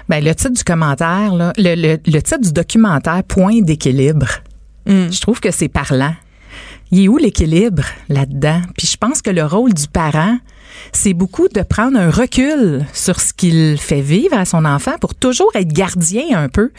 Ben, 0.08 0.22
le 0.22 0.34
titre 0.34 0.52
du 0.52 0.64
commentaire, 0.64 1.32
là, 1.32 1.52
le, 1.56 1.74
le, 1.76 1.96
le 2.04 2.22
titre 2.22 2.40
du 2.40 2.52
documentaire, 2.52 3.22
Point 3.22 3.60
d'équilibre, 3.62 4.26
je 4.86 5.20
trouve 5.20 5.40
que 5.40 5.52
c'est 5.52 5.68
parlant. 5.68 6.14
Il 6.90 7.04
est 7.04 7.08
où 7.08 7.16
l'équilibre 7.16 7.84
là-dedans? 8.08 8.60
Puis 8.76 8.86
je 8.86 8.96
pense 8.96 9.22
que 9.22 9.30
le 9.30 9.44
rôle 9.44 9.72
du 9.72 9.86
parent, 9.88 10.36
c'est 10.92 11.14
beaucoup 11.14 11.48
de 11.48 11.62
prendre 11.62 11.98
un 11.98 12.10
recul 12.10 12.84
sur 12.92 13.20
ce 13.20 13.32
qu'il 13.32 13.78
fait 13.78 14.00
vivre 14.00 14.36
à 14.36 14.44
son 14.44 14.64
enfant 14.64 14.92
pour 15.00 15.14
toujours 15.14 15.50
être 15.54 15.72
gardien 15.72 16.24
un 16.38 16.48
peu 16.48 16.70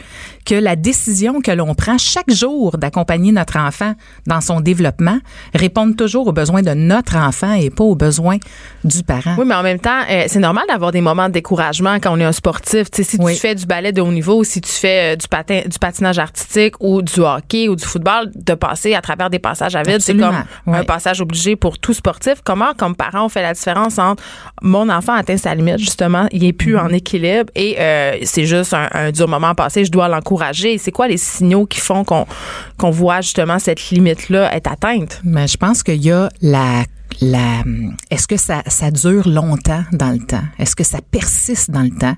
que 0.44 0.54
la 0.54 0.76
décision 0.76 1.40
que 1.40 1.50
l'on 1.50 1.74
prend 1.74 1.98
chaque 1.98 2.30
jour 2.30 2.76
d'accompagner 2.78 3.32
notre 3.32 3.56
enfant 3.58 3.94
dans 4.26 4.40
son 4.40 4.60
développement 4.60 5.18
réponde 5.54 5.96
toujours 5.96 6.26
aux 6.26 6.32
besoins 6.32 6.62
de 6.62 6.74
notre 6.74 7.16
enfant 7.16 7.54
et 7.54 7.70
pas 7.70 7.84
aux 7.84 7.94
besoins 7.96 8.36
du 8.84 9.02
parent. 9.02 9.34
Oui, 9.38 9.44
mais 9.46 9.54
en 9.54 9.62
même 9.62 9.80
temps, 9.80 10.00
euh, 10.10 10.24
c'est 10.26 10.38
normal 10.38 10.64
d'avoir 10.68 10.92
des 10.92 11.00
moments 11.00 11.28
de 11.28 11.34
découragement 11.34 11.94
quand 12.00 12.12
on 12.16 12.20
est 12.20 12.24
un 12.24 12.32
sportif. 12.32 12.88
Si 12.92 13.16
Oui. 13.18 13.34
tu 13.34 13.40
fais 13.40 13.54
du 13.54 13.66
ballet 13.66 13.92
de 13.92 14.00
haut 14.00 14.10
niveau, 14.12 14.44
si 14.44 14.60
tu 14.60 14.70
fais 14.70 15.14
euh, 15.14 15.16
du 15.16 15.28
patin, 15.28 15.62
du 15.66 15.78
patinage 15.78 16.18
artistique 16.18 16.74
ou 16.80 17.02
du 17.02 17.20
hockey 17.20 17.68
ou 17.68 17.76
du 17.76 17.84
football, 17.84 18.30
de 18.34 18.54
passer 18.54 18.94
à 18.94 19.00
travers 19.00 19.30
des 19.30 19.38
passages 19.38 19.76
à 19.76 19.82
vide, 19.82 20.00
c'est 20.00 20.16
comme 20.16 20.44
un 20.66 20.84
passage 20.84 21.20
obligé 21.20 21.56
pour 21.56 21.78
tout 21.78 21.92
sportif. 21.94 22.36
Comment, 22.44 22.72
comme 22.74 22.94
parent, 22.96 23.26
on 23.26 23.28
fait 23.28 23.42
la 23.42 23.52
différence 23.54 23.83
entre 23.98 24.22
mon 24.60 24.88
enfant 24.90 25.14
atteint 25.14 25.38
sa 25.38 25.54
limite, 25.54 25.78
justement, 25.78 26.26
il 26.30 26.44
est 26.44 26.52
plus 26.52 26.74
Mm-hmm. 26.74 26.86
en 26.86 26.88
équilibre 26.88 27.50
et 27.54 27.76
euh, 27.78 28.18
c'est 28.24 28.46
juste 28.46 28.74
un, 28.74 28.88
un 28.92 29.10
dur 29.10 29.28
moment 29.28 29.54
passé, 29.54 29.84
je 29.84 29.90
dois 29.90 30.08
l'encourager. 30.08 30.78
C'est 30.78 30.92
quoi 30.92 31.08
les 31.08 31.16
signaux 31.16 31.66
qui 31.66 31.80
font 31.80 32.04
qu'on 32.04 32.90
voit 32.90 33.20
justement 33.20 33.58
cette 33.58 33.90
limite-là 33.90 34.54
être 34.54 34.70
atteinte? 34.70 35.20
Mais 35.24 35.46
je 35.46 35.56
pense 35.56 35.82
qu'il 35.82 36.04
y 36.04 36.10
a 36.10 36.28
la 36.42 36.84
la 37.20 37.62
est-ce 38.10 38.26
que 38.26 38.36
ça, 38.36 38.62
ça 38.66 38.90
dure 38.90 39.28
longtemps 39.28 39.84
dans 39.92 40.10
le 40.10 40.18
temps? 40.18 40.42
Est-ce 40.58 40.74
que 40.74 40.84
ça 40.84 40.98
persiste 41.10 41.70
dans 41.70 41.82
le 41.82 41.90
temps? 41.90 42.16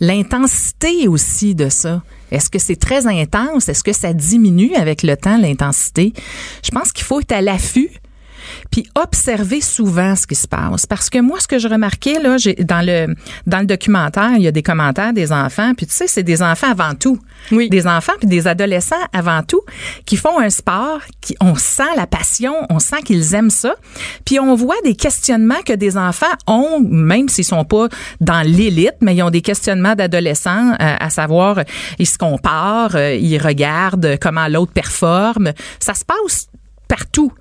L'intensité 0.00 1.08
aussi 1.08 1.54
de 1.54 1.70
ça. 1.70 2.02
Est-ce 2.30 2.50
que 2.50 2.58
c'est 2.58 2.76
très 2.76 3.06
intense? 3.06 3.68
Est-ce 3.70 3.82
que 3.82 3.94
ça 3.94 4.12
diminue 4.12 4.74
avec 4.74 5.02
le 5.02 5.16
temps, 5.16 5.38
l'intensité? 5.38 6.12
Je 6.62 6.70
pense 6.70 6.92
qu'il 6.92 7.04
faut 7.04 7.20
être 7.20 7.32
à 7.32 7.40
l'affût 7.40 7.90
puis 8.70 8.88
observer 8.94 9.60
souvent 9.60 10.16
ce 10.16 10.26
qui 10.26 10.34
se 10.34 10.48
passe. 10.48 10.86
Parce 10.86 11.10
que 11.10 11.18
moi, 11.18 11.40
ce 11.40 11.48
que 11.48 11.58
je 11.58 11.68
remarquais, 11.68 12.20
là, 12.20 12.36
j'ai, 12.36 12.54
dans 12.54 12.84
le, 12.84 13.14
dans 13.46 13.60
le 13.60 13.66
documentaire, 13.66 14.32
il 14.36 14.42
y 14.42 14.48
a 14.48 14.52
des 14.52 14.62
commentaires 14.62 15.12
des 15.12 15.32
enfants, 15.32 15.72
puis 15.76 15.86
tu 15.86 15.94
sais, 15.94 16.06
c'est 16.06 16.22
des 16.22 16.42
enfants 16.42 16.70
avant 16.70 16.94
tout. 16.94 17.18
Oui. 17.52 17.68
Des 17.68 17.86
enfants 17.86 18.12
puis 18.18 18.28
des 18.28 18.46
adolescents 18.46 18.96
avant 19.12 19.42
tout 19.42 19.60
qui 20.04 20.16
font 20.16 20.38
un 20.40 20.50
sport, 20.50 21.00
qui, 21.20 21.36
on 21.40 21.54
sent 21.54 21.82
la 21.96 22.06
passion, 22.06 22.54
on 22.70 22.78
sent 22.78 23.02
qu'ils 23.04 23.34
aiment 23.34 23.50
ça. 23.50 23.74
Puis 24.24 24.40
on 24.40 24.54
voit 24.54 24.76
des 24.84 24.94
questionnements 24.94 25.62
que 25.64 25.72
des 25.72 25.96
enfants 25.96 26.26
ont, 26.46 26.80
même 26.80 27.28
s'ils 27.28 27.44
sont 27.44 27.64
pas 27.64 27.88
dans 28.20 28.42
l'élite, 28.42 28.96
mais 29.00 29.14
ils 29.14 29.22
ont 29.22 29.30
des 29.30 29.42
questionnements 29.42 29.94
d'adolescents, 29.94 30.72
euh, 30.72 30.96
à 30.98 31.10
savoir, 31.10 31.60
ils 31.98 32.06
se 32.06 32.18
comparent, 32.18 32.96
euh, 32.96 33.14
ils 33.14 33.38
regardent 33.38 34.18
comment 34.20 34.48
l'autre 34.48 34.72
performe. 34.72 35.52
Ça 35.78 35.94
se 35.94 36.04
passe 36.04 36.48
partout. 36.88 37.32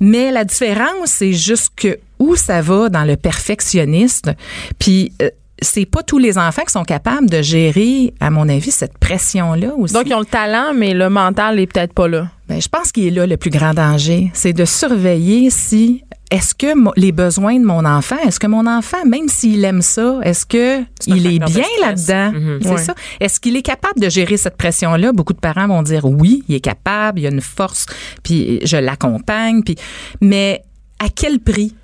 Mais 0.00 0.30
la 0.30 0.44
différence, 0.44 1.10
c'est 1.10 1.32
juste 1.32 1.72
que 1.76 1.98
où 2.18 2.36
ça 2.36 2.60
va 2.60 2.88
dans 2.88 3.04
le 3.04 3.16
perfectionniste. 3.16 4.30
Puis 4.78 5.12
euh, 5.22 5.30
c'est 5.62 5.86
pas 5.86 6.02
tous 6.02 6.18
les 6.18 6.38
enfants 6.38 6.62
qui 6.62 6.72
sont 6.72 6.84
capables 6.84 7.28
de 7.28 7.42
gérer, 7.42 8.14
à 8.20 8.30
mon 8.30 8.48
avis, 8.48 8.70
cette 8.70 8.98
pression-là 8.98 9.74
aussi. 9.76 9.94
Donc, 9.94 10.04
ils 10.06 10.14
ont 10.14 10.20
le 10.20 10.26
talent, 10.26 10.72
mais 10.74 10.94
le 10.94 11.10
mental 11.10 11.58
est 11.58 11.66
peut-être 11.66 11.92
pas 11.92 12.08
là. 12.08 12.28
Ben, 12.48 12.60
je 12.60 12.68
pense 12.68 12.90
qu'il 12.92 13.06
est 13.06 13.10
là 13.10 13.26
le 13.26 13.36
plus 13.36 13.50
grand 13.50 13.74
danger, 13.74 14.30
c'est 14.34 14.52
de 14.52 14.64
surveiller 14.64 15.50
si 15.50 16.02
est-ce 16.30 16.54
que 16.54 16.66
les 16.96 17.12
besoins 17.12 17.58
de 17.58 17.64
mon 17.64 17.84
enfant, 17.84 18.16
est-ce 18.26 18.38
que 18.38 18.46
mon 18.46 18.66
enfant, 18.66 19.04
même 19.04 19.28
s'il 19.28 19.64
aime 19.64 19.82
ça, 19.82 20.20
est-ce 20.22 20.46
que 20.46 20.80
un 20.80 20.86
il 21.06 21.26
est 21.26 21.38
bien 21.38 21.64
là-dedans? 21.80 22.32
Mhm. 22.32 22.58
C'est 22.62 22.78
ça. 22.78 22.94
Est-ce 23.20 23.40
qu'il 23.40 23.56
est 23.56 23.62
capable 23.62 24.00
de 24.00 24.08
gérer 24.08 24.36
cette 24.36 24.56
pression-là? 24.56 25.12
Beaucoup 25.12 25.32
de 25.32 25.40
parents 25.40 25.66
vont 25.66 25.82
dire 25.82 26.04
oui, 26.04 26.44
il 26.48 26.54
est 26.54 26.60
capable, 26.60 27.20
il 27.20 27.26
a 27.26 27.30
une 27.30 27.40
force, 27.40 27.86
puis 28.22 28.60
je 28.64 28.76
l'accompagne, 28.76 29.62
puis 29.62 29.74
mais 30.20 30.62
à 31.00 31.08
quel 31.08 31.40
prix? 31.40 31.74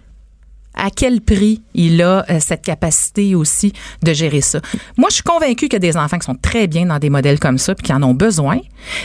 À 0.77 0.91
quel 0.91 1.21
prix 1.21 1.62
il 1.75 2.03
a 2.03 2.25
euh, 2.31 2.39
cette 2.41 2.62
capacité 2.62 3.35
aussi 3.35 3.73
de 4.03 4.12
gérer 4.12 4.41
ça? 4.41 4.61
Moi, 4.97 5.09
je 5.11 5.16
suis 5.16 5.22
convaincue 5.22 5.68
qu'il 5.68 5.74
y 5.74 5.77
a 5.77 5.79
des 5.81 5.97
enfants 5.97 6.18
qui 6.18 6.27
sont 6.27 6.35
très 6.35 6.66
bien 6.66 6.87
dans 6.87 6.99
des 6.99 7.11
modèles 7.11 7.41
comme 7.41 7.59
ça 7.59 7.74
puis 7.74 7.85
qui 7.87 7.93
en 7.93 8.03
ont 8.03 8.14
besoin, 8.14 8.59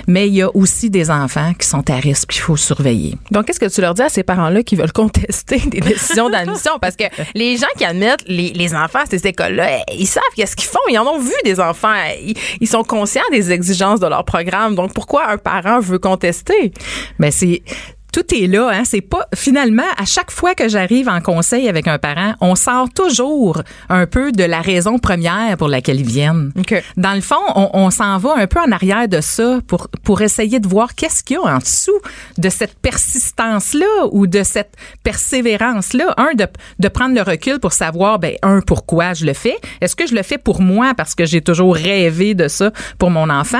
mais 0.08 0.28
il 0.28 0.36
y 0.36 0.42
a 0.42 0.56
aussi 0.56 0.90
des 0.90 1.10
enfants 1.10 1.54
qui 1.54 1.68
sont 1.68 1.90
à 1.90 1.96
risque 1.96 2.32
qu'il 2.32 2.42
faut 2.42 2.58
surveiller. 2.58 3.18
Donc, 3.32 3.46
qu'est-ce 3.46 3.60
que 3.60 3.70
tu 3.70 3.82
leur 3.82 3.94
dis 3.94 4.02
à 4.02 4.10
ces 4.10 4.24
parents-là 4.24 4.64
qui 4.64 4.76
veulent 4.76 4.92
contester 4.92 5.60
des 5.68 5.80
décisions 5.80 6.30
d'admission? 6.30 6.74
Parce 6.82 6.96
que 6.96 7.06
les 7.34 7.58
gens 7.58 7.68
qui 7.78 7.86
admettent 7.86 8.24
les, 8.28 8.52
les 8.54 8.76
enfants 8.76 9.00
à 9.00 9.06
ces 9.06 9.26
écoles-là, 9.26 9.80
ils 9.98 10.08
savent 10.08 10.24
qu'est-ce 10.36 10.56
qu'ils 10.56 10.70
font. 10.70 10.80
Ils 10.90 11.00
en 11.00 11.08
ont 11.08 11.20
vu 11.20 11.34
des 11.44 11.60
enfants. 11.60 11.94
Ils, 12.22 12.36
ils 12.60 12.68
sont 12.68 12.84
conscients 12.84 13.22
des 13.32 13.52
exigences 13.52 14.00
de 14.00 14.08
leur 14.08 14.26
programme. 14.26 14.76
Donc, 14.76 14.94
pourquoi 14.94 15.30
un 15.30 15.38
parent 15.38 15.80
veut 15.80 16.00
contester? 16.00 16.72
Mais 17.20 17.32
c'est 17.32 17.64
tout 18.12 18.34
est 18.34 18.48
là, 18.48 18.70
hein. 18.74 18.84
C'est 18.84 19.02
pas 19.02 19.28
finalement 19.34 19.84
à 19.98 20.06
chaque 20.06 20.32
fois 20.32 20.56
que 20.56 20.68
j'arrive 20.68 21.08
en 21.08 21.22
conseil 21.22 21.70
avec 21.70 21.88
un 21.88 21.98
parent, 21.98 22.34
on 22.42 22.56
sort 22.56 22.90
toujours 22.94 23.62
un 23.90 24.06
peu 24.06 24.32
de 24.32 24.44
la 24.44 24.62
raison 24.62 25.00
première 25.00 25.58
pour 25.58 25.68
laquelle 25.68 26.00
ils 26.00 26.06
viennent. 26.06 26.52
OK. 26.58 26.82
Dans 26.98 27.14
le 27.14 27.22
fond, 27.22 27.42
on, 27.56 27.70
on 27.74 27.90
s'en 27.90 28.18
va 28.18 28.36
un 28.38 28.48
peu 28.48 28.60
en 28.60 28.72
arrière 28.72 29.08
de 29.08 29.22
ça 29.22 29.60
pour 29.68 29.88
pour 30.04 30.22
essayer 30.22 30.60
de 30.60 30.68
voir 30.68 30.96
qu'est-ce 30.96 31.24
qu'il 31.24 31.36
y 31.36 31.40
a 31.40 31.44
en 31.44 31.58
dessous 31.60 32.00
de 32.38 32.50
cette 32.50 32.78
persistance 32.80 33.74
là 33.74 34.08
ou 34.12 34.28
de 34.28 34.44
cette 34.44 34.76
persévérance 35.04 35.94
là. 35.94 36.14
Un 36.18 36.34
de 36.36 36.48
de 36.80 36.88
prendre 36.88 37.16
le 37.16 37.22
recul 37.22 37.60
pour 37.60 37.74
savoir 37.74 38.20
ben 38.20 38.36
un 38.42 38.62
pourquoi 38.62 39.14
je 39.14 39.26
le 39.26 39.34
fais. 39.34 39.58
Est-ce 39.80 39.96
que 39.96 40.08
je 40.08 40.16
le 40.16 40.24
fais 40.24 40.38
pour 40.38 40.62
moi 40.62 40.94
parce 40.96 41.16
que 41.16 41.26
j'ai 41.26 41.42
toujours 41.42 41.76
rêvé 41.76 42.34
de 42.34 42.48
ça 42.48 42.72
pour 42.98 43.10
mon 43.10 43.30
enfant? 43.30 43.58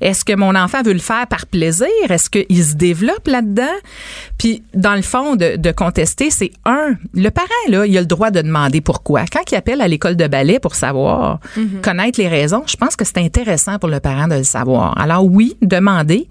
Est-ce 0.00 0.24
que 0.24 0.34
mon 0.34 0.54
enfant 0.54 0.82
veut 0.82 0.92
le 0.92 0.98
faire 0.98 1.26
par 1.26 1.46
plaisir? 1.46 1.88
Est-ce 2.08 2.28
qu'il 2.30 2.64
se 2.64 2.74
développe 2.74 3.26
là-dedans? 3.26 3.64
Puis 4.38 4.62
dans 4.74 4.94
le 4.94 5.02
fond 5.02 5.36
de, 5.36 5.56
de 5.56 5.70
contester, 5.72 6.30
c'est 6.30 6.50
un 6.64 6.94
le 7.14 7.30
parent 7.30 7.46
là, 7.68 7.86
il 7.86 7.96
a 7.96 8.00
le 8.00 8.06
droit 8.06 8.30
de 8.30 8.40
demander 8.40 8.80
pourquoi. 8.80 9.24
Quand 9.30 9.50
il 9.50 9.54
appelle 9.54 9.80
à 9.80 9.88
l'école 9.88 10.16
de 10.16 10.26
ballet 10.26 10.58
pour 10.58 10.74
savoir 10.74 11.40
connaître 11.82 12.20
les 12.20 12.28
raisons, 12.28 12.62
je 12.66 12.76
pense 12.76 12.96
que 12.96 13.04
c'est 13.04 13.18
intéressant 13.18 13.78
pour 13.78 13.88
le 13.88 14.00
parent 14.00 14.28
de 14.28 14.36
le 14.36 14.44
savoir. 14.44 14.98
Alors 14.98 15.24
oui, 15.24 15.56
demander, 15.62 16.28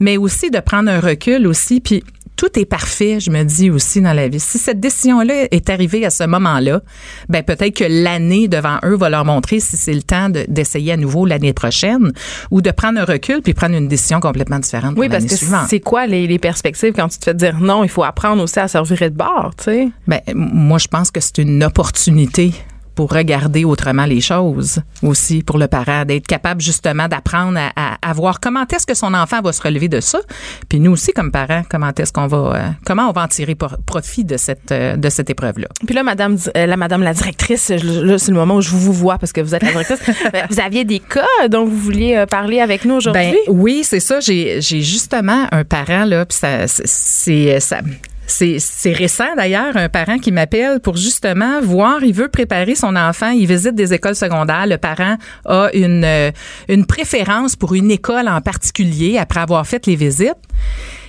mais 0.00 0.16
aussi 0.16 0.50
de 0.50 0.60
prendre 0.60 0.90
un 0.90 1.00
recul 1.00 1.46
aussi 1.46 1.80
puis 1.80 2.02
tout 2.42 2.58
est 2.58 2.64
parfait, 2.64 3.20
je 3.20 3.30
me 3.30 3.44
dis 3.44 3.70
aussi 3.70 4.00
dans 4.00 4.12
la 4.12 4.26
vie. 4.26 4.40
Si 4.40 4.58
cette 4.58 4.80
décision-là 4.80 5.46
est 5.52 5.70
arrivée 5.70 6.04
à 6.04 6.10
ce 6.10 6.24
moment-là, 6.24 6.80
ben 7.28 7.44
peut-être 7.44 7.76
que 7.76 7.84
l'année 7.88 8.48
devant 8.48 8.78
eux 8.84 8.96
va 8.96 9.08
leur 9.10 9.24
montrer 9.24 9.60
si 9.60 9.76
c'est 9.76 9.94
le 9.94 10.02
temps 10.02 10.28
de- 10.28 10.44
d'essayer 10.48 10.90
à 10.92 10.96
nouveau 10.96 11.24
l'année 11.24 11.52
prochaine 11.52 12.10
ou 12.50 12.60
de 12.60 12.72
prendre 12.72 12.98
un 13.00 13.04
recul 13.04 13.42
puis 13.42 13.54
prendre 13.54 13.76
une 13.76 13.86
décision 13.86 14.18
complètement 14.18 14.58
différente 14.58 14.94
Oui, 14.96 15.08
pour 15.08 15.18
parce 15.18 15.26
que 15.26 15.46
c'est 15.68 15.78
quoi 15.78 16.08
les, 16.08 16.26
les 16.26 16.38
perspectives 16.40 16.92
quand 16.92 17.06
tu 17.06 17.18
te 17.18 17.24
fais 17.26 17.34
dire 17.34 17.60
non? 17.60 17.84
Il 17.84 17.90
faut 17.90 18.02
apprendre 18.02 18.42
aussi 18.42 18.58
à 18.58 18.66
se 18.66 18.76
revirer 18.76 19.10
de 19.10 19.16
bord, 19.16 19.52
tu 19.56 19.64
sais? 19.64 19.88
Ben, 20.08 20.20
moi, 20.34 20.78
je 20.78 20.88
pense 20.88 21.12
que 21.12 21.20
c'est 21.20 21.38
une 21.38 21.62
opportunité 21.62 22.52
pour 22.94 23.12
regarder 23.12 23.64
autrement 23.64 24.04
les 24.04 24.20
choses 24.20 24.80
aussi 25.02 25.42
pour 25.42 25.58
le 25.58 25.68
parent, 25.68 26.04
d'être 26.04 26.26
capable 26.26 26.60
justement 26.60 27.08
d'apprendre 27.08 27.58
à, 27.58 27.72
à, 27.76 28.10
à 28.10 28.12
voir 28.12 28.40
comment 28.40 28.64
est-ce 28.72 28.86
que 28.86 28.94
son 28.94 29.14
enfant 29.14 29.40
va 29.40 29.52
se 29.52 29.62
relever 29.62 29.88
de 29.88 30.00
ça. 30.00 30.20
Puis 30.68 30.80
nous 30.80 30.92
aussi, 30.92 31.12
comme 31.12 31.30
parents, 31.30 31.62
comment 31.68 31.90
est-ce 31.96 32.12
qu'on 32.12 32.26
va, 32.26 32.36
euh, 32.36 32.68
comment 32.84 33.08
on 33.08 33.12
va 33.12 33.22
en 33.22 33.28
tirer 33.28 33.54
profit 33.54 34.24
de 34.24 34.36
cette, 34.36 34.72
euh, 34.72 34.96
de 34.96 35.08
cette 35.08 35.30
épreuve-là. 35.30 35.68
Puis 35.86 35.94
là, 35.94 36.02
madame, 36.02 36.36
euh, 36.56 36.66
la 36.66 36.76
madame 36.76 37.02
la 37.02 37.14
directrice, 37.14 37.70
là, 37.70 38.18
c'est 38.18 38.30
le 38.30 38.36
moment 38.36 38.56
où 38.56 38.60
je 38.60 38.70
vous 38.70 38.92
vois 38.92 39.18
parce 39.18 39.32
que 39.32 39.40
vous 39.40 39.54
êtes 39.54 39.62
la 39.62 39.70
directrice. 39.70 40.00
Ben, 40.32 40.46
vous 40.48 40.60
aviez 40.60 40.84
des 40.84 40.98
cas 40.98 41.26
dont 41.50 41.64
vous 41.64 41.76
vouliez 41.76 42.24
parler 42.30 42.60
avec 42.60 42.84
nous 42.84 42.94
aujourd'hui? 42.94 43.22
Ben 43.22 43.36
oui, 43.48 43.82
c'est 43.84 44.00
ça. 44.00 44.20
J'ai 44.20 44.60
j'ai 44.60 44.80
justement 44.80 45.46
un 45.50 45.64
parent 45.64 46.04
là, 46.04 46.24
puis 46.24 46.38
ça 46.38 46.66
c'est 46.66 47.60
ça. 47.60 47.80
C'est 48.26 48.92
récent 48.92 49.34
d'ailleurs, 49.36 49.76
un 49.76 49.88
parent 49.88 50.18
qui 50.18 50.32
m'appelle 50.32 50.80
pour 50.80 50.96
justement 50.96 51.60
voir, 51.60 52.02
il 52.02 52.14
veut 52.14 52.28
préparer 52.28 52.74
son 52.74 52.96
enfant, 52.96 53.30
il 53.30 53.46
visite 53.46 53.74
des 53.74 53.92
écoles 53.92 54.16
secondaires, 54.16 54.66
le 54.66 54.78
parent 54.78 55.16
a 55.44 55.68
une 55.74 56.04
euh, 56.04 56.30
une 56.68 56.86
préférence 56.86 57.56
pour 57.56 57.74
une 57.74 57.90
école 57.90 58.28
en 58.28 58.40
particulier 58.40 59.18
après 59.18 59.40
avoir 59.40 59.66
fait 59.66 59.86
les 59.86 59.96
visites. 59.96 60.36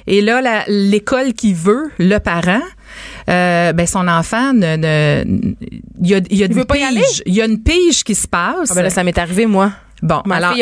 Et 0.05 0.21
là, 0.21 0.65
l'école 0.67 1.33
qui 1.33 1.53
veut, 1.53 1.91
le 1.97 2.17
parent, 2.17 2.61
euh, 3.29 3.71
ben 3.71 3.87
son 3.87 4.07
enfant 4.07 4.53
ne, 4.53 4.75
ne 4.75 5.23
il 6.01 6.09
y 6.09 6.15
a, 6.15 6.19
il 6.29 6.37
y 6.37 6.43
a 6.43 6.47
une 6.47 6.53
veut 6.53 6.65
pas 6.65 6.75
y 6.75 6.79
pige, 6.79 6.87
aller? 6.87 7.03
il 7.25 7.33
y 7.33 7.41
a 7.41 7.45
une 7.45 7.63
pige 7.63 8.03
qui 8.03 8.15
se 8.15 8.27
passe. 8.27 8.71
Ah 8.71 8.75
ben 8.75 8.83
là, 8.83 8.89
ça 8.89 9.03
m'est 9.03 9.17
arrivé, 9.17 9.45
moi. 9.45 9.71
Bon, 10.03 10.21
Ma 10.25 10.35
alors 10.35 10.53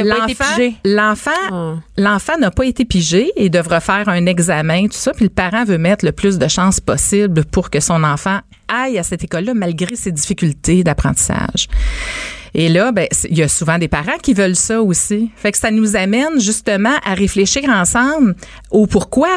l'enfant, 0.85 1.31
Ah. 1.51 1.73
l'enfant 1.97 2.37
n'a 2.37 2.51
pas 2.51 2.63
été 2.63 2.85
pigé 2.85 3.31
et 3.35 3.49
devra 3.49 3.79
faire 3.79 4.07
un 4.07 4.27
examen, 4.27 4.83
tout 4.85 4.93
ça. 4.93 5.13
Puis 5.13 5.25
le 5.25 5.29
parent 5.31 5.65
veut 5.65 5.79
mettre 5.79 6.05
le 6.05 6.11
plus 6.11 6.37
de 6.37 6.47
chances 6.47 6.79
possible 6.79 7.43
pour 7.45 7.71
que 7.71 7.79
son 7.79 8.03
enfant 8.03 8.39
aille 8.67 8.99
à 8.99 9.03
cette 9.03 9.23
école-là 9.23 9.55
malgré 9.55 9.95
ses 9.95 10.11
difficultés 10.11 10.83
d'apprentissage. 10.83 11.67
Et 12.53 12.69
là, 12.69 12.91
ben, 12.91 13.07
il 13.29 13.37
y 13.37 13.41
a 13.43 13.47
souvent 13.47 13.77
des 13.79 13.87
parents 13.87 14.17
qui 14.21 14.33
veulent 14.33 14.55
ça 14.57 14.81
aussi. 14.81 15.31
Fait 15.37 15.51
que 15.51 15.57
ça 15.57 15.71
nous 15.71 15.95
amène 15.95 16.39
justement 16.39 16.93
à 17.03 17.15
réfléchir 17.15 17.63
ensemble 17.69 18.35
au 18.69 18.85
pourquoi. 18.85 19.29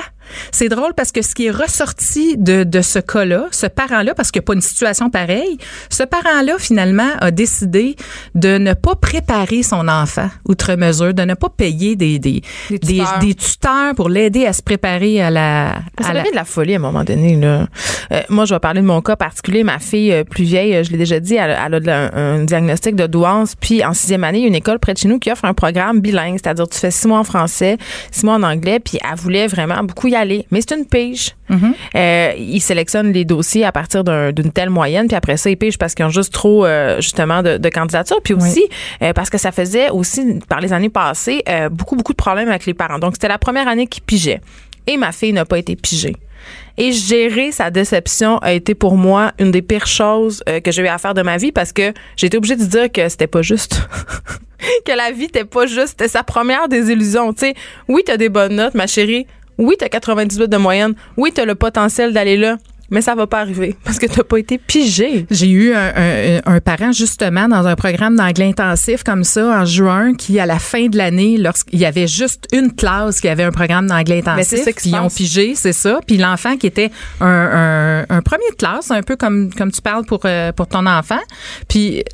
C'est 0.52 0.68
drôle 0.68 0.94
parce 0.96 1.12
que 1.12 1.22
ce 1.22 1.34
qui 1.34 1.46
est 1.46 1.50
ressorti 1.50 2.36
de, 2.36 2.64
de 2.64 2.80
ce 2.82 2.98
cas-là, 2.98 3.46
ce 3.50 3.66
parent-là, 3.66 4.14
parce 4.14 4.30
qu'il 4.30 4.40
n'y 4.40 4.44
a 4.44 4.46
pas 4.46 4.54
une 4.54 4.60
situation 4.60 5.10
pareille, 5.10 5.58
ce 5.90 6.02
parent-là, 6.02 6.54
finalement, 6.58 7.08
a 7.20 7.30
décidé 7.30 7.96
de 8.34 8.58
ne 8.58 8.74
pas 8.74 8.94
préparer 8.94 9.62
son 9.62 9.88
enfant 9.88 10.28
outre 10.48 10.74
mesure, 10.74 11.14
de 11.14 11.22
ne 11.22 11.34
pas 11.34 11.48
payer 11.48 11.96
des, 11.96 12.18
des, 12.18 12.42
Des 12.70 12.78
tuteurs. 12.78 13.18
des 13.20 13.34
tuteurs 13.34 13.94
pour 13.94 14.08
l'aider 14.08 14.46
à 14.46 14.52
se 14.52 14.62
préparer 14.62 15.22
à 15.22 15.30
la... 15.30 15.74
Ça 16.00 16.08
à 16.08 16.12
la- 16.14 16.22
de 16.22 16.34
la 16.34 16.44
folie 16.44 16.74
à 16.74 16.76
un 16.76 16.80
moment 16.80 17.04
donné. 17.04 17.36
Là. 17.36 17.66
Euh, 18.12 18.20
moi, 18.28 18.44
je 18.44 18.54
vais 18.54 18.60
parler 18.60 18.80
de 18.80 18.86
mon 18.86 19.00
cas 19.02 19.16
particulier. 19.16 19.62
Ma 19.64 19.78
fille 19.78 20.12
euh, 20.12 20.24
plus 20.24 20.44
vieille, 20.44 20.74
euh, 20.76 20.82
je 20.84 20.90
l'ai 20.90 20.98
déjà 20.98 21.20
dit, 21.20 21.34
elle, 21.36 21.50
elle 21.64 21.74
a 21.74 21.80
la- 21.80 22.14
un, 22.16 22.44
diagnostic 22.44 22.96
de 22.96 23.06
douance. 23.06 23.54
Puis 23.54 23.84
en 23.84 23.92
sixième 23.92 24.24
année, 24.24 24.38
il 24.38 24.42
y 24.42 24.44
a 24.44 24.48
une 24.48 24.54
école 24.54 24.78
près 24.78 24.94
de 24.94 24.98
chez 24.98 25.08
nous 25.08 25.18
qui 25.18 25.30
offre 25.30 25.44
un 25.44 25.54
programme 25.54 26.00
bilingue, 26.00 26.38
c'est-à-dire 26.42 26.68
tu 26.68 26.78
fais 26.78 26.90
six 26.90 27.06
mois 27.06 27.18
en 27.18 27.24
français, 27.24 27.76
six 28.10 28.24
mois 28.24 28.34
en 28.34 28.42
anglais. 28.42 28.80
Puis 28.80 28.98
elle 29.02 29.16
voulait 29.18 29.46
vraiment 29.46 29.82
beaucoup 29.84 30.08
y 30.14 30.16
aller. 30.16 30.46
Mais 30.50 30.60
c'est 30.60 30.74
une 30.76 30.86
pige. 30.86 31.34
Euh, 31.94 32.32
ils 32.38 32.60
sélectionnent 32.60 33.12
les 33.12 33.24
dossiers 33.24 33.64
à 33.64 33.72
partir 33.72 34.02
d'un- 34.04 34.32
d'une 34.32 34.50
telle 34.50 34.70
moyenne, 34.70 35.06
puis 35.06 35.16
après 35.16 35.36
ça, 35.36 35.50
ils 35.50 35.56
pigent 35.56 35.78
parce 35.78 35.94
qu'ils 35.94 36.04
ont 36.04 36.10
juste 36.10 36.32
trop, 36.32 36.64
euh, 36.64 37.00
justement, 37.00 37.42
de, 37.42 37.56
de 37.58 37.68
candidatures. 37.68 38.20
Puis 38.22 38.34
aussi, 38.34 38.64
euh, 39.02 39.12
parce 39.12 39.30
que 39.30 39.38
ça 39.38 39.52
faisait 39.52 39.90
aussi, 39.90 40.40
par 40.48 40.60
les 40.60 40.72
années 40.72 40.88
passées, 40.88 41.42
beaucoup, 41.70 41.96
beaucoup 41.96 42.12
de 42.12 42.16
problèmes 42.16 42.48
avec 42.48 42.66
les 42.66 42.74
parents. 42.74 42.98
Donc, 42.98 43.12
c'était 43.14 43.28
la 43.28 43.38
première 43.38 43.68
année 43.68 43.86
qu'ils 43.86 44.02
pigeaient. 44.02 44.40
Et 44.86 44.96
ma 44.96 45.12
fille 45.12 45.32
n'a 45.32 45.44
pas 45.44 45.58
été 45.58 45.76
pigée. 45.76 46.16
Et 46.76 46.92
gérer 46.92 47.52
sa 47.52 47.70
déception 47.70 48.36
a 48.38 48.52
été 48.52 48.74
pour 48.74 48.96
moi 48.96 49.32
une 49.38 49.50
des 49.50 49.62
pires 49.62 49.86
choses 49.86 50.42
que 50.62 50.70
j'ai 50.72 50.82
eu 50.82 50.88
à 50.88 50.98
faire 50.98 51.14
de 51.14 51.22
ma 51.22 51.36
vie 51.38 51.52
parce 51.52 51.72
que 51.72 51.92
j'ai 52.16 52.26
été 52.26 52.36
obligée 52.36 52.56
de 52.56 52.64
dire 52.64 52.92
que 52.92 53.08
c'était 53.08 53.26
pas 53.28 53.40
juste. 53.42 53.80
que 54.84 54.92
la 54.96 55.10
vie 55.10 55.22
n'était 55.22 55.44
pas 55.44 55.66
juste. 55.66 55.88
C'était 55.90 56.08
sa 56.08 56.22
première 56.22 56.68
désillusion. 56.68 57.32
Tu 57.32 57.46
sais, 57.46 57.54
oui, 57.88 58.02
t'as 58.04 58.16
des 58.18 58.28
bonnes 58.28 58.56
notes, 58.56 58.74
ma 58.74 58.86
chérie. 58.86 59.26
Oui, 59.58 59.74
t'as 59.78 59.88
98 59.88 60.48
de 60.48 60.56
moyenne. 60.56 60.94
Oui, 61.16 61.30
t'as 61.34 61.44
le 61.44 61.54
potentiel 61.54 62.12
d'aller 62.12 62.36
là. 62.36 62.56
Mais 62.90 63.00
ça 63.00 63.14
va 63.14 63.26
pas 63.26 63.40
arriver 63.40 63.74
parce 63.84 63.98
que 63.98 64.04
t'as 64.06 64.22
pas 64.24 64.36
été 64.36 64.58
pigé. 64.58 65.26
J'ai 65.30 65.48
eu 65.48 65.72
un, 65.72 65.92
un- 65.96 66.40
un 66.44 66.60
parent 66.60 66.92
justement 66.92 67.48
dans 67.48 67.66
un 67.66 67.74
programme 67.76 68.14
d'anglais 68.14 68.44
intensif 68.46 69.02
comme 69.02 69.24
ça 69.24 69.46
en 69.62 69.64
juin 69.64 70.14
qui 70.14 70.38
à 70.38 70.44
la 70.44 70.58
fin 70.58 70.86
de 70.88 70.98
l'année 70.98 71.38
lorsqu'il 71.38 71.78
y 71.78 71.86
avait 71.86 72.06
juste 72.06 72.46
une 72.52 72.72
classe 72.72 73.20
qui 73.22 73.28
avait 73.28 73.42
un 73.42 73.52
programme 73.52 73.86
d'anglais 73.86 74.18
intensif 74.18 74.64
puis 74.76 74.90
ils 74.90 74.96
ont 74.96 75.08
pigé 75.08 75.54
c'est 75.56 75.72
ça 75.72 75.98
puis 76.06 76.18
l'enfant 76.18 76.58
qui 76.58 76.66
était 76.66 76.90
un, 77.22 78.04
un, 78.10 78.16
un 78.16 78.20
premier 78.22 78.50
de 78.50 78.56
classe 78.56 78.90
un 78.90 79.02
peu 79.02 79.16
comme 79.16 79.50
comme 79.54 79.72
tu 79.72 79.80
parles 79.80 80.04
pour 80.04 80.20
euh, 80.26 80.52
pour 80.52 80.66
ton 80.68 80.84
enfant 80.86 81.20
puis 81.68 82.04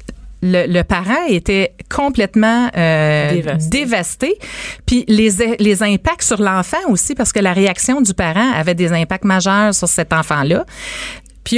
le, 0.42 0.66
le 0.66 0.82
parent 0.82 1.26
était 1.28 1.74
complètement 1.94 2.70
euh, 2.76 3.30
Dévasté. 3.32 3.68
dévasté. 3.70 4.38
Puis 4.86 5.04
les, 5.08 5.56
les 5.58 5.82
impacts 5.82 6.22
sur 6.22 6.40
l'enfant 6.40 6.78
aussi, 6.88 7.14
parce 7.14 7.32
que 7.32 7.40
la 7.40 7.52
réaction 7.52 8.00
du 8.00 8.14
parent 8.14 8.52
avait 8.54 8.74
des 8.74 8.92
impacts 8.92 9.24
majeurs 9.24 9.74
sur 9.74 9.88
cet 9.88 10.12
enfant-là. 10.12 10.64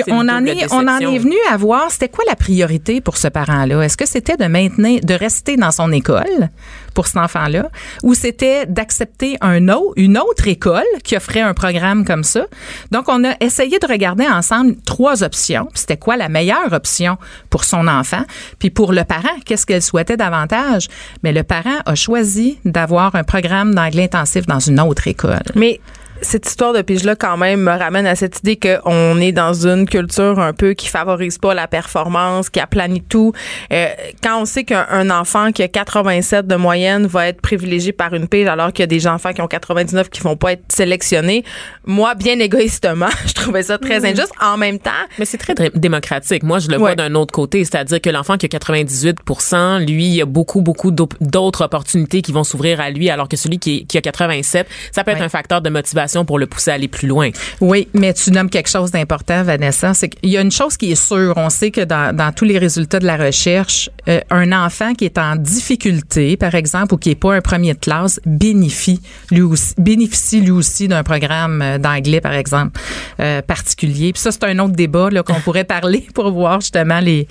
Puis 0.01 0.13
on 0.13 0.29
en 0.29 0.45
est, 0.47 0.73
on 0.73 0.87
en 0.89 0.99
est 0.99 1.19
venu 1.19 1.37
à 1.51 1.57
voir, 1.57 1.91
c'était 1.91 2.09
quoi 2.09 2.25
la 2.27 2.37
priorité 2.37 3.01
pour 3.01 3.17
ce 3.17 3.29
parent-là? 3.29 3.83
Est-ce 3.83 3.97
que 3.97 4.07
c'était 4.07 4.37
de 4.37 4.47
maintenir, 4.47 5.01
de 5.03 5.15
rester 5.15 5.57
dans 5.57 5.71
son 5.71 5.93
école 5.93 6.51
pour 6.95 7.07
cet 7.07 7.17
enfant-là? 7.19 7.71
Ou 8.03 8.15
c'était 8.15 8.67
d'accepter 8.67 9.37
un 9.41 9.69
autre, 9.69 9.93
une 9.97 10.19
autre 10.19 10.49
école 10.49 10.83
qui 11.05 11.17
offrait 11.17 11.41
un 11.41 11.55
programme 11.55 12.05
comme 12.05 12.25
ça? 12.25 12.47
Donc, 12.91 13.05
on 13.09 13.25
a 13.25 13.35
essayé 13.41 13.79
de 13.79 13.87
regarder 13.87 14.27
ensemble 14.27 14.77
trois 14.85 15.23
options. 15.23 15.69
C'était 15.75 15.97
quoi 15.97 16.17
la 16.17 16.29
meilleure 16.29 16.73
option 16.73 17.17
pour 17.51 17.65
son 17.65 17.87
enfant? 17.89 18.23
Puis 18.59 18.71
pour 18.71 18.93
le 18.93 19.05
parent, 19.05 19.37
qu'est-ce 19.45 19.67
qu'elle 19.67 19.83
souhaitait 19.83 20.17
davantage? 20.17 20.89
Mais 21.23 21.33
le 21.33 21.43
parent 21.43 21.81
a 21.87 21.95
choisi 21.95 22.59
d'avoir 22.65 23.15
un 23.15 23.25
programme 23.25 23.75
d'anglais 23.75 24.05
intensif 24.05 24.47
dans 24.47 24.61
une 24.61 24.81
autre 24.81 25.09
école. 25.09 25.43
Mais 25.55 25.81
cette 26.23 26.47
histoire 26.47 26.73
de 26.73 26.83
pige-là, 26.83 27.17
quand 27.17 27.37
même, 27.37 27.61
me 27.63 27.71
ramène 27.79 28.07
à 28.07 28.15
cette 28.15 28.39
idée 28.39 28.57
qu'on 28.59 29.19
est 29.21 29.33
dans 29.33 29.53
une 29.67 29.87
culture 29.89 30.39
un 30.39 30.53
peu 30.53 30.73
qui 30.75 30.89
favorise 30.89 31.39
pas 31.39 31.53
la 31.55 31.67
performance, 31.69 32.49
qui 32.51 32.61
aplanit 32.61 33.03
tout. 33.03 33.33
Euh, 33.73 33.87
quand 34.23 34.41
on 34.41 34.45
sait 34.45 34.65
qu'un 34.65 34.87
un 34.91 35.11
enfant 35.11 35.53
qui 35.53 35.63
a 35.63 35.69
87 35.69 36.47
de 36.47 36.55
moyenne 36.57 37.07
va 37.07 37.29
être 37.29 37.41
privilégié 37.41 37.93
par 37.93 38.15
une 38.15 38.29
pige, 38.29 38.47
alors 38.47 38.73
qu'il 38.73 38.83
y 38.83 38.85
a 38.85 38.87
des 38.87 39.07
enfants 39.07 39.33
qui 39.33 39.41
ont 39.43 39.47
99 39.49 40.09
qui 40.11 40.21
vont 40.21 40.37
pas 40.37 40.53
être 40.53 40.65
sélectionnés, 40.73 41.45
moi, 41.87 42.15
bien 42.15 42.39
égoïstement, 42.39 43.09
je 43.27 43.33
trouvais 43.35 43.63
ça 43.65 43.79
très 43.79 44.05
injuste. 44.05 44.33
En 44.41 44.57
même 44.57 44.79
temps, 44.79 44.91
Mais 45.19 45.25
c'est 45.25 45.39
très 45.39 45.55
dé- 45.55 45.71
démocratique. 45.75 46.43
Moi, 46.43 46.59
je 46.59 46.69
le 46.69 46.75
Ouais. 46.75 46.79
vois 46.79 46.95
d'un 46.95 47.15
autre 47.15 47.33
côté, 47.33 47.65
c'est-à-dire 47.65 48.01
que 48.01 48.11
l'enfant 48.11 48.37
qui 48.37 48.47
a 48.47 48.49
98% 48.49 49.79
lui, 49.87 50.07
il 50.07 50.15
y 50.15 50.23
a 50.23 50.27
beaucoup, 50.27 50.61
beaucoup 50.63 50.91
d'autres 50.91 51.65
opportunités 51.65 52.23
qui 52.23 52.33
vont 52.33 52.45
s'ouvrir 52.45 52.81
à 52.81 52.91
lui, 52.91 53.11
alors 53.11 53.29
que 53.29 53.37
celui 53.37 53.59
qui, 53.59 53.87
a 53.97 54.01
87, 54.01 54.67
ça 54.91 55.05
peut 55.05 55.11
être 55.11 55.19
Ouais. 55.19 55.25
un 55.25 55.29
facteur 55.29 55.61
de 55.61 55.71
motivation 55.71 56.12
pour 56.25 56.39
le 56.39 56.47
pousser 56.47 56.71
à 56.71 56.75
aller 56.75 56.89
plus 56.89 57.09
loin. 57.09 57.31
Oui, 57.61 57.89
mais 57.95 58.13
tu 58.13 58.31
nommes 58.31 58.51
quelque 58.51 58.69
chose 58.69 58.91
d'important, 58.91 59.43
Vanessa. 59.43 59.95
C'est 59.95 60.09
qu'il 60.09 60.31
y 60.31 60.37
a 60.37 60.41
une 60.41 60.51
chose 60.51 60.77
qui 60.77 60.93
est 60.93 61.07
sûre. 61.07 61.35
On 61.37 61.51
sait 61.51 61.71
que 61.71 61.81
dans, 61.81 62.15
dans 62.15 62.33
tous 62.33 62.45
les 62.45 62.59
résultats 62.59 63.01
de 63.01 63.07
la 63.07 63.17
recherche, 63.17 63.91
euh, 64.09 64.21
un 64.31 64.53
enfant 64.53 64.95
qui 64.95 65.05
est 65.05 65.19
en 65.19 65.37
difficulté, 65.37 66.37
par 66.37 66.55
exemple, 66.55 66.95
ou 66.95 66.97
qui 66.99 67.11
est 67.11 67.15
pas 67.15 67.35
un 67.35 67.41
premier 67.41 67.75
de 67.75 67.79
classe, 67.79 68.21
bénéficie 68.27 69.01
lui 69.31 69.43
aussi, 69.43 69.75
bénéficie 69.79 70.41
lui 70.41 70.51
aussi 70.51 70.89
d'un 70.89 71.03
programme 71.03 71.63
euh, 71.63 71.79
d'anglais, 71.79 72.21
par 72.21 72.35
exemple, 72.35 72.81
euh, 73.21 73.43
particulier. 73.43 74.13
Puis 74.13 74.23
ça, 74.23 74.33
c'est 74.33 74.45
un 74.45 74.59
autre 74.59 74.75
débat 74.75 75.11
là, 75.11 75.23
qu'on 75.23 75.41
pourrait 75.41 75.65
parler 75.73 76.07
pour 76.15 76.31
voir 76.31 76.61
justement 76.61 77.01
les 77.01 77.27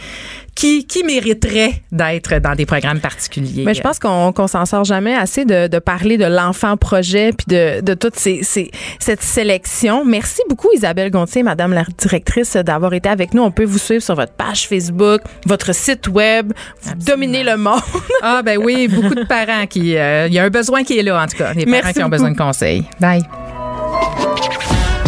qui, 0.55 0.85
qui 0.85 1.03
mériterait 1.03 1.81
d'être 1.91 2.39
dans 2.39 2.55
des 2.55 2.65
programmes 2.65 2.99
particuliers? 2.99 3.63
Mais 3.65 3.73
je 3.73 3.81
pense 3.81 3.99
qu'on 3.99 4.31
qu'on 4.33 4.47
s'en 4.47 4.65
sort 4.65 4.83
jamais 4.83 5.15
assez 5.15 5.45
de, 5.45 5.67
de 5.67 5.79
parler 5.79 6.17
de 6.17 6.25
l'enfant 6.25 6.77
projet 6.77 7.31
puis 7.31 7.45
de, 7.47 7.81
de 7.81 7.93
toute 7.93 8.15
ces, 8.17 8.43
ces- 8.43 8.69
cette 8.99 9.21
sélection. 9.23 10.03
Merci 10.05 10.41
beaucoup 10.49 10.67
Isabelle 10.75 11.09
Gontier, 11.09 11.43
Madame 11.43 11.73
la 11.73 11.83
directrice, 11.97 12.53
d'avoir 12.57 12.93
été 12.93 13.09
avec 13.09 13.33
nous. 13.33 13.41
On 13.43 13.51
peut 13.51 13.63
vous 13.65 13.77
suivre 13.79 14.03
sur 14.03 14.15
votre 14.15 14.33
page 14.33 14.67
Facebook, 14.67 15.21
votre 15.45 15.73
site 15.73 16.07
web. 16.09 16.51
Vous 16.83 16.93
dominez 16.95 17.43
le 17.43 17.57
monde. 17.57 17.81
Ah 18.23 18.41
ben 18.43 18.57
oui, 18.59 18.87
beaucoup 18.87 19.15
de 19.15 19.23
parents 19.23 19.65
qui 19.67 19.97
euh, 19.97 20.27
il 20.27 20.33
y 20.33 20.37
a 20.39 20.43
un 20.43 20.49
besoin 20.49 20.83
qui 20.83 20.99
est 20.99 21.03
là 21.03 21.23
en 21.23 21.25
tout 21.25 21.37
cas, 21.37 21.53
des 21.55 21.65
parents 21.65 21.71
Merci 21.71 21.93
qui 21.93 21.99
ont 21.99 22.03
beaucoup. 22.03 22.11
besoin 22.11 22.31
de 22.31 22.37
conseils. 22.37 22.83
Bye. 22.99 23.23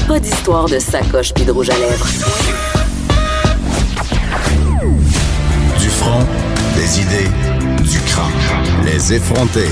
Pas 0.08 0.20
d'histoire 0.20 0.66
de 0.68 0.80
sacoche 0.80 1.34
puis 1.34 1.44
de 1.46 1.52
rouge 1.52 1.70
à 1.70 1.78
lèvres. 1.78 2.08
Des 6.76 7.01
idées, 7.01 7.32
du 7.84 7.99
crâne. 8.01 8.32
Les 8.86 9.14
effronter. 9.14 9.70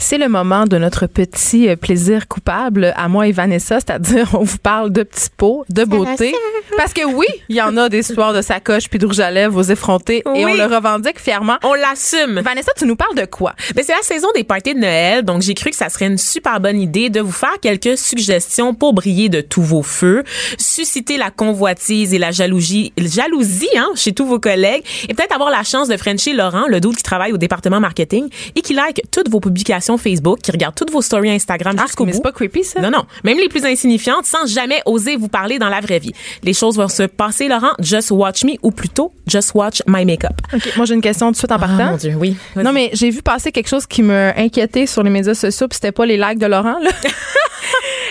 C'est 0.00 0.16
le 0.16 0.28
moment 0.28 0.64
de 0.64 0.78
notre 0.78 1.06
petit 1.06 1.68
euh, 1.68 1.74
plaisir 1.74 2.28
coupable 2.28 2.94
à 2.96 3.08
moi 3.08 3.26
et 3.26 3.32
Vanessa, 3.32 3.80
c'est-à-dire 3.80 4.28
on 4.34 4.44
vous 4.44 4.58
parle 4.58 4.90
de 4.90 5.02
petits 5.02 5.28
pots, 5.36 5.64
de 5.68 5.84
beauté. 5.84 6.32
Parce 6.76 6.92
que 6.92 7.04
oui, 7.04 7.26
il 7.48 7.56
y 7.56 7.62
en 7.62 7.76
a 7.76 7.88
des 7.88 7.98
histoires 7.98 8.32
de 8.32 8.40
sacoche 8.40 8.88
puis 8.88 9.00
de 9.00 9.06
rouge 9.06 9.18
à 9.18 9.32
lèvres 9.32 9.58
aux 9.58 9.64
effrontés 9.64 10.18
et 10.18 10.46
on 10.46 10.54
le 10.54 10.64
revendique 10.72 11.18
fièrement. 11.18 11.56
On 11.64 11.74
l'assume. 11.74 12.40
Vanessa, 12.40 12.70
tu 12.76 12.86
nous 12.86 12.94
parles 12.94 13.16
de 13.16 13.24
quoi? 13.24 13.54
Ben, 13.74 13.84
c'est 13.84 13.92
la 13.92 14.02
saison 14.02 14.28
des 14.36 14.44
parties 14.44 14.74
de 14.74 14.78
Noël, 14.78 15.24
donc 15.24 15.42
j'ai 15.42 15.54
cru 15.54 15.70
que 15.70 15.76
ça 15.76 15.88
serait 15.88 16.06
une 16.06 16.18
super 16.18 16.60
bonne 16.60 16.80
idée 16.80 17.10
de 17.10 17.20
vous 17.20 17.32
faire 17.32 17.58
quelques 17.60 17.98
suggestions 17.98 18.74
pour 18.74 18.92
briller 18.92 19.28
de 19.28 19.40
tous 19.40 19.62
vos 19.62 19.82
feux, 19.82 20.22
susciter 20.58 21.16
la 21.16 21.30
convoitise 21.30 22.14
et 22.14 22.18
la 22.18 22.30
jalousie, 22.30 22.92
jalousie 22.96 23.68
hein, 23.76 23.88
chez 23.96 24.12
tous 24.12 24.26
vos 24.26 24.38
collègues, 24.38 24.84
et 25.08 25.14
peut-être 25.14 25.34
avoir 25.34 25.50
la 25.50 25.64
chance 25.64 25.88
de 25.88 25.96
frencher 25.96 26.34
Laurent, 26.34 26.66
le 26.68 26.80
doute 26.80 26.96
qui 26.96 27.02
travaille 27.02 27.32
au 27.32 27.38
département 27.38 27.80
marketing 27.80 28.28
et 28.54 28.60
qui 28.60 28.74
like 28.74 29.02
toutes 29.10 29.28
vos 29.28 29.40
publications 29.40 29.87
Facebook, 29.96 30.40
qui 30.40 30.50
regarde 30.50 30.74
toutes 30.74 30.90
vos 30.90 31.00
stories 31.02 31.30
Instagram 31.30 31.76
jusqu'au 31.78 32.02
Ah, 32.02 32.06
mais 32.06 32.12
bout. 32.12 32.16
c'est 32.18 32.22
pas 32.22 32.32
creepy 32.32 32.64
ça? 32.64 32.80
Non, 32.80 32.90
non. 32.90 33.04
Même 33.24 33.38
les 33.38 33.48
plus 33.48 33.64
insignifiantes, 33.64 34.26
sans 34.26 34.46
jamais 34.46 34.82
oser 34.86 35.16
vous 35.16 35.28
parler 35.28 35.58
dans 35.58 35.68
la 35.68 35.80
vraie 35.80 35.98
vie. 36.00 36.12
Les 36.42 36.52
choses 36.52 36.76
vont 36.76 36.88
se 36.88 37.04
passer, 37.04 37.48
Laurent. 37.48 37.72
Just 37.80 38.10
watch 38.10 38.44
me, 38.44 38.52
ou 38.62 38.70
plutôt, 38.70 39.12
just 39.26 39.52
watch 39.54 39.82
my 39.86 40.04
makeup. 40.04 40.40
OK, 40.52 40.72
moi 40.76 40.84
j'ai 40.86 40.94
une 40.94 41.00
question 41.00 41.26
tout 41.28 41.32
de 41.32 41.36
suite 41.38 41.52
en 41.52 41.58
partant. 41.58 41.92
mon 41.92 41.96
Dieu, 41.96 42.14
oui. 42.18 42.36
Non, 42.56 42.72
mais 42.72 42.90
j'ai 42.92 43.10
vu 43.10 43.22
passer 43.22 43.52
quelque 43.52 43.68
chose 43.68 43.86
qui 43.86 44.02
me 44.02 44.32
inquiétait 44.36 44.86
sur 44.86 45.02
les 45.02 45.10
médias 45.10 45.34
sociaux, 45.34 45.68
puis 45.68 45.76
c'était 45.76 45.92
pas 45.92 46.04
les 46.06 46.16
likes 46.16 46.38
de 46.38 46.46
Laurent, 46.46 46.78
là. 46.82 46.90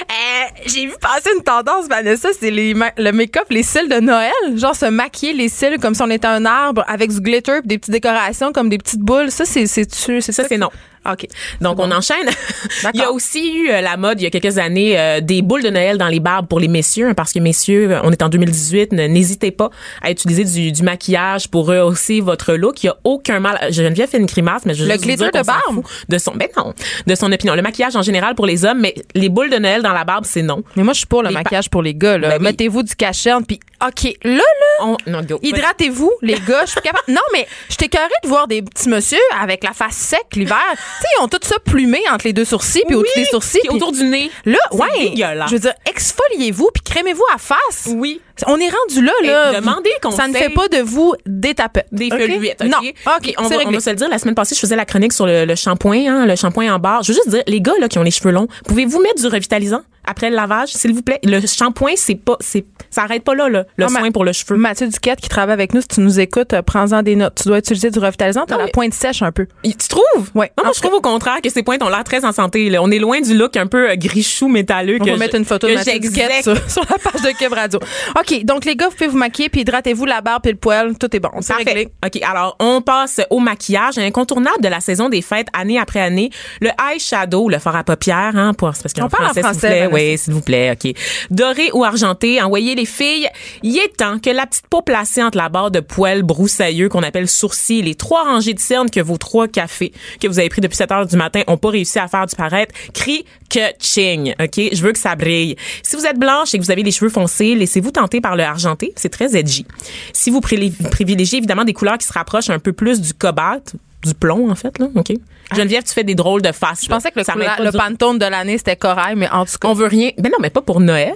Euh, 0.10 0.46
j'ai 0.66 0.86
vu 0.86 0.94
passer 1.02 1.30
une 1.36 1.44
tendance, 1.44 1.88
Vanessa, 1.90 2.30
c'est 2.40 2.52
les 2.52 2.74
ma- 2.74 2.92
le 2.98 3.12
make-up, 3.12 3.46
les 3.50 3.64
cils 3.64 3.90
de 3.90 4.00
Noël. 4.00 4.32
Genre 4.56 4.76
se 4.76 4.86
maquiller 4.86 5.34
les 5.34 5.50
cils 5.50 5.78
comme 5.82 5.96
si 5.96 6.02
on 6.02 6.10
était 6.10 6.28
un 6.28 6.46
arbre 6.46 6.84
avec 6.88 7.12
du 7.12 7.20
glitter 7.20 7.60
puis 7.60 7.68
des 7.68 7.78
petites 7.78 7.92
décorations 7.92 8.52
comme 8.54 8.70
des 8.70 8.78
petites 8.78 9.02
boules. 9.02 9.32
Ça, 9.32 9.44
c'est 9.46 9.66
c'est 9.68 9.86
tu 9.86 10.22
c'est 10.22 10.32
Ça, 10.32 10.44
c'est 10.48 10.58
non. 10.58 10.70
OK. 11.12 11.28
Donc, 11.62 11.80
on 11.80 11.92
enchaîne. 11.92 12.30
Il 12.94 13.00
y 13.00 13.04
a 13.04 13.12
aussi 13.12 13.54
eu 13.54 13.70
euh, 13.70 13.82
la 13.82 13.98
mode, 13.98 14.20
il 14.20 14.24
y 14.24 14.28
a 14.28 14.30
quelques 14.30 14.58
années, 14.58 15.00
euh, 15.00 15.20
des 15.22 15.42
boules 15.42 15.64
de 15.64 15.70
Noël 15.70 15.98
dans 15.98 16.08
les 16.08 16.20
barbes 16.20 16.48
pour 16.48 16.60
les 16.60 16.68
messieurs, 16.68 17.10
hein, 17.10 17.14
parce 17.14 17.34
que 17.34 17.40
messieurs, 17.40 17.92
euh, 17.92 18.00
on 18.04 18.12
est 18.12 18.22
en 18.22 18.30
2018, 18.30 18.92
ne- 18.94 19.08
n'hésitez 19.08 19.52
pas 19.52 19.70
à 20.02 20.12
utiliser 20.12 20.44
du, 20.44 20.72
du 20.72 20.84
maquillage 20.84 21.48
pour 21.50 21.68
rehausser 21.68 22.22
votre 22.22 22.54
look. 22.54 22.84
Il 22.84 22.88
y 22.88 22.90
a 22.90 22.98
aucun 23.04 23.40
mal. 23.40 23.58
Geneviève 23.72 24.10
fait 24.10 24.18
une 24.18 24.26
grimace, 24.26 24.64
mais 24.66 24.74
je 24.74 24.84
Le 24.86 24.98
glitter 24.98 25.30
de 25.32 25.44
barbe? 25.44 25.84
De 26.10 26.18
son, 26.18 26.32
ben 26.36 26.48
non, 26.58 26.74
de 27.06 27.16
son 27.16 27.32
opinion. 27.32 27.56
Le 27.56 27.62
maquillage 27.62 27.96
en 27.96 28.02
général 28.02 28.36
pour 28.36 28.46
les 28.46 28.66
hommes, 28.66 28.80
mais 28.82 28.96
les 29.16 29.30
boules 29.30 29.50
de 29.50 29.58
Noël 29.58 29.82
dans 29.82 29.94
la 29.94 30.04
barbe, 30.04 30.26
c'est 30.26 30.42
non. 30.44 30.64
Mais 30.76 30.84
moi, 30.84 30.94
je 30.94 31.00
suis 31.00 31.08
pour 31.08 31.24
le 31.24 31.30
Les 31.30 31.34
maquillage 31.36 31.70
pour 31.70 31.82
les 31.82 31.94
gars. 31.94 32.18
Là. 32.18 32.30
Ben 32.30 32.38
oui. 32.40 32.44
Mettez-vous 32.44 32.84
du 32.84 32.96
cacherne, 32.96 33.46
puis 33.46 33.60
OK, 33.86 34.12
là, 34.24 34.32
là, 34.38 34.42
On, 34.82 34.98
non, 35.08 35.22
go. 35.22 35.40
hydratez-vous, 35.44 36.12
les 36.22 36.34
gars. 36.48 36.66
Je 36.66 36.72
suis 36.72 36.82
capable. 36.82 37.04
Non, 37.08 37.22
mais 37.34 37.48
je 37.70 37.76
écœurée 37.86 38.08
de 38.24 38.28
voir 38.28 38.48
des 38.48 38.62
petits 38.64 38.90
monsieur 38.90 39.20
avec 39.40 39.64
la 39.64 39.72
face 39.74 39.96
sec 39.96 40.24
l'hiver. 40.34 40.58
Tu 40.98 41.02
sais, 41.02 41.08
ils 41.20 41.24
ont 41.24 41.28
tout 41.28 41.40
ça 41.42 41.58
plumé 41.60 42.02
entre 42.12 42.26
les 42.26 42.34
deux 42.34 42.46
sourcils, 42.46 42.84
puis 42.88 42.96
au-dessus 42.96 43.20
des 43.20 43.26
sourcils. 43.26 43.60
Puis 43.62 43.70
autour 43.70 43.92
du 43.92 44.04
nez. 44.04 44.30
Là, 44.46 44.60
ouais. 44.72 45.14
Je 45.16 45.52
veux 45.52 45.60
dire, 45.60 45.74
exfoliez-vous 45.86 46.70
puis 46.74 46.84
crémez-vous 46.84 47.26
à 47.34 47.38
face. 47.38 47.88
Oui. 47.88 48.22
On 48.46 48.58
est 48.60 48.70
rendu 48.70 49.02
là, 49.04 49.12
Et 49.24 49.28
là. 49.28 49.60
demandez 49.60 49.90
Ça 50.16 50.28
ne 50.28 50.34
fait 50.34 50.50
pas 50.54 50.68
de 50.68 50.78
vous 50.82 51.16
des 51.26 51.56
tapettes. 51.56 51.88
Des 51.92 52.08
OK? 52.08 52.18
feuillettes, 52.18 52.62
OK? 52.64 52.68
Non. 52.70 52.78
OK, 53.18 53.34
on 53.40 53.48
va, 53.48 53.56
on 53.66 53.72
va 53.72 53.80
se 53.80 53.90
le 53.90 53.96
dire, 53.96 54.10
la 54.10 54.20
semaine 54.20 54.36
passée, 54.36 54.54
je 54.56 54.60
faisais 54.60 54.76
la 54.76 54.86
chronique 54.86 55.14
sur 55.14 55.26
le, 55.26 55.46
le 55.46 55.56
shampoing, 55.56 56.06
hein, 56.08 56.26
le 56.26 56.36
shampoing 56.36 56.72
en 56.74 56.80
barre. 56.80 57.04
Je 57.04 57.12
veux 57.12 57.16
juste 57.16 57.30
dire, 57.30 57.44
les 57.48 57.62
gars 57.62 57.74
là, 57.80 57.88
qui 57.88 57.98
ont 57.98 58.04
les 58.04 58.12
cheveux 58.12 58.32
longs, 58.32 58.48
pouvez-vous 58.68 59.02
mettre 59.02 59.22
du 59.22 59.28
revitalisant 59.28 59.82
après 60.10 60.30
le 60.30 60.36
lavage, 60.38 60.70
s'il 60.70 60.94
vous 60.94 61.02
plaît? 61.02 61.20
Le 61.24 61.42
shampoing, 61.46 61.94
c'est 61.98 62.16
pas, 62.16 62.38
c'est, 62.40 62.66
ça 62.90 63.04
arrête 63.04 63.24
pas 63.26 63.36
là, 63.36 63.50
là, 63.50 63.66
le 63.76 63.86
Ah, 63.86 63.90
ma- 63.90 64.00
soin 64.00 64.12
pour 64.12 64.24
le 64.24 64.32
cheveu. 64.32 64.56
Mathieu 64.56 64.88
Duquette 64.88 65.20
qui 65.20 65.28
travaille 65.28 65.54
avec 65.54 65.74
nous, 65.74 65.82
si 65.82 65.88
tu 65.90 66.00
nous 66.00 66.20
écoutes, 66.20 66.54
euh, 66.54 66.62
prends-en 66.62 67.02
des 67.04 67.16
notes. 67.18 67.34
Tu 67.42 67.48
dois 67.50 67.58
utiliser 67.58 67.90
du 67.92 68.00
revitalisant, 68.00 68.46
t'as 68.46 68.58
la 68.58 68.68
pointe 68.68 68.94
sèche 68.94 69.22
un 69.22 69.32
peu. 69.34 69.48
Tu 69.64 69.74
trouves? 69.90 70.32
Ouais. 70.34 70.52
Non, 70.58 70.64
moi, 70.66 70.74
je 70.76 70.80
trouve 70.82 70.94
au 70.94 71.02
contraire 71.02 71.42
que 71.44 71.50
ces 71.50 71.62
pointes 71.64 71.84
ont 71.84 71.90
l'air 71.90 72.04
très 72.06 72.24
en 72.24 72.32
santé. 72.32 72.70
là. 72.70 72.82
On 72.82 72.90
est 72.92 73.00
loin 73.00 73.20
du 73.20 73.34
look 73.38 73.58
un 73.58 73.68
peu 73.68 73.90
euh, 73.90 73.96
gris-chou 73.98 74.48
métalleux. 74.48 74.98
On 75.02 75.04
que 75.04 75.10
va 75.10 75.16
je- 75.16 75.20
mettre 75.20 75.36
une 75.36 75.46
photo 75.46 75.68
de 75.68 75.74
Mathieu 75.74 76.00
Duquette 76.00 76.44
sur, 76.44 76.56
sur 76.72 76.84
la 76.90 76.98
page 76.98 77.22
de 77.22 77.38
Cube 77.38 77.52
Radio. 77.54 77.80
OK, 78.18 78.27
donc 78.44 78.66
les 78.66 78.76
gars, 78.76 78.88
vous 78.88 78.94
pouvez 78.96 79.08
vous 79.08 79.18
maquiller 79.18 79.50
puis 79.50 79.62
hydratez-vous 79.62 80.06
la 80.06 80.22
barbe 80.22 80.46
et 80.48 80.52
le 80.52 80.58
poil. 80.58 80.98
Tout 80.98 81.16
est 81.16 81.20
bon. 81.20 81.30
C'est 81.42 81.54
Parfait. 81.54 81.64
réglé. 81.74 81.88
OK, 82.06 82.22
alors 82.24 82.56
on 82.60 82.82
passe 82.82 83.22
au 83.30 83.40
maquillage, 83.40 83.98
incontournable 83.98 84.62
de 84.62 84.68
la 84.68 84.80
saison 84.80 85.10
des 85.10 85.22
fêtes 85.22 85.48
année 85.54 85.80
après 85.80 86.00
année, 86.00 86.30
le 86.62 86.70
eyeshadow, 86.92 87.50
le 87.50 87.60
fard 87.60 87.76
à 87.76 87.84
paupières 87.84 88.36
hein, 88.36 88.54
pour 88.54 88.70
parce 88.70 88.94
qu'en 88.94 89.06
On 89.06 89.10
parle 89.10 89.26
en 89.26 89.34
français, 89.34 89.42
s'il 89.42 89.48
vous 89.48 89.60
français, 89.60 89.88
plaît, 89.90 90.12
oui, 90.12 90.18
s'il 90.18 90.34
vous 90.34 90.42
plaît, 90.42 90.72
OK. 90.72 90.94
Doré 91.32 91.70
ou 91.74 91.84
argenté, 91.84 92.42
envoyez 92.42 92.76
les 92.76 92.86
filles, 92.86 93.28
il 93.64 93.78
est 93.78 93.96
temps 93.98 94.20
que 94.20 94.30
la 94.30 94.46
petite 94.46 94.68
peau 94.68 94.82
placée 94.82 95.24
entre 95.24 95.38
la 95.38 95.50
barre 95.50 95.72
de 95.72 95.80
poils 95.80 96.24
broussailleux 96.24 96.90
qu'on 96.90 97.04
appelle 97.04 97.28
sourcil 97.28 97.84
les 97.84 97.96
trois 97.96 98.24
rangées 98.24 98.54
de 98.54 98.60
cernes 98.60 98.90
que 98.90 99.00
vos 99.00 99.18
trois 99.18 99.48
cafés 99.48 99.92
que 100.20 100.28
vous 100.28 100.40
avez 100.40 100.50
pris 100.50 100.62
depuis 100.62 100.76
7 100.76 100.92
heures 100.92 101.06
du 101.06 101.16
matin 101.18 101.42
ont 101.48 101.58
pas 101.58 101.70
réussi 101.70 102.00
à 102.00 102.08
faire 102.08 102.26
disparaître, 102.26 102.74
crie 102.94 103.26
que 103.50 103.60
ching, 103.80 104.34
OK? 104.42 104.60
Je 104.74 104.82
veux 104.82 104.92
que 104.92 105.00
ça 105.00 105.16
brille. 105.16 105.56
Si 105.82 105.96
vous 105.96 106.06
êtes 106.06 106.20
blanche 106.20 106.54
et 106.54 106.60
que 106.60 106.64
vous 106.64 106.72
avez 106.72 106.84
les 106.84 106.92
cheveux 106.92 107.10
foncés, 107.10 107.56
laissez-vous 107.56 107.92
tenter 107.92 108.17
par 108.22 108.36
le 108.36 108.44
argenté, 108.44 108.94
c'est 108.96 109.10
très 109.10 109.36
edgy. 109.36 109.66
Si 110.14 110.30
vous 110.30 110.42
privilégiez 110.42 111.38
évidemment 111.38 111.64
des 111.64 111.74
couleurs 111.74 111.98
qui 111.98 112.08
se 112.08 112.14
rapprochent 112.14 112.50
un 112.50 112.60
peu 112.60 112.74
plus 112.74 113.02
du 113.02 113.14
cobalt, 113.14 113.74
du 114.04 114.14
plomb 114.14 114.50
en 114.52 114.56
fait 114.56 114.78
là, 114.80 114.88
OK? 114.96 115.12
Geneviève, 115.56 115.84
tu 115.84 115.94
fais 115.94 116.04
des 116.04 116.14
drôles 116.16 116.42
de 116.42 116.52
faces. 116.52 116.84
Je 116.84 116.90
pensais 116.90 117.10
que 117.10 117.20
le, 117.20 117.24
couleur- 117.34 117.56
le 117.66 117.72
Pantone 117.78 118.20
de 118.20 118.26
l'année, 118.26 118.58
c'était 118.58 118.76
corail, 118.76 119.16
mais 119.16 119.30
en 119.30 119.46
tout 119.46 119.58
cas. 119.60 119.68
on 119.70 119.74
veut 119.74 119.88
rien. 119.88 120.12
Ben 120.18 120.30
non, 120.30 120.38
mais 120.42 120.50
pas 120.50 120.62
pour 120.62 120.80
Noël. 120.82 121.14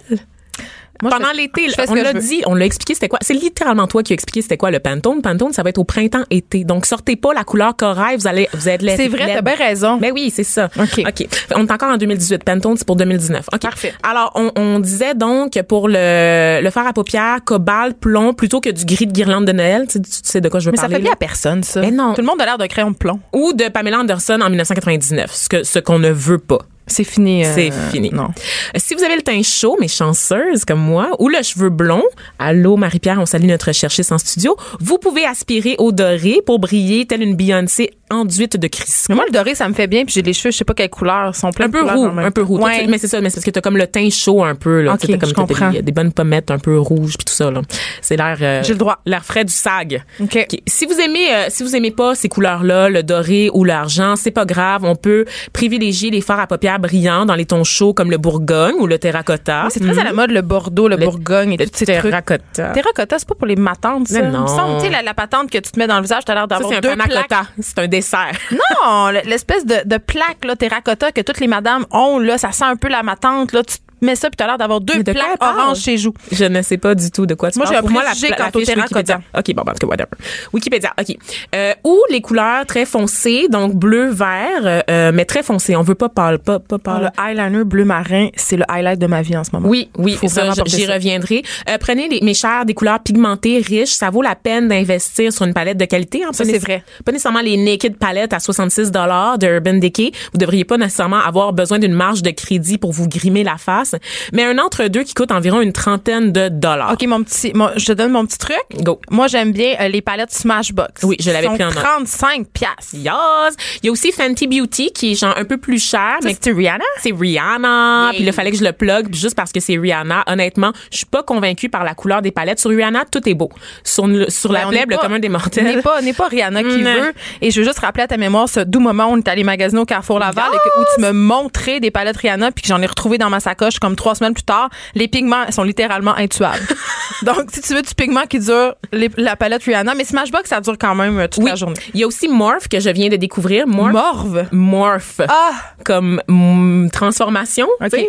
Moi, 1.02 1.10
Pendant 1.12 1.32
l'été, 1.32 1.68
on 1.88 1.96
l'a 1.96 2.14
dit, 2.14 2.44
on 2.46 2.54
l'a 2.54 2.66
expliqué 2.66 2.94
c'était 2.94 3.08
quoi. 3.08 3.18
C'est 3.22 3.34
littéralement 3.34 3.88
toi 3.88 4.04
qui 4.04 4.14
as 4.14 4.16
expliqué 4.16 4.42
c'était 4.44 4.58
quoi 4.58 4.70
le 4.70 4.80
Pantone. 4.80 5.22
Pantone, 5.24 5.52
ça 5.52 5.64
va 5.64 5.70
être 5.70 5.80
au 5.80 5.84
printemps-été. 5.84 6.64
Donc, 6.64 6.86
sortez 6.86 7.16
pas 7.16 7.34
la 7.34 7.44
couleur 7.44 7.76
corail, 7.76 8.18
vous 8.18 8.28
allez, 8.28 8.48
vous 8.54 8.70
êtes 8.70 8.82
C'est 8.82 9.08
vrai, 9.08 9.34
t'as 9.34 9.42
bien 9.42 9.56
raison. 9.56 9.98
Mais 10.00 10.12
oui, 10.12 10.32
c'est 10.34 10.44
ça. 10.44 10.70
OK. 10.80 11.00
OK. 11.08 11.28
On 11.56 11.66
est 11.66 11.72
encore 11.72 11.90
en 11.92 11.98
2018. 11.98 12.44
Pantone, 12.44 12.78
c'est 12.78 12.86
pour 12.86 12.96
2019. 12.98 13.48
OK. 13.52 13.60
Parfait. 13.62 13.94
Alors, 14.04 14.32
on, 14.36 14.52
on 14.56 14.80
disait 14.80 15.16
donc 15.16 15.60
pour 15.64 15.88
le, 15.88 16.60
le 16.62 16.70
fard 16.70 16.86
à 16.86 16.94
paupières, 16.94 17.40
cobalt, 17.44 17.98
plomb, 18.00 18.34
plutôt 18.34 18.62
que 18.62 18.70
du 18.70 18.86
gris 18.86 19.08
de 19.08 19.12
guirlande 19.12 19.46
de 19.46 19.54
Noël. 19.54 19.88
Tu, 19.88 19.94
sais- 19.94 20.02
tu 20.02 20.10
sais 20.24 20.42
de 20.42 20.50
quoi 20.50 20.60
je 20.60 20.66
veux 20.66 20.72
Mais 20.72 20.78
ça 20.78 20.84
parler. 20.84 20.96
fait 20.98 21.02
bien 21.02 21.14
à 21.14 21.16
personne, 21.16 21.64
ça. 21.64 21.82
Mais 21.82 21.90
non. 21.92 22.14
Tout 22.14 22.22
le 22.22 22.28
monde 22.28 22.42
a 22.42 22.46
l'air 22.46 22.58
d'un 22.60 22.68
crayon 22.68 22.92
de 22.92 22.98
plomb. 22.98 23.20
Ou 23.34 23.54
de 23.54 23.70
Pamela 23.70 24.00
Anderson 24.00 24.40
en 24.42 24.50
1999. 24.50 25.32
Ce 25.34 25.50
que, 25.50 25.64
ce 25.64 25.80
qu'on 25.80 25.98
ne 26.00 26.12
veut 26.12 26.38
pas. 26.38 26.60
C'est 26.92 27.04
fini. 27.04 27.46
euh, 27.46 27.52
C'est 27.56 27.72
fini. 27.92 28.10
Non. 28.12 28.28
Si 28.76 28.94
vous 28.96 29.04
avez 29.04 29.16
le 29.16 29.22
teint 29.22 29.42
chaud, 29.44 29.78
mais 29.80 29.88
chanceuse 29.88 30.66
comme 30.66 30.80
moi, 30.82 31.10
ou 31.20 31.30
le 31.30 31.42
cheveu 31.42 31.70
blond, 31.70 32.04
allô 32.40 32.78
Marie-Pierre, 32.78 33.18
on 33.20 33.26
salue 33.26 33.46
notre 33.48 33.72
chercheuse 33.72 34.12
en 34.12 34.18
studio, 34.18 34.56
vous 34.80 34.98
pouvez 34.98 35.26
aspirer 35.26 35.76
au 35.80 35.92
doré 35.92 36.42
pour 36.46 36.60
briller 36.60 37.06
telle 37.06 37.22
une 37.24 37.36
Beyoncé 37.36 37.92
enduite 38.10 38.58
de 38.58 38.68
crisco. 38.68 39.06
Mais 39.10 39.16
moi, 39.16 39.24
le 39.26 39.32
doré, 39.32 39.56
ça 39.56 39.68
me 39.70 39.74
fait 39.74 39.88
bien. 39.88 40.04
Puis 40.04 40.14
j'ai 40.16 40.22
les 40.22 40.34
cheveux, 40.34 40.52
je 40.52 40.58
sais 40.58 40.66
pas 40.66 40.74
quelle 40.74 40.90
couleur. 40.90 41.34
Sont 41.34 41.52
pleins 41.52 41.68
un 41.68 41.70
de 41.70 41.74
peu 41.74 41.82
roux, 41.84 42.06
un 42.20 42.32
peu 42.32 42.42
roux. 42.42 42.58
Toi, 42.58 42.68
Ouais. 42.68 42.84
tu- 42.84 42.90
mais 42.92 42.98
c'est 42.98 43.08
ça, 43.08 43.22
mais 43.22 43.30
c'est 43.30 43.36
parce 43.36 43.46
que 43.46 43.52
t'as 43.52 43.62
comme 43.62 43.78
le 43.78 43.88
teint 43.88 44.10
chaud 44.10 44.44
un 44.44 44.54
peu, 44.56 44.82
là. 44.82 44.94
Ok, 44.96 45.00
Tu 45.00 45.08
sais, 45.08 45.18
t'as 45.18 45.32
comme 45.32 45.72
des, 45.72 45.82
des 45.82 45.92
bonnes 45.94 46.12
pommettes 46.12 46.52
un 46.52 46.60
peu 46.60 46.78
rouges 46.78 47.16
puis 47.18 47.24
tout 47.26 47.34
ça, 47.34 47.50
là. 47.50 47.62
C'est 48.02 48.18
l'air, 48.18 48.38
euh, 48.42 48.62
J'ai 48.64 48.74
le 48.74 48.80
droit. 48.80 49.00
L'air 49.06 49.24
frais 49.24 49.46
du 49.46 49.54
sag. 49.54 50.04
OK. 50.20 50.38
OK. 50.52 50.60
Si 50.68 50.86
vous 50.86 51.00
aimez, 51.00 51.34
euh, 51.34 51.46
si 51.48 51.64
vous 51.64 51.74
aimez 51.74 51.92
pas 51.92 52.14
ces 52.14 52.28
couleurs-là, 52.28 52.90
le 52.90 53.02
doré 53.02 53.50
ou 53.54 53.64
l'argent, 53.64 54.16
c'est 54.18 54.32
pas 54.32 54.44
grave. 54.46 54.84
On 54.84 54.96
peut 54.98 55.24
privilégier 55.54 56.10
les 56.12 56.20
fards 56.20 56.42
à 56.42 56.48
paupières 56.48 56.80
brillants 56.82 57.26
dans 57.26 57.36
les 57.36 57.46
tons 57.46 57.64
chauds 57.64 57.94
comme 57.94 58.12
le 58.12 58.18
Bourgogne 58.18 58.76
ou 58.80 58.88
le 58.88 59.00
terracotta. 59.00 59.68
C'est 59.70 59.80
très 59.80 59.98
à 60.00 60.04
la 60.04 60.12
mode, 60.14 60.32
le 60.32 60.42
Bordeaux, 60.42 60.88
le, 60.90 60.98
Le- 60.98 61.06
Bourgogne 61.06 61.54
et 61.54 61.58
Le 61.58 61.66
ces 61.72 61.86
trucs. 61.86 62.02
terracotta. 62.02 62.70
Terracotta, 62.72 63.18
c'est 63.20 63.28
pas 63.28 63.36
pour 63.36 63.48
les 63.48 63.56
matantes, 63.56 64.08
ça. 64.10 64.22
Mais 64.22 64.30
non. 64.30 64.40
Il 64.40 64.42
me 64.42 64.48
semble, 64.48 64.78
Tu 64.80 64.86
sais, 64.88 64.92
la, 64.92 65.02
la 65.02 65.14
patente 65.14 65.50
que 65.50 65.58
tu 65.60 65.72
te 65.72 65.80
mets 65.80 65.88
dans 65.88 65.96
le 65.98 66.02
visage, 66.02 66.26
t'as 66.26 66.34
l'air 66.34 66.44
Ça, 66.44 66.48
d'avoir 66.48 66.70
c'est 66.70 66.78
un 66.78 66.82
deux 66.82 66.90
panna 66.90 67.06
plaques. 67.06 67.28
cotta. 67.30 67.44
C'est 67.60 67.80
un 67.80 67.88
dessert. 67.88 68.32
Non, 68.52 69.10
l'espèce 69.26 69.66
de, 69.66 69.76
de 69.86 69.98
plaque, 69.98 70.44
là, 70.44 70.56
terracotta 70.56 71.12
que 71.12 71.22
toutes 71.22 71.40
les 71.40 71.48
madames 71.48 71.86
ont, 71.92 72.20
là, 72.20 72.38
ça 72.38 72.52
sent 72.52 72.66
un 72.66 72.76
peu 72.76 72.88
la 72.90 73.04
matante, 73.04 73.54
là. 73.54 73.62
Tu 73.64 73.76
te 73.78 73.82
mets 74.06 74.16
ça, 74.16 74.30
puis 74.30 74.38
t'as 74.38 74.48
l'air 74.48 74.58
d'avoir 74.58 74.82
deux 74.82 75.04
de 75.04 75.12
plaques 75.12 75.42
oranges 75.42 75.80
chez 75.80 75.98
joues. 75.98 76.14
Je 76.32 76.46
ne 76.46 76.62
sais 76.62 76.78
pas 76.78 76.96
du 76.96 77.12
tout 77.12 77.26
de 77.26 77.34
quoi 77.34 77.52
tu 77.52 77.60
Moi, 77.60 77.66
parles. 77.66 77.76
j'ai 77.76 77.80
un 77.80 77.82
Pour 77.82 77.92
moi, 77.92 78.04
préjugé 78.04 78.30
la, 78.30 78.36
quant 78.36 78.50
au 78.54 78.62
terracotta. 78.62 79.22
OK, 79.38 79.54
bon, 79.54 79.64
ben, 79.64 79.72
en 79.72 79.76
tout 79.76 79.88
cas, 79.88 79.92
whatever. 79.92 80.10
Wikipédia, 80.54 80.94
OK. 81.00 81.16
Euh, 81.56 81.74
ou 81.84 82.00
les 82.10 82.22
couleurs 82.22 82.66
très 82.66 82.86
foncées, 82.86 83.48
donc 83.50 83.76
bleu, 83.76 84.10
vert, 84.10 84.66
euh, 84.66 84.82
euh, 84.90 85.12
mais 85.14 85.26
très 85.26 85.44
foncées. 85.44 85.76
On 85.76 85.82
veut 85.82 85.96
pas 85.96 86.10
pâle, 86.10 86.40
pas, 86.40 86.60
pas 86.60 86.80
pâle. 86.80 87.12
Le 87.18 87.24
eyeliner 87.24 87.64
bleu 87.64 87.86
marin, 87.86 88.30
c'est 88.36 88.58
le 88.58 88.66
highlight 88.70 89.00
de 89.00 89.08
ma 89.08 89.22
vie 89.22 89.38
en 89.38 89.44
ce 89.44 89.52
moment. 89.54 89.68
Oui, 89.68 89.90
oui, 89.98 90.18
j'y 90.66 90.86
reviendrai. 90.86 91.44
Euh, 91.70 91.78
prenez 91.80 92.08
les, 92.10 92.22
mes 92.22 92.34
chers 92.34 92.66
des 92.66 92.74
couleurs 92.74 93.00
pigmentées, 93.00 93.60
riches. 93.60 93.90
Ça 93.90 94.10
vaut 94.10 94.22
la 94.22 94.36
peine 94.36 94.68
d'investir 94.68 95.32
sur 95.32 95.46
une 95.46 95.54
palette 95.54 95.78
de 95.78 95.86
qualité. 95.86 96.24
Hein, 96.24 96.30
Ça, 96.32 96.44
pas 96.44 96.50
c'est 96.50 96.60
vrai. 96.60 96.84
Pas 97.06 97.12
nécessairement 97.12 97.42
les 97.42 97.58
naked 97.58 97.98
palettes 97.98 98.34
à 98.34 98.40
66 98.40 98.92
de 98.92 99.48
Urban 99.48 99.76
Decay. 99.76 100.12
Vous 100.34 100.38
devriez 100.38 100.66
pas 100.66 100.78
nécessairement 100.78 101.20
avoir 101.20 101.54
besoin 101.54 101.80
d'une 101.80 101.94
marge 101.94 102.22
de 102.22 102.32
crédit 102.32 102.78
pour 102.78 102.92
vous 102.92 103.08
grimer 103.08 103.44
la 103.44 103.58
face, 103.58 103.91
mais 104.34 104.44
un 104.44 104.58
entre-deux 104.58 105.04
qui 105.04 105.14
coûte 105.14 105.32
environ 105.32 105.62
une 105.62 105.74
trentaine 105.74 106.32
de 106.32 106.50
dollars. 106.50 106.94
OK, 106.94 107.04
mon 107.08 107.24
petit, 107.24 107.52
mon- 107.54 107.70
je 107.76 107.86
te 107.86 107.92
donne 107.94 108.12
mon 108.12 108.26
petit 108.26 108.38
truc. 108.38 108.58
Go. 108.82 109.00
Moi, 109.10 109.28
j'aime 109.28 109.52
bien 109.52 109.76
euh, 109.80 109.88
les 109.88 110.02
palettes 110.02 110.32
Smashbox. 110.32 111.04
Oui, 111.04 111.16
je 111.20 111.32
l'avais 111.32 111.48
pris 111.48 111.64
en 111.64 111.68
note. 111.68 111.76
35 111.76 112.48
piastres. 112.48 112.94
Yes. 112.94 113.56
Il 113.82 113.86
y 113.86 113.90
a 113.90 113.92
aussi 113.92 114.12
Fenty 114.12 114.48
Beauty 114.48 114.92
qui 114.92 115.12
est 115.12 115.16
genre 115.16 115.36
un 115.38 115.46
peu 115.46 115.58
plus 115.58 115.80
cher, 115.84 116.18
Ça, 116.22 116.28
mais 116.28 116.36
c'est 116.40 116.52
Rihanna? 116.52 116.84
c'est 117.02 117.14
Rihanna. 117.14 118.10
Puis 118.14 118.24
il 118.24 118.34
fallait 118.34 118.52
que 118.52 118.58
je 118.58 118.64
le 118.64 118.72
plug 118.72 119.14
juste 119.14 119.36
parce 119.36 119.52
que 119.52 119.60
c'est 119.60 119.78
Rihanna. 119.78 120.24
Honnêtement, 120.28 120.72
je 120.92 120.98
suis 120.98 121.06
pas 121.06 121.24
convaincue 121.24 121.70
par 121.70 121.84
la 121.84 121.94
couleur 121.94 122.22
des 122.22 122.32
palettes. 122.32 122.60
Sur 122.60 122.70
Rihanna, 122.72 123.06
tout 123.12 123.28
est 123.28 123.34
beau. 123.34 123.50
Sur, 123.84 124.06
sur 124.30 124.52
Ben, 124.52 124.60
la 124.60 124.68
on 124.68 124.70
plèbe, 124.70 124.90
n'est 124.90 124.96
le 124.96 125.02
commun 125.02 125.20
des 125.20 125.28
N'est 125.28 125.32
mortels. 125.34 125.82
pas, 125.82 126.02
n'est 126.02 126.14
pas 126.14 126.28
Rihanna 126.28 126.64
qui 126.64 126.78
Mm. 126.78 126.84
veut. 126.84 127.14
Et 127.42 127.52
je 127.52 127.60
veux 127.62 127.66
juste 127.66 127.80
rappeler 127.80 128.04
à 128.04 128.08
ta 128.08 128.18
mémoire 128.18 128.48
ce 128.50 128.60
doux 128.62 128.80
moment 128.80 129.06
où 129.08 129.14
on 129.14 129.18
est 129.18 129.28
allé 129.28 129.44
magasiner 129.44 129.82
au 129.82 129.86
Carrefour 129.86 130.20
Laval 130.20 130.46
et 130.54 130.58
que- 130.58 130.82
où 130.82 130.86
tu 130.96 131.02
me 131.02 131.12
montrais 131.12 131.80
des 131.80 131.92
palettes 131.92 132.18
Rihanna 132.18 132.52
puis 132.52 132.62
que 132.64 132.68
j'en 132.68 132.82
ai 132.82 132.86
retrouvé 132.86 133.18
dans 133.18 133.30
ma 133.30 133.40
sacoche 133.40 133.80
comme 133.82 133.96
trois 133.98 134.16
semaines 134.16 134.34
plus 134.34 134.44
tard. 134.44 134.70
Les 134.96 135.08
pigments 135.10 135.52
sont 135.52 135.64
littéralement 135.64 136.16
intuables. 136.16 136.66
Donc, 137.24 137.50
si 137.52 137.62
tu 137.62 137.74
veux 137.76 137.82
du 137.82 137.94
pigment 137.94 138.24
qui 138.30 138.40
dure, 138.40 138.76
les- 138.94 139.10
la 139.18 139.36
palette 139.36 139.64
Rihanna, 139.64 139.94
mais 139.96 140.06
Smashbox, 140.06 140.48
ça 140.50 140.62
dure 140.62 140.78
quand 140.80 140.96
même 140.96 141.20
euh, 141.20 141.28
toute 141.28 141.44
Oui. 141.44 141.50
la 141.50 141.56
journée. 141.56 141.76
Il 141.94 142.00
y 142.00 142.04
a 142.04 142.08
aussi 142.08 142.28
Morph 142.28 142.68
que 142.70 142.80
je 142.80 142.90
viens 142.90 143.10
de 143.10 143.18
découvrir. 143.18 143.68
Morph. 143.68 143.92
Morve. 143.94 144.46
Morph. 144.52 145.22
Ah! 145.28 145.52
Comme 145.84 146.22
mm, 146.28 146.90
transformation. 146.92 147.68
OK. 147.84 148.06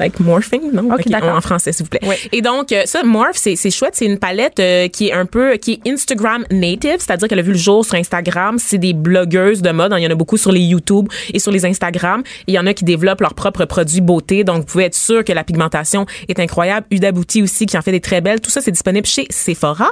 Like 0.00 0.18
morphing, 0.18 0.72
non? 0.72 0.92
OK, 0.94 1.06
d'accord. 1.08 1.36
En 1.36 1.40
français, 1.40 1.72
s'il 1.72 1.84
vous 1.84 1.90
plaît. 1.90 2.00
Oui. 2.02 2.16
Et 2.32 2.40
donc, 2.42 2.72
euh, 2.72 2.82
ça, 2.86 3.02
Morph, 3.04 3.36
c'est 3.36 3.54
c'est 3.54 3.70
chouette. 3.70 3.94
C'est 3.94 4.06
une 4.06 4.18
palette 4.18 4.58
euh, 4.58 4.88
qui 4.88 5.08
est 5.08 5.12
un 5.12 5.26
peu, 5.26 5.56
qui 5.58 5.74
est 5.84 5.88
Instagram 5.90 6.44
native, 6.50 6.96
c'est-à-dire 6.98 7.28
qu'elle 7.28 7.38
a 7.38 7.42
vu 7.42 7.52
le 7.52 7.58
jour 7.58 7.84
sur 7.84 7.94
Instagram. 7.96 8.58
C'est 8.58 8.78
des 8.78 8.94
blogueuses 8.94 9.60
de 9.62 9.70
mode. 9.70 9.92
hein. 9.92 9.98
Il 9.98 10.04
y 10.04 10.06
en 10.06 10.10
a 10.10 10.14
beaucoup 10.14 10.38
sur 10.38 10.52
les 10.52 10.60
YouTube 10.60 11.08
et 11.34 11.38
sur 11.38 11.52
les 11.52 11.66
Instagram. 11.66 12.22
Il 12.46 12.54
y 12.54 12.58
en 12.58 12.66
a 12.66 12.72
qui 12.74 12.84
développent 12.84 13.20
leurs 13.20 13.34
propres 13.34 13.66
produits 13.66 14.00
beauté. 14.00 14.42
Donc, 14.42 14.58
vous 14.60 14.64
pouvez 14.64 14.84
être 14.84 14.94
sûr 14.94 15.22
que 15.24 15.32
la 15.32 15.44
pigmentation 15.44 16.06
est 16.28 16.40
incroyable. 16.40 16.86
Huda 16.90 17.12
Beauty 17.12 17.42
aussi, 17.42 17.66
qui 17.66 17.76
en 17.76 17.82
fait 17.82 17.92
des 17.92 18.00
très 18.00 18.20
belles. 18.22 18.40
Tout 18.40 18.50
ça, 18.50 18.60
c'est 18.62 18.70
disponible 18.72 19.06
chez 19.06 19.26
Sephora. 19.28 19.90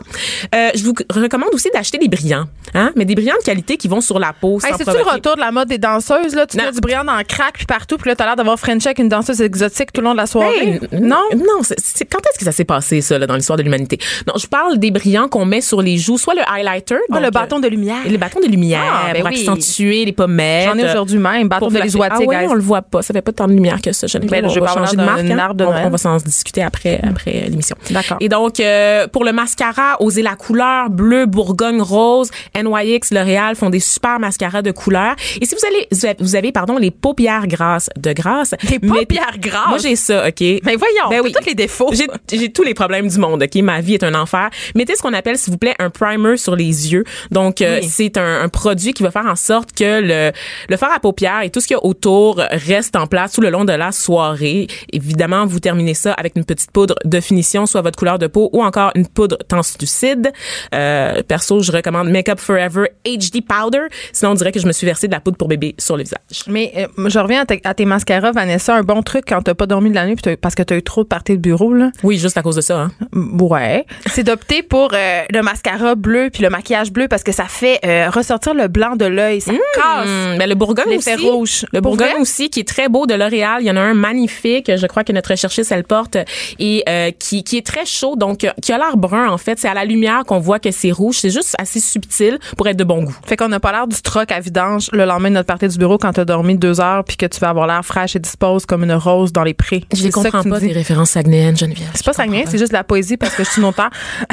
Euh, 0.55 0.71
je 0.75 0.83
vous 0.85 0.95
recommande 1.15 1.51
aussi 1.53 1.69
d'acheter 1.75 1.99
des 1.99 2.09
brillants, 2.09 2.47
hein? 2.75 2.93
Mais 2.97 3.05
des 3.05 3.15
brillants 3.15 3.37
de 3.39 3.45
qualité 3.45 3.77
qui 3.77 3.89
vont 3.89 4.01
sur 4.01 4.19
la 4.19 4.33
peau. 4.33 4.59
Hey, 4.65 4.73
C'est-tu 4.79 4.97
le 4.97 5.03
retour 5.11 5.35
de 5.37 5.41
la 5.41 5.53
mode 5.53 5.69
des 5.69 5.79
danseuses, 5.79 6.35
là? 6.35 6.47
Tu 6.47 6.57
mets 6.57 6.73
du 6.73 6.81
brillant 6.81 7.05
dans 7.05 7.17
le 7.19 7.25
crack 7.25 7.55
puis 7.55 7.67
partout, 7.67 7.97
puis 7.99 8.09
là, 8.09 8.17
t'as 8.17 8.25
l'air 8.25 8.37
d'avoir 8.37 8.59
French 8.59 8.87
avec 8.87 8.99
une 8.99 9.09
danseuse 9.09 9.41
exotique 9.43 9.93
tout 9.99 10.03
le 10.03 10.07
long 10.09 10.13
de 10.13 10.17
la 10.19 10.27
soirée? 10.27 10.55
Hey, 10.61 10.81
non? 11.01 11.23
Non, 11.37 11.63
c'est- 11.63 11.79
c'est- 11.83 12.05
quand 12.05 12.19
est-ce 12.21 12.39
que 12.39 12.45
ça 12.45 12.53
s'est 12.53 12.65
passé, 12.65 13.01
ça, 13.01 13.19
là, 13.19 13.27
dans 13.27 13.35
l'histoire 13.35 13.57
de 13.57 13.63
l'humanité? 13.63 13.99
Non, 14.27 14.35
je 14.41 14.47
parle 14.47 14.79
des 14.79 14.91
brillants 14.91 15.29
qu'on 15.29 15.45
met 15.45 15.61
sur 15.61 15.83
les 15.83 15.99
joues, 15.99 16.19
soit 16.19 16.35
le 16.35 16.43
highlighter. 16.49 16.97
Ah, 17.11 17.15
donc, 17.15 17.25
le 17.25 17.31
bâton 17.31 17.59
de 17.61 17.69
lumière. 17.69 17.97
euh, 18.07 18.09
les 18.11 18.19
bâtons 18.19 18.41
de 18.41 18.47
lumière 18.47 18.81
Ah, 18.85 19.13
ben 19.13 19.23
pour 19.23 19.31
oui. 19.31 19.39
accentuer 19.41 20.05
les 20.05 20.13
pommettes. 20.13 20.69
J'en 20.69 20.79
ai 20.79 20.85
aujourd'hui 20.85 21.19
même, 21.19 21.49
bâton 21.49 21.67
Pour 21.67 21.73
de 21.73 21.81
l'isoitier, 21.81 22.25
Ah 22.27 22.29
ouais, 22.29 22.37
guys. 22.45 22.47
on 22.51 22.55
le 22.55 22.61
voit 22.63 22.83
pas. 22.83 23.03
Ça 23.03 23.13
fait 23.13 23.23
pas 23.23 23.33
tant 23.33 23.47
de 23.49 23.53
lumière 23.53 23.81
que 23.83 23.93
ça. 23.93 24.07
Je 24.07 24.19
Ben, 24.19 24.45
on 24.45 24.49
je 24.49 24.55
vais 24.55 24.61
va 24.61 24.73
changer 24.75 24.97
de 24.97 25.03
marque. 25.03 25.21
hein. 25.21 25.55
de 25.55 25.65
on, 25.65 25.91
va 25.91 25.99
s'en 25.99 26.17
discuter 26.19 26.63
après, 26.63 27.01
après 27.03 27.47
l'émission. 27.49 27.77
D'accord. 27.91 28.17
Et 28.21 28.29
donc, 28.29 28.61
euh, 28.61 29.07
pour 29.09 29.25
le 29.25 29.33
mascara, 29.33 29.97
osez 30.01 30.23
la 30.23 30.35
couleur 30.37 30.91
bleu, 30.91 31.27
Bourgogne 31.27 31.81
rose, 31.81 32.31
NYX, 32.55 33.11
L'Oréal 33.13 33.57
font 33.57 33.71
des 33.71 33.81
super 33.81 34.19
mascaras 34.21 34.63
de 34.63 34.71
couleur. 34.71 35.15
Et 35.41 35.47
si 35.47 35.55
vous 35.55 35.61
allez, 35.67 36.15
vous 36.21 36.37
avez, 36.37 36.53
pardon, 36.53 36.77
les 36.79 36.91
paupières 36.91 37.47
grasses 37.47 37.91
de 37.97 38.13
grâce. 38.13 38.55
Les 38.71 38.79
paupières 38.79 39.39
grasses? 39.39 39.78
Moi, 39.79 39.91
j'ai 39.91 39.97
ça, 39.97 40.27
OK? 40.29 40.41
Mais 40.41 40.77
voyons, 40.77 41.09
Ben 41.11 41.17
t'as 41.19 41.23
oui. 41.23 41.33
tous 41.33 41.45
les 41.47 41.55
défauts. 41.55 41.91
J'ai 42.31 42.53
tous 42.53 42.63
les 42.63 42.75
problèmes 42.75 43.09
du 43.09 43.19
monde, 43.19 43.43
OK? 43.43 43.55
Ma 43.63 43.81
vie 43.81 43.95
est 43.95 44.05
un 44.05 44.15
enfer. 44.15 44.51
Mettez 44.75 44.95
ce 44.97 45.03
qu'on 45.03 45.13
appelle, 45.15 45.39
s'il 45.39 45.53
vous 45.53 45.59
plaît, 45.59 45.75
un 45.79 45.91
primer 45.91 46.37
sur 46.37 46.57
les 46.57 46.93
yeux. 46.93 47.05
Donc, 47.31 47.61
euh, 47.63 47.81
c'est 47.89 48.17
un, 48.17 48.43
un 48.43 48.49
produit 48.49 48.93
qui 48.93 49.03
va 49.03 49.11
faire 49.11 49.27
en 49.27 49.37
sorte 49.37 49.73
que 49.73 50.01
le, 50.01 50.33
le 50.69 50.77
fard 50.77 50.91
à 50.95 51.01
paupières 51.01 51.43
et 51.43 51.51
tout 51.51 51.61
ce 51.61 51.67
qu'il 51.67 51.75
y 51.77 51.79
a 51.81 51.85
autour 51.85 52.37
reste 52.51 52.97
en 52.97 53.07
place 53.07 53.33
tout 53.33 53.41
le 53.41 53.51
long 53.51 53.65
de 53.65 53.73
la 53.73 53.93
soirée. 53.93 54.67
Évidemment, 54.93 55.47
vous 55.47 55.61
terminez 55.61 55.95
ça 55.95 56.13
avec 56.15 56.35
une 56.37 56.45
petite 56.45 56.71
poudre 56.71 56.95
de 57.05 57.21
finition, 57.21 57.67
soit 57.67 57.83
votre 57.83 57.99
couleur 57.99 58.19
de 58.19 58.27
peau 58.27 58.51
ou 58.53 58.63
encore 58.63 58.93
une 58.95 59.07
poudre 59.07 59.37
translucide. 59.49 60.33
Euh, 60.75 61.23
perso, 61.23 61.61
je 61.61 61.73
recommande 61.73 62.09
Makeup 62.11 62.41
Forever 62.41 62.87
HD 63.05 63.41
Powder. 63.47 63.87
Sinon, 64.13 64.33
on 64.33 64.35
dirait 64.35 64.53
que 64.53 64.61
je 64.61 64.67
me 64.67 64.73
suis 64.73 64.87
versé 64.87 65.07
de 65.09 65.13
la 65.13 65.21
poudre 65.21 65.37
pour 65.37 65.49
bébé 65.49 65.75
sur 65.79 65.97
le 65.97 66.03
visage. 66.03 66.19
Mais 66.47 66.73
euh, 66.77 67.09
je 67.09 67.19
reviens 67.19 67.43
à, 67.43 67.47
tes- 67.47 67.61
à 67.65 67.75
tes 67.75 67.85
mascaras, 67.85 68.33
Vanessa. 68.33 68.75
Un 68.77 68.83
bon 68.83 69.03
truc 69.03 69.25
quand 69.29 69.43
t'as 69.43 69.55
pas 69.55 69.67
dormi 69.69 69.91
de 69.91 69.95
la 69.95 70.07
nuit 70.07 70.17
parce 70.41 70.55
que 70.55 70.63
t'as 70.63 70.77
eu 70.77 70.83
trop 70.83 71.03
de 71.03 71.09
parties 71.09 71.33
de 71.33 71.39
bureau, 71.39 71.73
là. 71.73 71.91
Oui, 72.03 72.19
juste 72.19 72.37
à 72.37 72.43
cause 72.43 72.57
de 72.57 72.61
ça. 72.61 72.81
Hein? 72.81 72.91
Ouais. 73.13 73.87
C'est 74.07 74.25
d'opter 74.25 74.63
pour 74.63 74.91
euh, 74.93 75.23
le 75.31 75.43
mascara 75.43 75.95
bleu 75.95 76.31
puis 76.33 76.43
le 76.43 76.51
maquillage 76.51 76.93
bleu 76.93 77.09
parce 77.09 77.23
que 77.23 77.33
ça 77.33 77.45
fait 77.45 77.79
euh, 77.85 78.11
ressortir 78.11 78.55
le 78.55 78.69
blanc 78.69 78.97
de 78.97 79.05
l'œil. 79.05 79.41
Ça 79.41 79.53
casse. 79.75 80.09
Hum, 80.09 80.39
ben, 80.39 80.49
le 80.49 80.55
Bourgogne 80.55 80.97
aussi. 80.97 81.15
rouge. 81.15 81.67
Le 81.73 81.81
Bourgogne 81.81 82.11
vrai? 82.13 82.21
aussi, 82.21 82.51
qui 82.51 82.61
est 82.61 82.69
très 82.69 82.89
beau 82.89 83.07
de 83.07 83.15
L'Oréal. 83.15 83.59
Il 83.61 83.67
y 83.67 83.71
en 83.71 83.77
a 83.77 83.81
un 83.81 83.95
magnifique, 83.95 84.71
je 84.75 84.87
crois 84.87 85.05
que 85.05 85.13
notre 85.13 85.35
chercheuse, 85.37 85.71
elle 85.71 85.85
porte, 85.85 86.17
et 86.59 86.83
euh, 86.89 87.11
qui, 87.19 87.45
qui 87.45 87.57
est 87.59 87.67
très 87.67 87.87
chaud, 87.87 88.17
donc 88.17 88.47
qui 88.63 88.73
a 88.73 88.79
l'air 88.79 88.97
brun, 88.97 89.29
en 89.29 89.39
fait. 89.39 89.59
C'est 89.59 89.69
à 89.69 89.75
la 89.75 89.85
lumière 89.85 90.25
qu'on 90.27 90.39
voit 90.39 90.59
que 90.59 90.71
c'est 90.71 90.91
rouge. 90.91 91.19
C'est 91.19 91.31
juste 91.31 91.55
assez 91.59 91.81
subtil 91.81 92.39
pour 92.57 92.67
être 92.69 92.77
de 92.77 92.85
bon 92.85 93.05
goût. 93.05 93.17
Fait 93.27 93.37
qu'on 93.37 93.49
n'a 93.49 93.61
pas 93.61 93.73
l'air 93.73 93.87
du 93.87 94.01
troc 94.03 94.31
à 94.33 94.41
vidange 94.41 94.89
le 94.93 95.05
lendemain 95.05 95.31
de 95.31 95.35
notre 95.35 95.47
partie 95.47 95.69
du 95.69 95.79
bureau 95.79 95.99
quand 95.99 96.13
t'as 96.13 96.25
dormi 96.25 96.57
deux 96.57 96.81
heures 96.81 97.05
puis 97.05 97.17
que 97.17 97.27
tu 97.27 97.39
vas 97.41 97.51
avoir 97.51 97.67
l'air 97.67 97.85
fraîche 97.85 98.17
et 98.17 98.19
dispose 98.19 98.67
comme 98.67 98.85
une 98.85 98.93
rose 98.93 99.33
dans 99.33 99.45
les 99.45 99.55
je 99.71 100.03
les 100.03 100.11
comprends 100.11 100.43
pas, 100.43 100.61
tes 100.61 100.73
références 100.73 101.11
sagnéennes, 101.11 101.57
Geneviève. 101.57 101.91
C'est 101.95 102.05
pas 102.05 102.13
sagnéen, 102.13 102.45
c'est 102.47 102.59
juste 102.59 102.73
la 102.73 102.85
poésie 102.85 103.17
parce 103.17 103.35
que 103.35 103.45
je 103.45 103.51
suis 103.51 103.63
notaire. 103.63 103.91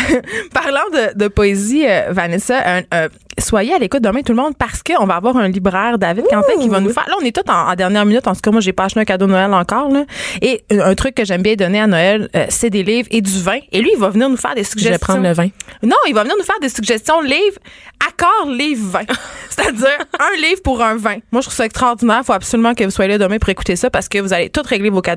Parlant 0.54 1.14
de, 1.16 1.28
poésie, 1.28 1.86
euh, 1.88 2.12
Vanessa, 2.12 2.84
euh, 2.94 3.10
soyez 3.40 3.74
à 3.74 3.80
l'écoute 3.80 4.02
demain 4.02 4.22
tout 4.22 4.34
le 4.34 4.42
monde 4.42 4.54
parce 4.58 4.82
qu'on 4.82 5.06
va 5.06 5.16
avoir 5.16 5.36
un 5.38 5.48
libraire 5.48 5.98
David 5.98 6.26
Quentin 6.30 6.58
qui 6.60 6.70
va 6.70 6.80
nous 6.80 6.94
faire 6.94 7.06
là 7.08 7.16
on 7.22 7.26
est 7.26 7.36
tous 7.36 7.52
en, 7.52 7.76
dernière 7.76 8.06
minute 8.06 8.28
en 8.28 8.34
tout 8.34 8.40
cas 8.42 8.52
moi 8.52 8.62
j'ai 8.62 8.72
pas 8.72 8.86
acheté 8.86 9.00
un 9.02 9.06
cadeau 9.06 9.26
de 9.26 9.32
Noël 9.32 9.54
encore 9.54 9.90
là. 9.90 10.06
Et 10.42 10.64
euh, 10.72 10.86
un, 10.86 10.96
truc 10.96 11.16
que 11.16 11.26
j'aime 11.26 11.42
bien 11.42 11.56
donner 11.56 11.82
à 11.82 11.88
Noël 11.88 12.30
c'est 12.50 12.70
des 12.70 12.84
livres 12.84 13.08
et 13.12 13.22
du 13.22 13.42
vin. 13.42 13.60
Et 13.72 13.82
lui 13.82 13.92
il 13.94 14.00
va 14.00 14.10
venir 14.10 14.30
nous 14.30 14.38
faire 14.38 14.56
des 14.56 14.64
suggestions 14.64 14.88
je 14.88 14.94
vais 14.94 15.00
prendre 15.00 15.24
le 15.24 15.34
vin. 15.34 15.50
Non 15.84 15.98
il 16.08 16.14
va 16.14 16.24
venir 16.24 16.36
nous 16.38 16.46
faire 16.46 16.60
des 16.62 16.70
suggestions 16.70 17.22
livres 17.22 17.60
accord 18.08 18.50
livre 18.50 18.90
vin. 18.90 19.06
C'est-à-dire 19.50 19.98
un 20.20 20.42
livre 20.42 20.62
pour 20.64 20.82
un 20.82 20.96
vin. 20.96 21.18
Moi 21.32 21.42
je 21.42 21.48
trouve 21.48 21.56
ça 21.56 21.66
extraordinaire. 21.66 22.20
Il 22.22 22.26
faut 22.26 22.34
absolument 22.34 22.74
que 22.74 22.84
vous 22.84 22.92
soyez 22.92 23.12
là 23.12 23.18
demain 23.18 23.38
pour 23.38 23.50
écouter 23.50 23.76
ça 23.76 23.90
parce 23.90 24.08
que 24.08 24.20
vous 24.20 24.34
allez 24.34 24.50
tout 24.50 24.62
régler 24.66 24.90
vos 24.90 25.02
cadeaux. 25.02 25.15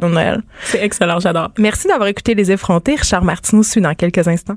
C'est 0.65 0.83
excellent, 0.83 1.21
j'adore. 1.21 1.51
Merci 1.59 1.89
d'avoir 1.89 2.09
écouté 2.09 2.35
Les 2.35 2.51
Effrontés. 2.51 2.97
Richard 2.97 3.25
Martineau 3.25 3.63
suit 3.63 3.81
dans 3.81 3.95
quelques 3.95 4.27
instants. 4.29 4.57